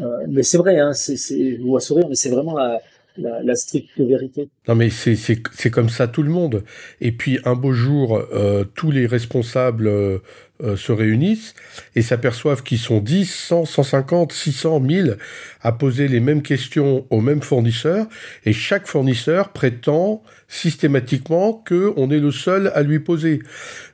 euh, 0.00 0.24
mais 0.28 0.42
c'est 0.42 0.58
vrai, 0.58 0.78
hein, 0.78 0.92
c'est, 0.92 1.16
je 1.16 1.62
vois 1.62 1.80
sourire, 1.80 2.06
mais 2.08 2.14
c'est 2.14 2.30
vraiment 2.30 2.56
la, 2.56 2.80
la, 3.16 3.42
la, 3.42 3.54
stricte 3.54 3.98
vérité. 3.98 4.48
Non 4.66 4.74
mais 4.74 4.90
c'est 4.90 5.70
comme 5.70 5.88
ça 5.88 6.08
tout 6.08 6.22
le 6.22 6.30
monde. 6.30 6.64
Et 7.00 7.12
puis 7.12 7.38
un 7.44 7.54
beau 7.54 7.72
jour, 7.72 8.16
euh, 8.16 8.64
tous 8.64 8.90
les 8.90 9.06
responsables 9.06 9.86
euh, 9.86 10.18
euh, 10.62 10.76
se 10.76 10.92
réunissent 10.92 11.54
et 11.96 12.02
s'aperçoivent 12.02 12.62
qu'ils 12.62 12.78
sont 12.78 13.00
10, 13.00 13.28
100, 13.28 13.64
150, 13.64 14.32
600, 14.32 14.78
1000 14.78 15.18
à 15.60 15.72
poser 15.72 16.06
les 16.06 16.20
mêmes 16.20 16.42
questions 16.42 17.06
aux 17.10 17.20
mêmes 17.20 17.42
fournisseurs 17.42 18.06
et 18.44 18.52
chaque 18.52 18.86
fournisseur 18.86 19.48
prétend 19.48 20.22
systématiquement 20.46 21.54
que 21.54 21.92
on 21.96 22.08
est 22.10 22.20
le 22.20 22.30
seul 22.30 22.70
à 22.76 22.82
lui 22.82 23.00
poser. 23.00 23.40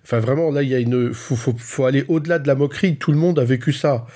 Enfin 0.05 0.18
vraiment 0.18 0.51
là 0.51 0.62
il 0.62 0.68
y 0.68 0.75
a 0.75 0.81
une 0.81 1.14
faut, 1.14 1.35
faut, 1.37 1.55
faut 1.57 1.87
aller 1.87 2.05
au-delà 2.09 2.38
de 2.38 2.46
la 2.46 2.55
moquerie. 2.55 2.99
Tout 2.99 3.12
le 3.12 3.18
monde 3.18 3.38
a 3.38 3.44
vécu 3.44 3.73
ça. 3.73 4.07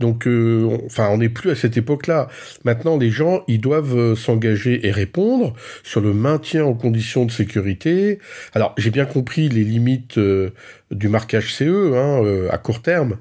Donc, 0.00 0.26
euh, 0.26 0.78
enfin, 0.86 1.08
on 1.10 1.18
n'est 1.18 1.28
plus 1.28 1.50
à 1.50 1.54
cette 1.54 1.76
époque-là. 1.76 2.28
Maintenant, 2.64 2.96
les 2.96 3.10
gens, 3.10 3.44
ils 3.46 3.60
doivent 3.60 3.96
euh, 3.96 4.16
s'engager 4.16 4.86
et 4.86 4.90
répondre 4.90 5.54
sur 5.82 6.00
le 6.00 6.12
maintien 6.12 6.64
en 6.64 6.74
conditions 6.74 7.24
de 7.24 7.30
sécurité. 7.30 8.18
Alors, 8.54 8.74
j'ai 8.76 8.90
bien 8.90 9.06
compris 9.06 9.48
les 9.48 9.64
limites 9.64 10.18
euh, 10.18 10.50
du 10.90 11.08
marquage 11.08 11.54
CE 11.54 11.94
hein, 11.94 12.48
à 12.50 12.58
court 12.58 12.82
terme, 12.82 13.18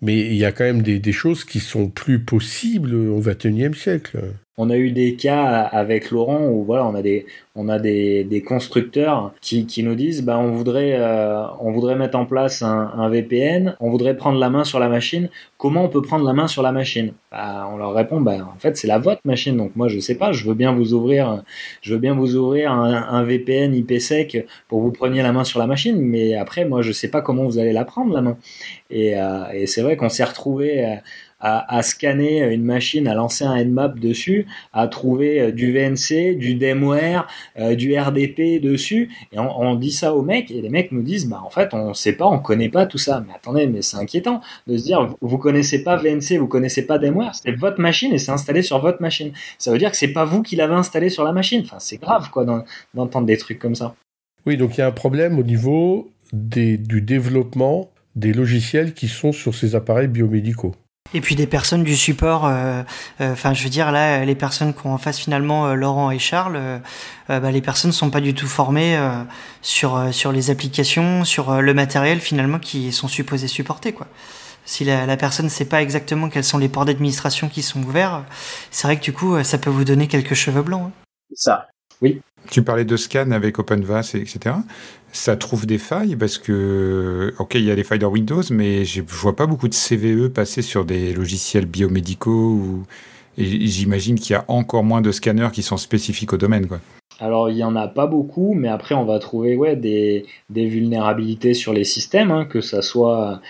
mais 0.00 0.20
il 0.20 0.34
y 0.34 0.44
a 0.44 0.52
quand 0.52 0.64
même 0.64 0.82
des, 0.82 0.98
des 0.98 1.12
choses 1.12 1.44
qui 1.44 1.60
sont 1.60 1.88
plus 1.88 2.20
possibles 2.20 2.94
au 2.94 3.20
XXIe 3.20 3.74
siècle. 3.74 4.18
On 4.58 4.68
a 4.68 4.76
eu 4.76 4.90
des 4.90 5.16
cas 5.16 5.62
avec 5.62 6.10
Laurent 6.10 6.46
où 6.48 6.62
voilà, 6.64 6.84
on 6.84 6.94
a 6.94 7.00
des, 7.00 7.24
on 7.54 7.70
a 7.70 7.78
des, 7.78 8.44
constructeurs 8.46 9.32
qui, 9.40 9.64
qui 9.64 9.82
nous 9.82 9.94
disent 9.94 10.22
bah, 10.22 10.38
on, 10.38 10.52
voudrait, 10.52 10.94
euh, 10.98 11.46
on 11.60 11.72
voudrait 11.72 11.96
mettre 11.96 12.18
en 12.18 12.26
place 12.26 12.60
un, 12.62 13.08
VPN, 13.08 13.76
on 13.80 13.90
voudrait 13.90 14.14
prendre 14.14 14.38
la 14.38 14.50
main 14.50 14.64
sur 14.64 14.78
la 14.78 14.90
machine. 14.90 15.30
Comment 15.56 15.84
on 15.84 15.88
peut 15.88 16.02
prendre 16.02 16.26
la 16.26 16.34
main 16.34 16.48
sur 16.48 16.62
la 16.62 16.70
machine? 16.70 17.14
Bah, 17.30 17.66
On 17.72 17.78
leur 17.78 17.94
répond 17.94 18.20
bah, 18.20 18.46
en 18.54 18.58
fait, 18.58 18.76
c'est 18.76 18.86
la 18.86 18.98
votre 18.98 19.22
machine. 19.24 19.56
Donc 19.56 19.74
moi, 19.74 19.88
je 19.88 19.98
sais 20.00 20.16
pas, 20.16 20.32
je 20.32 20.44
veux 20.46 20.54
bien 20.54 20.72
vous 20.72 20.92
ouvrir, 20.92 21.42
je 21.80 21.94
veux 21.94 22.00
bien 22.00 22.14
vous 22.14 22.36
ouvrir 22.36 22.72
un, 22.72 22.92
un 22.92 23.22
VPN 23.22 23.74
IPsec 23.74 24.46
pour 24.68 24.80
que 24.80 24.84
vous 24.84 24.92
preniez 24.92 25.22
la 25.22 25.32
main 25.32 25.44
sur 25.44 25.60
la 25.60 25.66
machine, 25.66 25.98
mais 25.98 26.34
après, 26.34 26.66
moi, 26.66 26.82
je 26.82 26.92
sais 26.92 27.08
pas 27.08 27.22
comment 27.22 27.44
vous 27.44 27.58
allez 27.58 27.72
la 27.72 27.86
prendre 27.86 28.12
la 28.12 28.20
main. 28.20 28.36
Et, 28.90 29.18
euh, 29.18 29.44
et 29.54 29.66
c'est 29.66 29.80
vrai 29.80 29.96
qu'on 29.96 30.10
s'est 30.10 30.24
retrouvé 30.24 30.98
à, 31.42 31.82
scanner 31.82 32.52
une 32.52 32.64
machine, 32.64 33.08
à 33.08 33.14
lancer 33.14 33.44
un 33.44 33.62
Nmap 33.64 33.98
dessus, 33.98 34.46
à 34.72 34.86
trouver 34.86 35.40
euh, 35.40 35.50
du 35.50 35.72
VNC, 35.72 36.36
du 36.36 36.54
DemWare, 36.54 37.26
euh, 37.58 37.74
du 37.74 37.98
RDP 37.98 38.60
dessus. 38.62 39.10
Et 39.32 39.38
on, 39.38 39.74
dit 39.74 39.90
ça 39.90 40.14
aux 40.14 40.22
mecs, 40.22 40.50
et 40.50 40.60
les 40.60 40.68
mecs 40.68 40.92
nous 40.92 41.02
disent, 41.02 41.28
bah 41.28 41.42
en 41.44 41.50
fait, 41.50 41.74
on 41.74 41.94
sait 41.94 42.12
pas, 42.12 42.26
on 42.26 42.38
connaît 42.38 42.68
pas 42.68 42.86
tout 42.86 42.98
ça. 42.98 43.24
Mais 43.26 43.34
attendez, 43.34 43.66
mais 43.66 43.82
c'est 43.82 43.96
inquiétant 43.96 44.40
de 44.66 44.76
se 44.76 44.84
dire, 44.84 45.14
vous, 45.20 45.38
connaissez 45.38 45.82
pas 45.82 45.96
VNC, 45.96 46.38
vous 46.38 46.46
connaissez 46.46 46.86
pas 46.86 46.98
DemWare, 46.98 47.34
c'est 47.34 47.52
votre 47.52 47.80
machine 47.80 48.12
et 48.12 48.18
c'est 48.18 48.32
installé 48.32 48.62
sur 48.62 48.80
votre 48.80 49.02
machine. 49.02 49.32
Ça 49.58 49.72
veut 49.72 49.78
dire 49.78 49.90
que 49.90 49.96
c'est 49.96 50.12
pas 50.12 50.24
vous 50.24 50.42
qui 50.42 50.54
l'avez 50.54 50.74
installé 50.74 51.10
sur 51.10 51.24
la 51.24 51.32
machine. 51.32 51.62
Enfin, 51.64 51.78
c'est 51.80 52.00
grave, 52.00 52.30
quoi, 52.30 52.44
d'entendre 52.94 53.26
des 53.26 53.36
trucs 53.36 53.58
comme 53.58 53.74
ça. 53.74 53.94
Oui, 54.46 54.56
donc 54.56 54.76
il 54.76 54.80
y 54.80 54.82
a 54.82 54.86
un 54.86 54.92
problème 54.92 55.38
au 55.38 55.42
niveau 55.42 56.10
du 56.32 56.78
développement 56.78 57.90
des 58.14 58.32
logiciels 58.32 58.94
qui 58.94 59.08
sont 59.08 59.32
sur 59.32 59.54
ces 59.54 59.74
appareils 59.74 60.08
biomédicaux. 60.08 60.74
Et 61.14 61.20
puis 61.20 61.34
des 61.34 61.46
personnes 61.46 61.84
du 61.84 61.96
support, 61.96 62.46
euh, 62.46 62.82
euh, 63.20 63.32
enfin 63.32 63.52
je 63.52 63.62
veux 63.62 63.68
dire 63.68 63.92
là, 63.92 64.24
les 64.24 64.34
personnes 64.34 64.72
qui 64.72 64.86
ont 64.86 64.94
en 64.94 64.98
face 64.98 65.18
finalement 65.18 65.66
euh, 65.66 65.74
Laurent 65.74 66.10
et 66.10 66.18
Charles, 66.18 66.80
bah, 67.28 67.50
les 67.50 67.62
personnes 67.62 67.90
ne 67.90 67.94
sont 67.94 68.10
pas 68.10 68.20
du 68.20 68.34
tout 68.34 68.46
formées 68.46 68.98
sur, 69.62 70.12
sur 70.12 70.32
les 70.32 70.50
applications, 70.50 71.24
sur 71.24 71.62
le 71.62 71.72
matériel 71.72 72.20
finalement 72.20 72.58
qui 72.58 72.92
sont 72.92 73.08
supposés 73.08 73.48
supporter. 73.48 73.92
Quoi. 73.92 74.06
Si 74.66 74.84
la, 74.84 75.06
la 75.06 75.16
personne 75.16 75.46
ne 75.46 75.50
sait 75.50 75.64
pas 75.64 75.80
exactement 75.80 76.28
quels 76.28 76.44
sont 76.44 76.58
les 76.58 76.68
ports 76.68 76.84
d'administration 76.84 77.48
qui 77.48 77.62
sont 77.62 77.82
ouverts, 77.82 78.24
c'est 78.70 78.86
vrai 78.86 78.98
que 78.98 79.04
du 79.04 79.14
coup 79.14 79.42
ça 79.44 79.56
peut 79.56 79.70
vous 79.70 79.84
donner 79.84 80.08
quelques 80.08 80.34
cheveux 80.34 80.62
blancs. 80.62 80.88
Hein. 80.88 80.92
Ça, 81.34 81.68
oui. 82.02 82.20
Tu 82.50 82.62
parlais 82.62 82.84
de 82.84 82.96
scan 82.96 83.30
avec 83.30 83.58
OpenVAS, 83.58 84.12
etc 84.14 84.54
ça 85.12 85.36
trouve 85.36 85.66
des 85.66 85.78
failles 85.78 86.16
parce 86.16 86.38
que, 86.38 87.34
ok, 87.38 87.54
il 87.54 87.64
y 87.64 87.70
a 87.70 87.76
des 87.76 87.84
failles 87.84 87.98
dans 87.98 88.10
Windows, 88.10 88.42
mais 88.50 88.84
je 88.84 89.02
vois 89.06 89.36
pas 89.36 89.46
beaucoup 89.46 89.68
de 89.68 89.74
CVE 89.74 90.30
passer 90.30 90.62
sur 90.62 90.84
des 90.84 91.12
logiciels 91.12 91.66
biomédicaux. 91.66 92.54
Ou... 92.54 92.84
Et 93.36 93.66
j'imagine 93.66 94.18
qu'il 94.18 94.32
y 94.32 94.36
a 94.36 94.44
encore 94.48 94.84
moins 94.84 95.02
de 95.02 95.12
scanners 95.12 95.50
qui 95.52 95.62
sont 95.62 95.76
spécifiques 95.76 96.32
au 96.32 96.38
domaine. 96.38 96.66
Quoi. 96.66 96.80
Alors, 97.20 97.50
il 97.50 97.56
n'y 97.56 97.64
en 97.64 97.76
a 97.76 97.88
pas 97.88 98.06
beaucoup, 98.06 98.54
mais 98.54 98.68
après, 98.68 98.94
on 98.94 99.04
va 99.04 99.18
trouver 99.18 99.76
des, 99.76 100.26
vulnérabilités 100.50 101.54
sur 101.54 101.72
les 101.72 101.84
systèmes, 101.84 102.30
hein, 102.30 102.44
que, 102.44 102.60
ça 102.60 102.82
soit, 102.82 103.40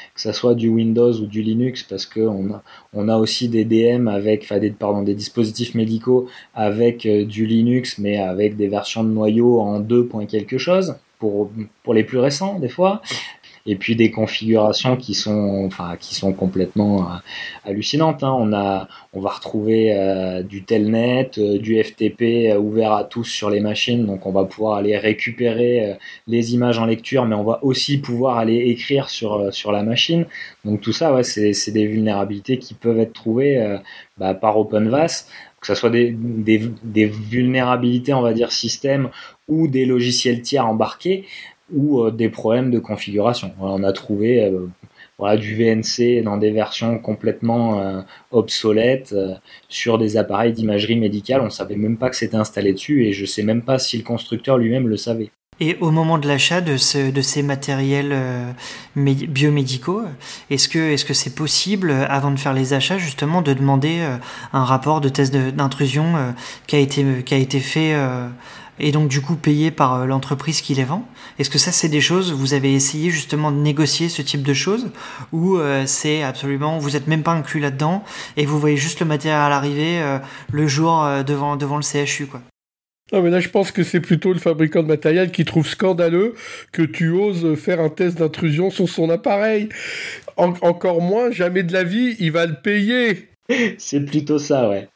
du 0.55 0.69
Windows 0.69 1.13
ou 1.13 1.27
du 1.27 1.43
Linux, 1.43 1.83
parce 1.83 2.07
qu'on 2.07 2.53
a, 2.53 2.63
on 2.93 3.09
a 3.09 3.17
aussi 3.17 3.49
des 3.49 3.65
DM 3.65 4.09
avec, 4.09 4.53
des, 4.53 4.71
pardon, 4.71 5.03
des 5.03 5.15
dispositifs 5.15 5.75
médicaux 5.75 6.29
avec 6.55 7.07
euh, 7.07 7.25
du 7.25 7.47
Linux, 7.47 7.99
mais 7.99 8.19
avec 8.19 8.57
des 8.57 8.69
versions 8.69 9.05
de 9.05 9.11
noyau 9.11 9.61
en 9.61 9.81
2. 9.81 10.09
quelque 10.29 10.59
chose 10.59 10.97
pour 11.19 11.95
les 11.95 12.03
plus 12.03 12.19
récents 12.19 12.59
des 12.59 12.69
fois 12.69 13.01
et 13.67 13.77
puis 13.77 13.95
des 13.95 14.11
configurations 14.11 14.97
qui 14.97 15.15
sont 15.15 15.65
enfin 15.67 15.97
qui 15.99 16.15
sont 16.15 16.33
complètement 16.33 17.03
euh, 17.03 17.15
hallucinantes 17.65 18.25
hein. 18.25 18.35
on 18.37 18.53
a 18.53 18.89
on 19.13 19.21
va 19.21 19.31
retrouver 19.31 19.95
euh, 19.95 20.43
du 20.43 20.65
telnet 20.65 21.31
euh, 21.39 21.59
du 21.59 21.83
FTP 21.83 22.57
ouvert 22.59 22.93
à 22.93 23.05
tous 23.05 23.25
sur 23.25 23.51
les 23.51 23.61
machines. 23.61 24.07
Donc 24.07 24.27
on 24.27 24.33
va 24.33 24.45
pouvoir 24.45 24.77
aller 24.77 24.97
récupérer 24.97 25.97
les 26.27 26.55
images 26.55 26.79
en 26.79 26.87
lecture 26.87 27.25
mais 27.27 27.35
on 27.35 27.45
va 27.45 27.61
aussi 27.63 27.99
pouvoir 27.99 28.39
aller 28.39 28.57
écrire 28.57 29.09
sur 29.09 29.53
sur 29.53 29.71
la 29.71 29.83
machine. 29.83 30.27
Donc 30.65 30.81
tout 30.81 30.93
ça 30.93 31.23
c'est 31.23 31.71
des 31.71 31.87
vulnérabilités 31.87 32.59
qui 32.59 32.75
peuvent 32.75 32.99
être 32.99 33.13
trouvées 33.13 33.79
bah, 34.19 34.35
par 34.35 34.59
OpenVAS. 34.59 35.27
Que 35.61 35.69
ce 35.69 35.77
soit 35.77 35.91
des, 35.91 36.13
des, 36.13 37.07
vulnérabilités, 37.07 38.13
on 38.13 38.21
va 38.21 38.33
dire, 38.33 38.51
système 38.51 39.11
ou 39.47 39.69
des 39.69 39.85
logiciels 39.85 40.43
tiers 40.43 40.67
embarqués 40.67 41.25
ou 41.73 42.03
euh, 42.03 42.11
des 42.11 42.29
problèmes 42.29 42.71
de 42.71 42.79
configuration. 42.79 43.53
on 43.61 43.83
a 43.83 43.93
trouvé 43.93 44.45
euh, 44.45 45.37
du 45.37 45.55
VNC 45.55 46.23
dans 46.25 46.37
des 46.37 46.51
versions 46.51 46.99
complètement 46.99 47.81
euh, 47.81 48.01
obsolètes 48.33 49.15
sur 49.69 49.99
des 49.99 50.17
appareils 50.17 50.53
d'imagerie 50.53 50.97
médicale. 50.97 51.41
On 51.41 51.47
ne 51.47 51.51
savait 51.51 51.77
même 51.77 51.97
pas 51.97 52.11
que 52.11 52.17
c'était 52.17 52.37
installé 52.37 52.73
dessus 52.73 53.07
et 53.07 53.13
je 53.13 53.23
ne 53.23 53.27
sais 53.27 53.43
même 53.43 53.63
pas 53.63 53.79
si 53.79 53.97
le 53.97 54.03
constructeur 54.03 54.59
lui-même 54.59 54.89
le 54.89 54.97
savait. 54.97 55.31
Et 55.61 55.77
au 55.81 55.93
moment 55.93 56.19
de 56.19 56.27
l'achat 56.27 56.61
de, 56.61 56.77
ce, 56.77 57.13
de, 57.13 57.21
ces 57.21 57.45
matériels 57.45 58.17
biomédicaux, 58.97 60.03
est-ce 60.51 60.69
que 60.69 61.15
c'est 61.15 61.35
possible, 61.37 61.93
avant 62.09 62.33
de 62.33 62.39
faire 62.39 62.55
les 62.55 62.73
achats, 62.73 62.99
justement, 62.99 63.43
de 63.43 63.53
demander 63.53 64.01
un 64.53 64.65
rapport 64.65 65.01
de 65.01 65.09
test 65.09 65.33
d'intrusion 65.33 66.35
qui 66.67 66.75
a 66.75 66.81
été 66.81 67.61
fait 67.61 67.95
et 68.79 68.93
donc 68.93 69.09
du 69.09 69.21
coup 69.21 69.37
payé 69.37 69.71
par 69.71 69.95
euh, 69.95 70.07
l'entreprise 70.07 70.61
qui 70.61 70.75
les 70.75 70.85
vend 70.85 71.07
Est-ce 71.39 71.51
que 71.51 71.59
ça 71.59 71.73
c'est 71.73 71.89
des 71.89 72.01
choses, 72.01 72.33
vous 72.33 72.55
avez 72.55 72.73
essayé 72.73 73.11
justement 73.11 73.51
de 73.51 73.57
négocier 73.57 74.09
ce 74.09 74.23
type 74.23 74.43
de 74.43 74.55
choses? 74.55 74.91
Ou 75.33 75.57
euh, 75.57 75.85
c'est 75.87 76.23
absolument, 76.23 76.79
vous 76.79 76.97
êtes 76.97 77.07
même 77.07 77.23
pas 77.23 77.33
inclus 77.33 77.61
là-dedans 77.61 78.05
et 78.37 78.47
vous 78.47 78.59
voyez 78.59 78.77
juste 78.77 79.01
le 79.01 79.07
matériel 79.07 79.41
à 79.41 79.49
l'arrivée 79.49 80.01
euh, 80.01 80.19
le 80.51 80.67
jour 80.67 81.07
devant, 81.27 81.57
devant 81.57 81.77
le 81.77 81.83
CHU 81.83 82.27
quoi? 82.27 82.43
Non, 83.13 83.21
mais 83.21 83.29
là, 83.29 83.41
je 83.41 83.51
pense 83.51 83.73
que 83.73 83.83
c'est 83.83 84.01
plutôt 84.01 84.33
le 84.33 84.39
fabricant 84.39 84.83
de 84.83 84.89
matériel 84.89 85.33
qui 85.33 85.45
trouve 85.45 85.69
scandaleux 85.69 86.35
que 86.73 86.81
tu 86.81 87.11
oses 87.11 87.57
faire 87.57 87.79
un 87.79 87.91
test 87.91 88.17
d'intrusion 88.19 88.71
sur 88.71 88.89
son 88.89 89.11
appareil. 89.11 89.69
encore 90.39 91.03
moins, 91.03 91.31
jamais 91.31 91.63
de 91.63 91.75
la 91.75 91.85
vie, 91.85 92.17
il 92.21 92.33
va 92.33 92.47
le 92.47 92.55
payer. 92.55 93.29
C'est 93.77 94.01
plutôt 94.07 94.39
ça, 94.39 94.67
ouais 94.67 94.89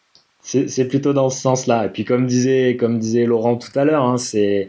c'est 0.47 0.89
plutôt 0.89 1.13
dans 1.13 1.29
ce 1.29 1.41
sens-là. 1.41 1.87
Et 1.87 1.89
puis 1.89 2.05
comme 2.05 2.27
disait, 2.27 2.77
comme 2.77 2.99
disait 2.99 3.25
Laurent 3.27 3.57
tout 3.57 3.77
à 3.77 3.85
l'heure, 3.85 4.05
hein, 4.05 4.17
c'est 4.17 4.69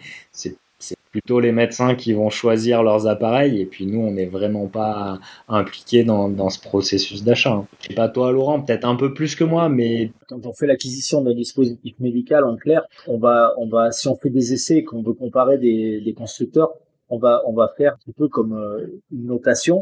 plutôt 1.11 1.39
les 1.39 1.51
médecins 1.51 1.95
qui 1.95 2.13
vont 2.13 2.29
choisir 2.29 2.83
leurs 2.83 3.07
appareils. 3.07 3.61
Et 3.61 3.65
puis 3.65 3.85
nous, 3.85 3.99
on 3.99 4.11
n'est 4.11 4.25
vraiment 4.25 4.67
pas 4.67 5.19
impliqués 5.47 6.03
dans, 6.03 6.29
dans 6.29 6.49
ce 6.49 6.59
processus 6.59 7.23
d'achat. 7.23 7.53
Hein. 7.53 7.67
Je 7.81 7.87
sais 7.87 7.93
pas 7.93 8.09
toi, 8.09 8.31
Laurent, 8.31 8.61
peut-être 8.61 8.85
un 8.85 8.95
peu 8.95 9.13
plus 9.13 9.35
que 9.35 9.43
moi, 9.43 9.69
mais 9.69 10.11
quand 10.27 10.45
on 10.45 10.53
fait 10.53 10.67
l'acquisition 10.67 11.21
d'un 11.21 11.33
dispositif 11.33 11.99
médical, 11.99 12.43
en 12.43 12.55
clair, 12.55 12.83
on 13.07 13.17
va, 13.17 13.53
on 13.57 13.67
va, 13.67 13.91
si 13.91 14.07
on 14.07 14.15
fait 14.15 14.29
des 14.29 14.53
essais, 14.53 14.83
qu'on 14.83 15.01
veut 15.01 15.13
comparer 15.13 15.57
des, 15.57 16.01
des 16.01 16.13
constructeurs, 16.13 16.73
on 17.09 17.17
va, 17.17 17.41
on 17.45 17.53
va 17.53 17.73
faire 17.77 17.97
un 18.07 18.11
peu 18.11 18.27
comme 18.27 18.53
euh, 18.53 19.01
une 19.11 19.27
notation 19.27 19.79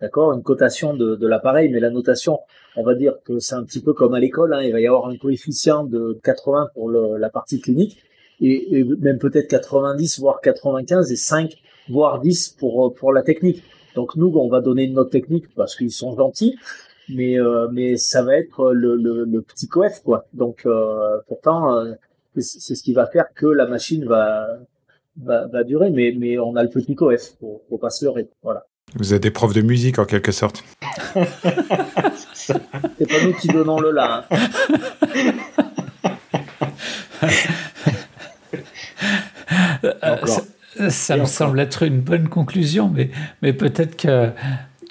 d'accord, 0.00 0.32
une 0.32 0.42
cotation 0.42 0.94
de, 0.94 1.16
de 1.16 1.26
l'appareil, 1.26 1.70
mais 1.70 1.80
la 1.80 1.90
notation, 1.90 2.40
on 2.76 2.82
va 2.82 2.94
dire 2.94 3.14
que 3.24 3.38
c'est 3.38 3.54
un 3.54 3.64
petit 3.64 3.80
peu 3.80 3.92
comme 3.92 4.14
à 4.14 4.20
l'école, 4.20 4.54
hein, 4.54 4.62
il 4.62 4.72
va 4.72 4.80
y 4.80 4.86
avoir 4.86 5.06
un 5.06 5.16
coefficient 5.16 5.84
de 5.84 6.18
80 6.22 6.70
pour 6.74 6.88
le, 6.88 7.16
la 7.18 7.30
partie 7.30 7.60
clinique, 7.60 7.98
et, 8.40 8.84
même 9.00 9.18
peut-être 9.18 9.48
90, 9.48 10.20
voire 10.20 10.40
95, 10.40 11.10
et 11.10 11.16
5, 11.16 11.56
voire 11.88 12.20
10 12.20 12.56
pour, 12.58 12.94
pour 12.94 13.12
la 13.12 13.22
technique. 13.22 13.62
Donc 13.94 14.14
nous, 14.16 14.32
on 14.36 14.48
va 14.48 14.60
donner 14.60 14.84
une 14.84 14.94
note 14.94 15.10
technique 15.10 15.52
parce 15.54 15.74
qu'ils 15.74 15.90
sont 15.90 16.14
gentils, 16.16 16.56
mais, 17.08 17.40
euh, 17.40 17.68
mais 17.72 17.96
ça 17.96 18.22
va 18.22 18.36
être 18.36 18.72
le, 18.72 18.94
le, 18.96 19.24
le 19.24 19.42
petit 19.42 19.66
coef, 19.66 20.02
quoi. 20.04 20.26
Donc 20.34 20.66
euh, 20.66 21.18
pourtant, 21.26 21.74
euh, 21.76 21.94
c'est 22.36 22.76
ce 22.76 22.82
qui 22.82 22.92
va 22.92 23.06
faire 23.06 23.32
que 23.34 23.46
la 23.46 23.66
machine 23.66 24.04
va, 24.04 24.46
va, 25.16 25.48
va 25.48 25.64
durer, 25.64 25.90
mais, 25.90 26.14
mais 26.16 26.38
on 26.38 26.54
a 26.54 26.62
le 26.62 26.68
petit 26.68 26.94
coef, 26.94 27.36
faut, 27.40 27.62
faut 27.68 27.78
pas 27.78 27.90
se 27.90 28.04
leurrer. 28.04 28.28
Voilà. 28.42 28.67
Vous 28.94 29.14
êtes 29.14 29.22
des 29.22 29.30
profs 29.30 29.54
de 29.54 29.62
musique 29.62 29.98
en 29.98 30.04
quelque 30.04 30.32
sorte. 30.32 30.64
C'est 32.34 32.54
pas 32.54 33.24
nous 33.24 33.34
qui 33.34 33.48
donnons 33.48 33.80
le 33.80 33.90
là. 33.90 34.26
Euh, 39.84 40.90
ça, 40.90 41.16
me 41.16 41.24
semble 41.24 41.60
être 41.60 41.82
une 41.82 42.00
bonne 42.00 42.28
conclusion, 42.28 42.88
mais, 42.88 43.10
mais 43.42 43.52
peut-être 43.52 43.96
que, 43.96 44.30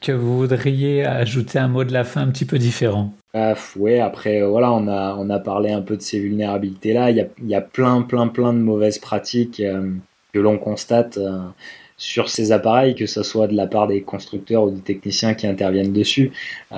que 0.02 0.12
vous 0.12 0.38
voudriez 0.38 1.06
ajouter 1.06 1.60
un 1.60 1.68
mot 1.68 1.84
de 1.84 1.94
la 1.94 2.04
fin 2.04 2.22
un 2.22 2.28
petit 2.28 2.46
peu 2.46 2.58
différent. 2.58 3.14
Ah, 3.34 3.54
ouais, 3.76 4.00
après, 4.00 4.42
euh, 4.42 4.48
voilà, 4.48 4.72
on 4.72 4.88
a, 4.88 5.16
on 5.18 5.30
a 5.30 5.40
parlé 5.40 5.72
un 5.72 5.82
peu 5.82 5.98
de 5.98 6.02
ces 6.02 6.20
vulnérabilités-là. 6.20 7.12
Il 7.12 7.18
y 7.18 7.22
a, 7.22 7.26
il 7.40 7.48
y 7.48 7.56
a 7.56 7.62
plein, 7.62 8.02
plein, 8.02 8.28
plein 8.28 8.54
de 8.54 8.60
mauvaises 8.60 9.00
pratiques 9.00 9.60
euh, 9.60 9.92
que 10.34 10.40
l'on 10.40 10.58
constate 10.58 11.20
sur 11.98 12.30
ces 12.30 12.52
appareils, 12.52 12.94
que 12.94 13.08
ce 13.08 13.24
soit 13.24 13.48
de 13.48 13.56
la 13.56 13.66
part 13.66 13.88
des 13.88 14.02
constructeurs 14.04 14.64
ou 14.64 14.72
des 14.72 14.82
techniciens 14.82 15.34
qui 15.34 15.48
interviennent 15.48 15.94
dessus. 15.94 16.32
Euh, 16.72 16.76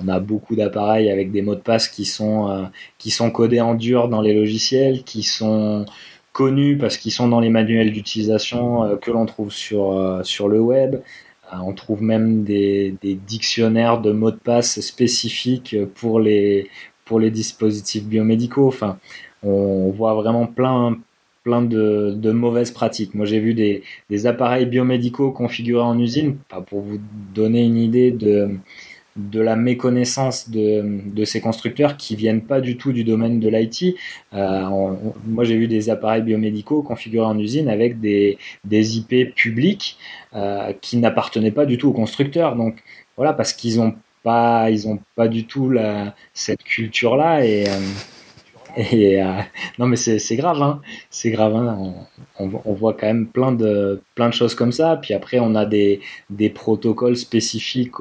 on 0.00 0.08
a 0.08 0.20
beaucoup 0.20 0.54
d'appareils 0.54 1.10
avec 1.10 1.32
des 1.32 1.40
mots 1.40 1.54
de 1.54 1.60
passe 1.60 1.88
qui 1.88 2.04
sont, 2.04 2.50
euh, 2.50 2.64
qui 2.98 3.10
sont 3.10 3.30
codés 3.30 3.62
en 3.62 3.74
dur 3.74 4.08
dans 4.08 4.20
les 4.20 4.34
logiciels, 4.34 5.04
qui 5.04 5.22
sont 5.22 5.86
connus 6.32 6.76
parce 6.76 6.98
qu'ils 6.98 7.12
sont 7.12 7.28
dans 7.28 7.40
les 7.40 7.48
manuels 7.48 7.92
d'utilisation 7.92 8.84
euh, 8.84 8.96
que 8.96 9.10
l'on 9.10 9.24
trouve 9.24 9.50
sur, 9.50 10.20
sur 10.22 10.48
le 10.48 10.60
web. 10.60 10.96
on 11.52 11.72
trouve 11.72 12.02
même 12.02 12.44
des, 12.44 12.94
des, 13.02 13.14
dictionnaires 13.14 14.00
de 14.00 14.12
mots 14.12 14.30
de 14.30 14.36
passe 14.36 14.80
spécifiques 14.80 15.76
pour 15.94 16.20
les, 16.20 16.68
pour 17.06 17.20
les 17.20 17.30
dispositifs 17.30 18.04
biomédicaux. 18.04 18.68
Enfin, 18.68 18.98
on 19.42 19.90
voit 19.90 20.14
vraiment 20.14 20.46
plein, 20.46 20.96
plein 21.42 21.62
de, 21.62 22.12
de, 22.14 22.30
mauvaises 22.32 22.70
pratiques. 22.70 23.14
Moi, 23.14 23.26
j'ai 23.26 23.40
vu 23.40 23.54
des, 23.54 23.82
des, 24.10 24.26
appareils 24.26 24.66
biomédicaux 24.66 25.32
configurés 25.32 25.82
en 25.82 25.98
usine, 25.98 26.36
pour 26.68 26.80
vous 26.80 26.98
donner 27.34 27.64
une 27.64 27.76
idée 27.76 28.10
de, 28.10 28.50
de 29.16 29.40
la 29.40 29.56
méconnaissance 29.56 30.48
de, 30.50 31.00
de, 31.06 31.24
ces 31.24 31.40
constructeurs 31.40 31.96
qui 31.96 32.16
viennent 32.16 32.42
pas 32.42 32.60
du 32.60 32.76
tout 32.76 32.92
du 32.92 33.04
domaine 33.04 33.40
de 33.40 33.48
l'IT. 33.48 33.96
Euh, 34.32 34.94
moi, 35.26 35.44
j'ai 35.44 35.56
vu 35.56 35.68
des 35.68 35.90
appareils 35.90 36.22
biomédicaux 36.22 36.82
configurés 36.82 37.26
en 37.26 37.38
usine 37.38 37.68
avec 37.68 38.00
des, 38.00 38.38
des 38.64 38.98
IP 38.98 39.34
publics 39.34 39.98
euh, 40.34 40.72
qui 40.80 40.96
n'appartenaient 40.96 41.50
pas 41.50 41.66
du 41.66 41.76
tout 41.76 41.88
aux 41.88 41.92
constructeurs. 41.92 42.56
Donc, 42.56 42.82
voilà, 43.16 43.32
parce 43.32 43.52
qu'ils 43.52 43.80
ont 43.80 43.94
pas, 44.22 44.70
ils 44.70 44.88
ont 44.88 44.98
pas 45.14 45.28
du 45.28 45.46
tout 45.46 45.68
la, 45.68 46.14
cette 46.32 46.62
culture-là 46.62 47.44
et 47.44 47.64
et 48.76 49.22
non 49.78 49.86
mais 49.86 49.96
c'est 49.96 50.36
grave, 50.36 50.62
hein. 50.62 50.80
c'est 51.10 51.30
grave. 51.30 51.54
Hein. 51.56 51.94
On, 52.38 52.72
voit 52.72 52.94
quand 52.94 53.06
même 53.06 53.26
plein 53.26 53.52
de 53.52 54.00
choses 54.30 54.54
comme 54.54 54.72
ça. 54.72 54.96
Puis 55.00 55.14
après, 55.14 55.38
on 55.40 55.54
a 55.54 55.64
des 55.66 56.00
protocoles 56.54 57.16
spécifiques 57.16 58.00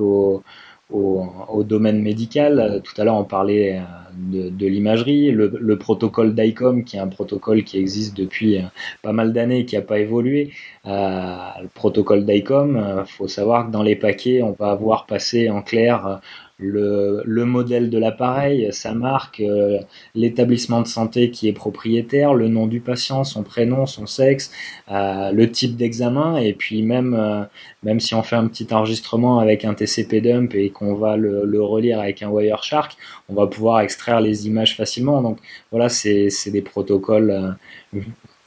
au 0.92 1.64
domaine 1.64 2.02
médical. 2.02 2.82
Tout 2.84 3.00
à 3.00 3.04
l'heure, 3.04 3.16
on 3.16 3.24
parlait 3.24 3.80
euh, 3.80 4.50
de, 4.52 4.68
l'imagerie, 4.68 5.32
le, 5.32 5.78
protocole 5.78 6.36
DICOM, 6.36 6.84
qui 6.84 6.98
est 6.98 7.00
un 7.00 7.08
protocole 7.08 7.64
qui 7.64 7.78
existe 7.78 8.16
depuis 8.16 8.58
euh, 8.58 8.64
pas 9.02 9.14
mal 9.14 9.34
d'années 9.34 9.60
et 9.60 9.66
qui 9.66 9.76
n'a 9.76 9.82
pas 9.82 10.00
évolué. 10.00 10.52
Euh, 10.86 11.38
le 11.62 11.68
protocole 11.68 12.26
DICOM, 12.26 13.04
il 13.06 13.12
faut 13.12 13.28
savoir 13.28 13.68
que 13.68 13.72
dans 13.72 13.84
les 13.84 13.96
paquets, 13.96 14.42
on 14.42 14.52
va 14.52 14.72
avoir 14.72 15.06
passé 15.06 15.50
en 15.50 15.62
clair 15.62 16.22
le, 16.62 17.24
le 17.26 17.46
modèle 17.46 17.90
de 17.90 17.98
l'appareil, 17.98 18.72
sa 18.72 18.94
marque, 18.94 19.40
euh, 19.40 19.80
l'établissement 20.16 20.82
de 20.82 20.88
santé 20.88 21.32
qui 21.32 21.48
est 21.48 21.54
propriétaire, 21.54 22.34
le 22.34 22.48
nom 22.48 22.68
du 22.68 22.80
patient, 22.80 23.24
son 23.24 23.44
prénom, 23.44 23.86
son 23.86 24.06
sexe, 24.06 24.52
euh, 24.92 25.32
le 25.32 25.50
type 25.50 25.76
d'examen, 25.76 26.38
et 26.38 26.54
puis 26.54 26.84
même, 26.84 27.16
euh, 27.16 27.44
même 27.84 28.00
si 28.00 28.14
on 28.14 28.24
fait 28.24 28.36
un 28.36 28.48
petit 28.48 28.68
enregistrement 28.72 29.40
avec 29.40 29.66
un 29.66 29.74
TCP 29.74 30.22
dump 30.22 30.54
et 30.54 30.70
qu'on 30.70 30.94
va 30.94 31.18
le, 31.18 31.62
relire 31.62 32.00
avec 32.00 32.22
un 32.24 32.30
Wireshark, 32.30 32.96
on 33.30 33.34
va 33.34 33.48
pouvoir 33.48 33.82
extraire 33.82 34.22
les 34.22 34.48
images 34.48 34.76
facilement. 34.76 35.22
Donc 35.22 35.40
voilà, 35.72 35.90
c'est 35.90 36.30
des 36.48 36.62
protocoles 36.62 37.56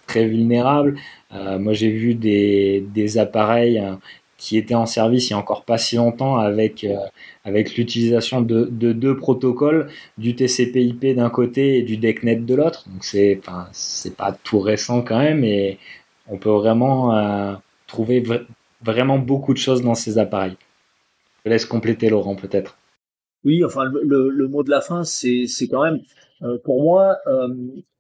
très 0.06 0.26
vulnérables. 0.26 0.96
moi 1.32 1.72
j'ai 1.72 1.90
vu 1.90 2.14
des, 2.14 2.84
des 2.92 3.18
appareils 3.18 3.80
qui 4.36 4.56
étaient 4.56 4.74
en 4.74 4.86
service 4.86 5.28
il 5.28 5.32
y 5.32 5.34
a 5.34 5.38
encore 5.38 5.64
pas 5.64 5.78
si 5.78 5.96
longtemps 5.96 6.36
avec 6.36 6.86
avec 7.44 7.76
l'utilisation 7.76 8.40
de, 8.40 8.64
deux 8.64 9.16
protocoles, 9.16 9.88
du 10.18 10.34
TCP/IP 10.34 11.14
d'un 11.14 11.30
côté 11.30 11.78
et 11.78 11.82
du 11.82 11.98
DECnet 11.98 12.36
de 12.36 12.54
l'autre. 12.54 12.88
Donc 12.88 13.04
c'est, 13.04 13.38
enfin, 13.38 13.68
pas 14.16 14.32
tout 14.32 14.60
récent 14.60 15.02
quand 15.02 15.18
même, 15.18 15.44
et 15.44 15.78
on 16.28 16.38
peut 16.38 16.50
vraiment 16.50 17.16
euh, 17.16 17.54
trouver 17.86 18.22
vraiment 18.82 19.18
beaucoup 19.18 19.52
de 19.52 19.58
choses 19.58 19.82
dans 19.82 19.94
ces 19.94 20.18
appareils. 20.18 20.56
Je 21.44 21.50
laisse 21.50 21.66
compléter 21.66 22.08
Laurent 22.08 22.34
peut-être. 22.34 22.78
Oui, 23.44 23.62
enfin 23.62 23.84
le, 23.84 24.48
mot 24.48 24.62
de 24.62 24.70
la 24.70 24.80
fin, 24.80 25.04
c'est, 25.04 25.46
quand 25.70 25.84
même, 25.84 26.00
euh, 26.42 26.56
pour 26.64 26.82
moi, 26.82 27.18
euh, 27.26 27.48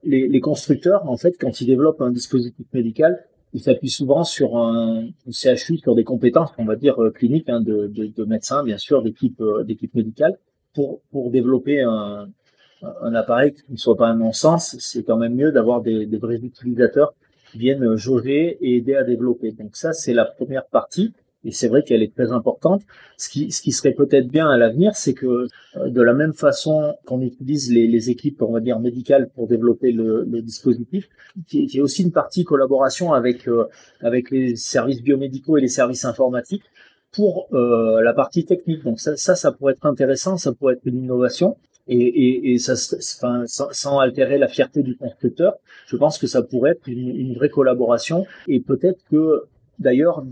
les, 0.02 0.26
les 0.26 0.40
constructeurs, 0.40 1.08
en 1.08 1.18
fait, 1.18 1.36
quand 1.38 1.60
ils 1.60 1.66
développent 1.66 2.00
un 2.00 2.10
dispositif 2.10 2.64
médical, 2.72 3.26
il 3.54 3.62
s'appuie 3.62 3.88
souvent 3.88 4.24
sur 4.24 4.58
un, 4.58 5.06
CHU, 5.30 5.78
sur 5.78 5.94
des 5.94 6.04
compétences, 6.04 6.50
on 6.58 6.64
va 6.64 6.74
dire, 6.76 7.00
euh, 7.02 7.10
cliniques, 7.10 7.48
hein, 7.48 7.60
de, 7.60 7.86
de, 7.86 8.06
de, 8.06 8.24
médecins, 8.24 8.64
bien 8.64 8.78
sûr, 8.78 9.02
d'équipes 9.02 9.40
euh, 9.40 9.62
d'équipe 9.62 9.94
médicales, 9.94 10.36
pour, 10.74 11.00
pour 11.12 11.30
développer 11.30 11.80
un, 11.82 12.28
un 12.82 13.14
appareil 13.14 13.54
qui 13.54 13.62
ne 13.70 13.76
soit 13.76 13.96
pas 13.96 14.08
un 14.08 14.16
non-sens. 14.16 14.76
C'est 14.80 15.04
quand 15.04 15.16
même 15.16 15.36
mieux 15.36 15.52
d'avoir 15.52 15.82
des, 15.82 16.04
des 16.04 16.18
vrais 16.18 16.36
utilisateurs 16.36 17.14
qui 17.52 17.58
viennent 17.58 17.94
jauger 17.94 18.58
et 18.60 18.76
aider 18.76 18.96
à 18.96 19.04
développer. 19.04 19.52
Donc 19.52 19.76
ça, 19.76 19.92
c'est 19.92 20.14
la 20.14 20.24
première 20.24 20.66
partie 20.66 21.12
et 21.44 21.52
c'est 21.52 21.68
vrai 21.68 21.82
qu'elle 21.82 22.02
est 22.02 22.14
très 22.14 22.32
importante. 22.32 22.82
Ce 23.16 23.28
qui, 23.28 23.52
ce 23.52 23.60
qui 23.62 23.72
serait 23.72 23.92
peut-être 23.92 24.28
bien 24.28 24.48
à 24.48 24.56
l'avenir, 24.56 24.96
c'est 24.96 25.14
que 25.14 25.26
euh, 25.76 25.88
de 25.88 26.02
la 26.02 26.14
même 26.14 26.32
façon 26.32 26.94
qu'on 27.06 27.20
utilise 27.20 27.70
les, 27.70 27.86
les, 27.86 28.10
équipes, 28.10 28.42
on 28.42 28.52
va 28.52 28.60
dire 28.60 28.80
médicales, 28.80 29.28
pour 29.34 29.46
développer 29.46 29.92
le, 29.92 30.24
le 30.24 30.42
dispositif, 30.42 31.08
qu'il 31.46 31.70
y 31.70 31.78
ait 31.78 31.82
aussi 31.82 32.02
une 32.02 32.12
partie 32.12 32.44
collaboration 32.44 33.12
avec 33.12 33.46
euh, 33.48 33.66
avec 34.00 34.30
les 34.30 34.56
services 34.56 35.02
biomédicaux 35.02 35.58
et 35.58 35.60
les 35.60 35.68
services 35.68 36.04
informatiques 36.04 36.64
pour 37.12 37.48
euh, 37.52 38.00
la 38.02 38.12
partie 38.12 38.44
technique. 38.44 38.82
Donc 38.82 39.00
ça, 39.00 39.16
ça, 39.16 39.34
ça 39.36 39.52
pourrait 39.52 39.74
être 39.74 39.86
intéressant, 39.86 40.36
ça 40.36 40.52
pourrait 40.52 40.74
être 40.74 40.86
une 40.86 40.98
innovation. 41.04 41.56
Et, 41.86 41.98
et, 41.98 42.54
et 42.54 42.58
ça, 42.58 42.72
enfin, 43.18 43.42
sans, 43.46 43.68
sans, 43.72 43.98
altérer 43.98 44.38
la 44.38 44.48
fierté 44.48 44.82
du 44.82 44.96
constructeur, 44.96 45.56
je 45.86 45.98
pense 45.98 46.16
que 46.16 46.26
ça 46.26 46.40
pourrait 46.42 46.70
être 46.70 46.88
une, 46.88 47.14
une 47.14 47.34
vraie 47.34 47.50
collaboration. 47.50 48.24
Et 48.48 48.60
peut-être 48.60 49.04
que 49.10 49.42
D'ailleurs, 49.78 50.24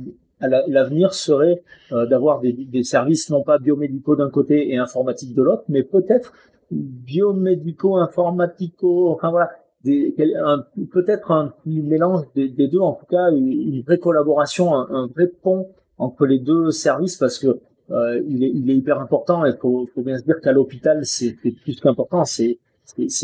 l'avenir 0.48 1.14
serait 1.14 1.62
euh, 1.92 2.06
d'avoir 2.06 2.40
des, 2.40 2.84
services 2.84 3.30
non 3.30 3.42
pas 3.42 3.58
biomédicaux 3.58 4.16
d'un 4.16 4.30
côté 4.30 4.72
et 4.72 4.76
informatiques 4.76 5.34
de 5.34 5.42
l'autre, 5.42 5.64
mais 5.68 5.82
peut-être 5.82 6.32
biomédicaux, 6.70 7.96
informatico, 7.96 9.10
enfin 9.10 9.30
voilà, 9.30 9.50
peut-être 9.84 11.30
un 11.30 11.54
mélange 11.66 12.24
des, 12.34 12.48
deux, 12.48 12.80
en 12.80 12.92
tout 12.92 13.06
cas 13.06 13.30
une, 13.30 13.82
vraie 13.82 13.98
collaboration, 13.98 14.74
un, 14.74 15.06
vrai 15.08 15.26
pont 15.26 15.68
entre 15.98 16.26
les 16.26 16.38
deux 16.38 16.70
services 16.70 17.16
parce 17.16 17.38
que 17.38 17.60
euh, 17.90 18.22
il, 18.28 18.70
est, 18.70 18.74
hyper 18.74 19.00
important 19.00 19.44
et 19.44 19.52
faut, 19.60 19.86
faut 19.94 20.02
bien 20.02 20.16
se 20.16 20.24
dire 20.24 20.40
qu'à 20.40 20.52
l'hôpital 20.52 21.04
c'est 21.04 21.34
plus 21.34 21.80
qu'important, 21.80 22.24
c'est 22.24 22.58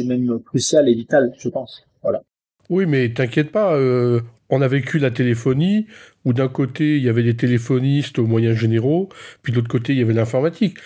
même 0.05 0.41
crucial 0.41 0.89
et 0.89 0.95
vital, 0.95 1.33
je 1.39 1.49
pense. 1.49 1.85
Voilà. 2.03 2.23
Oui, 2.71 2.85
mais 2.87 3.13
t'inquiète 3.13 3.51
pas, 3.51 3.75
euh, 3.77 4.21
on 4.51 4.63
a 4.63 4.69
vécu 4.69 4.99
la 4.99 5.11
téléphonie, 5.11 5.87
où 6.25 6.33
d'un 6.33 6.49
côté, 6.49 6.97
il 6.97 7.03
y 7.03 7.09
avait 7.09 7.23
des 7.23 7.37
téléphonistes 7.37 8.19
aux 8.19 8.27
moyens 8.27 8.57
généraux, 8.57 9.09
puis 9.43 9.53
de 9.53 9.57
l'autre 9.59 9.69
côté, 9.69 9.93
il 9.93 9.99
y 9.99 10.03
avait 10.03 10.15
l'informatique. 10.15 10.77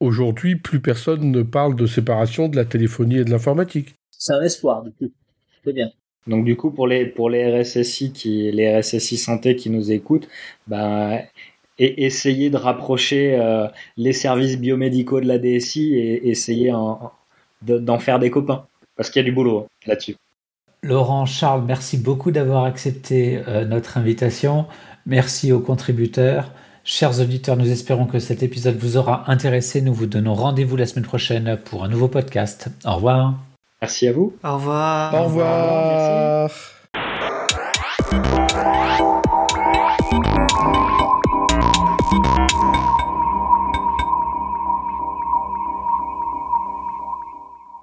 Aujourd'hui, 0.00 0.56
plus 0.56 0.80
personne 0.80 1.30
ne 1.32 1.42
parle 1.42 1.74
de 1.74 1.86
séparation 1.86 2.48
de 2.48 2.56
la 2.56 2.64
téléphonie 2.64 3.18
et 3.18 3.24
de 3.24 3.30
l'informatique. 3.30 3.94
C'est 4.10 4.32
un 4.32 4.42
espoir, 4.42 4.82
du 4.82 4.92
coup. 4.92 5.12
C'est 5.64 5.72
bien. 5.72 5.90
Donc 6.28 6.44
du 6.44 6.56
coup, 6.56 6.70
pour 6.70 6.86
les, 6.86 7.06
pour 7.06 7.30
les 7.30 7.60
RSSI, 7.62 8.12
qui, 8.12 8.52
les 8.52 8.78
RSSI 8.78 9.16
santé 9.16 9.56
qui 9.56 9.70
nous 9.70 9.90
écoutent, 9.90 10.28
ben, 10.66 11.22
et 11.78 12.04
essayer 12.04 12.50
de 12.50 12.56
rapprocher 12.56 13.36
euh, 13.36 13.66
les 13.96 14.12
services 14.12 14.58
biomédicaux 14.58 15.20
de 15.20 15.26
la 15.26 15.38
DSI 15.38 15.94
et 15.94 16.28
essayer 16.28 16.72
d'en 17.62 17.98
faire 17.98 18.18
des 18.18 18.30
copains. 18.30 18.66
Parce 18.96 19.10
qu'il 19.10 19.20
y 19.20 19.24
a 19.24 19.28
du 19.28 19.32
boulot 19.32 19.60
hein, 19.60 19.66
là-dessus. 19.86 20.16
Laurent, 20.82 21.26
Charles, 21.26 21.64
merci 21.66 21.98
beaucoup 21.98 22.30
d'avoir 22.30 22.64
accepté 22.64 23.42
euh, 23.48 23.64
notre 23.64 23.98
invitation. 23.98 24.66
Merci 25.06 25.52
aux 25.52 25.60
contributeurs. 25.60 26.52
Chers 26.84 27.20
auditeurs, 27.20 27.56
nous 27.56 27.70
espérons 27.70 28.06
que 28.06 28.18
cet 28.18 28.42
épisode 28.42 28.76
vous 28.76 28.96
aura 28.96 29.30
intéressé. 29.30 29.82
Nous 29.82 29.92
vous 29.92 30.06
donnons 30.06 30.34
rendez-vous 30.34 30.76
la 30.76 30.86
semaine 30.86 31.04
prochaine 31.04 31.58
pour 31.64 31.84
un 31.84 31.88
nouveau 31.88 32.08
podcast. 32.08 32.68
Au 32.84 32.94
revoir. 32.94 33.34
Merci 33.82 34.08
à 34.08 34.12
vous. 34.12 34.34
Au 34.42 34.54
revoir. 34.54 35.14
Au 35.14 35.24
revoir. 35.24 36.50
Au 38.12 38.16
revoir. 38.16 39.17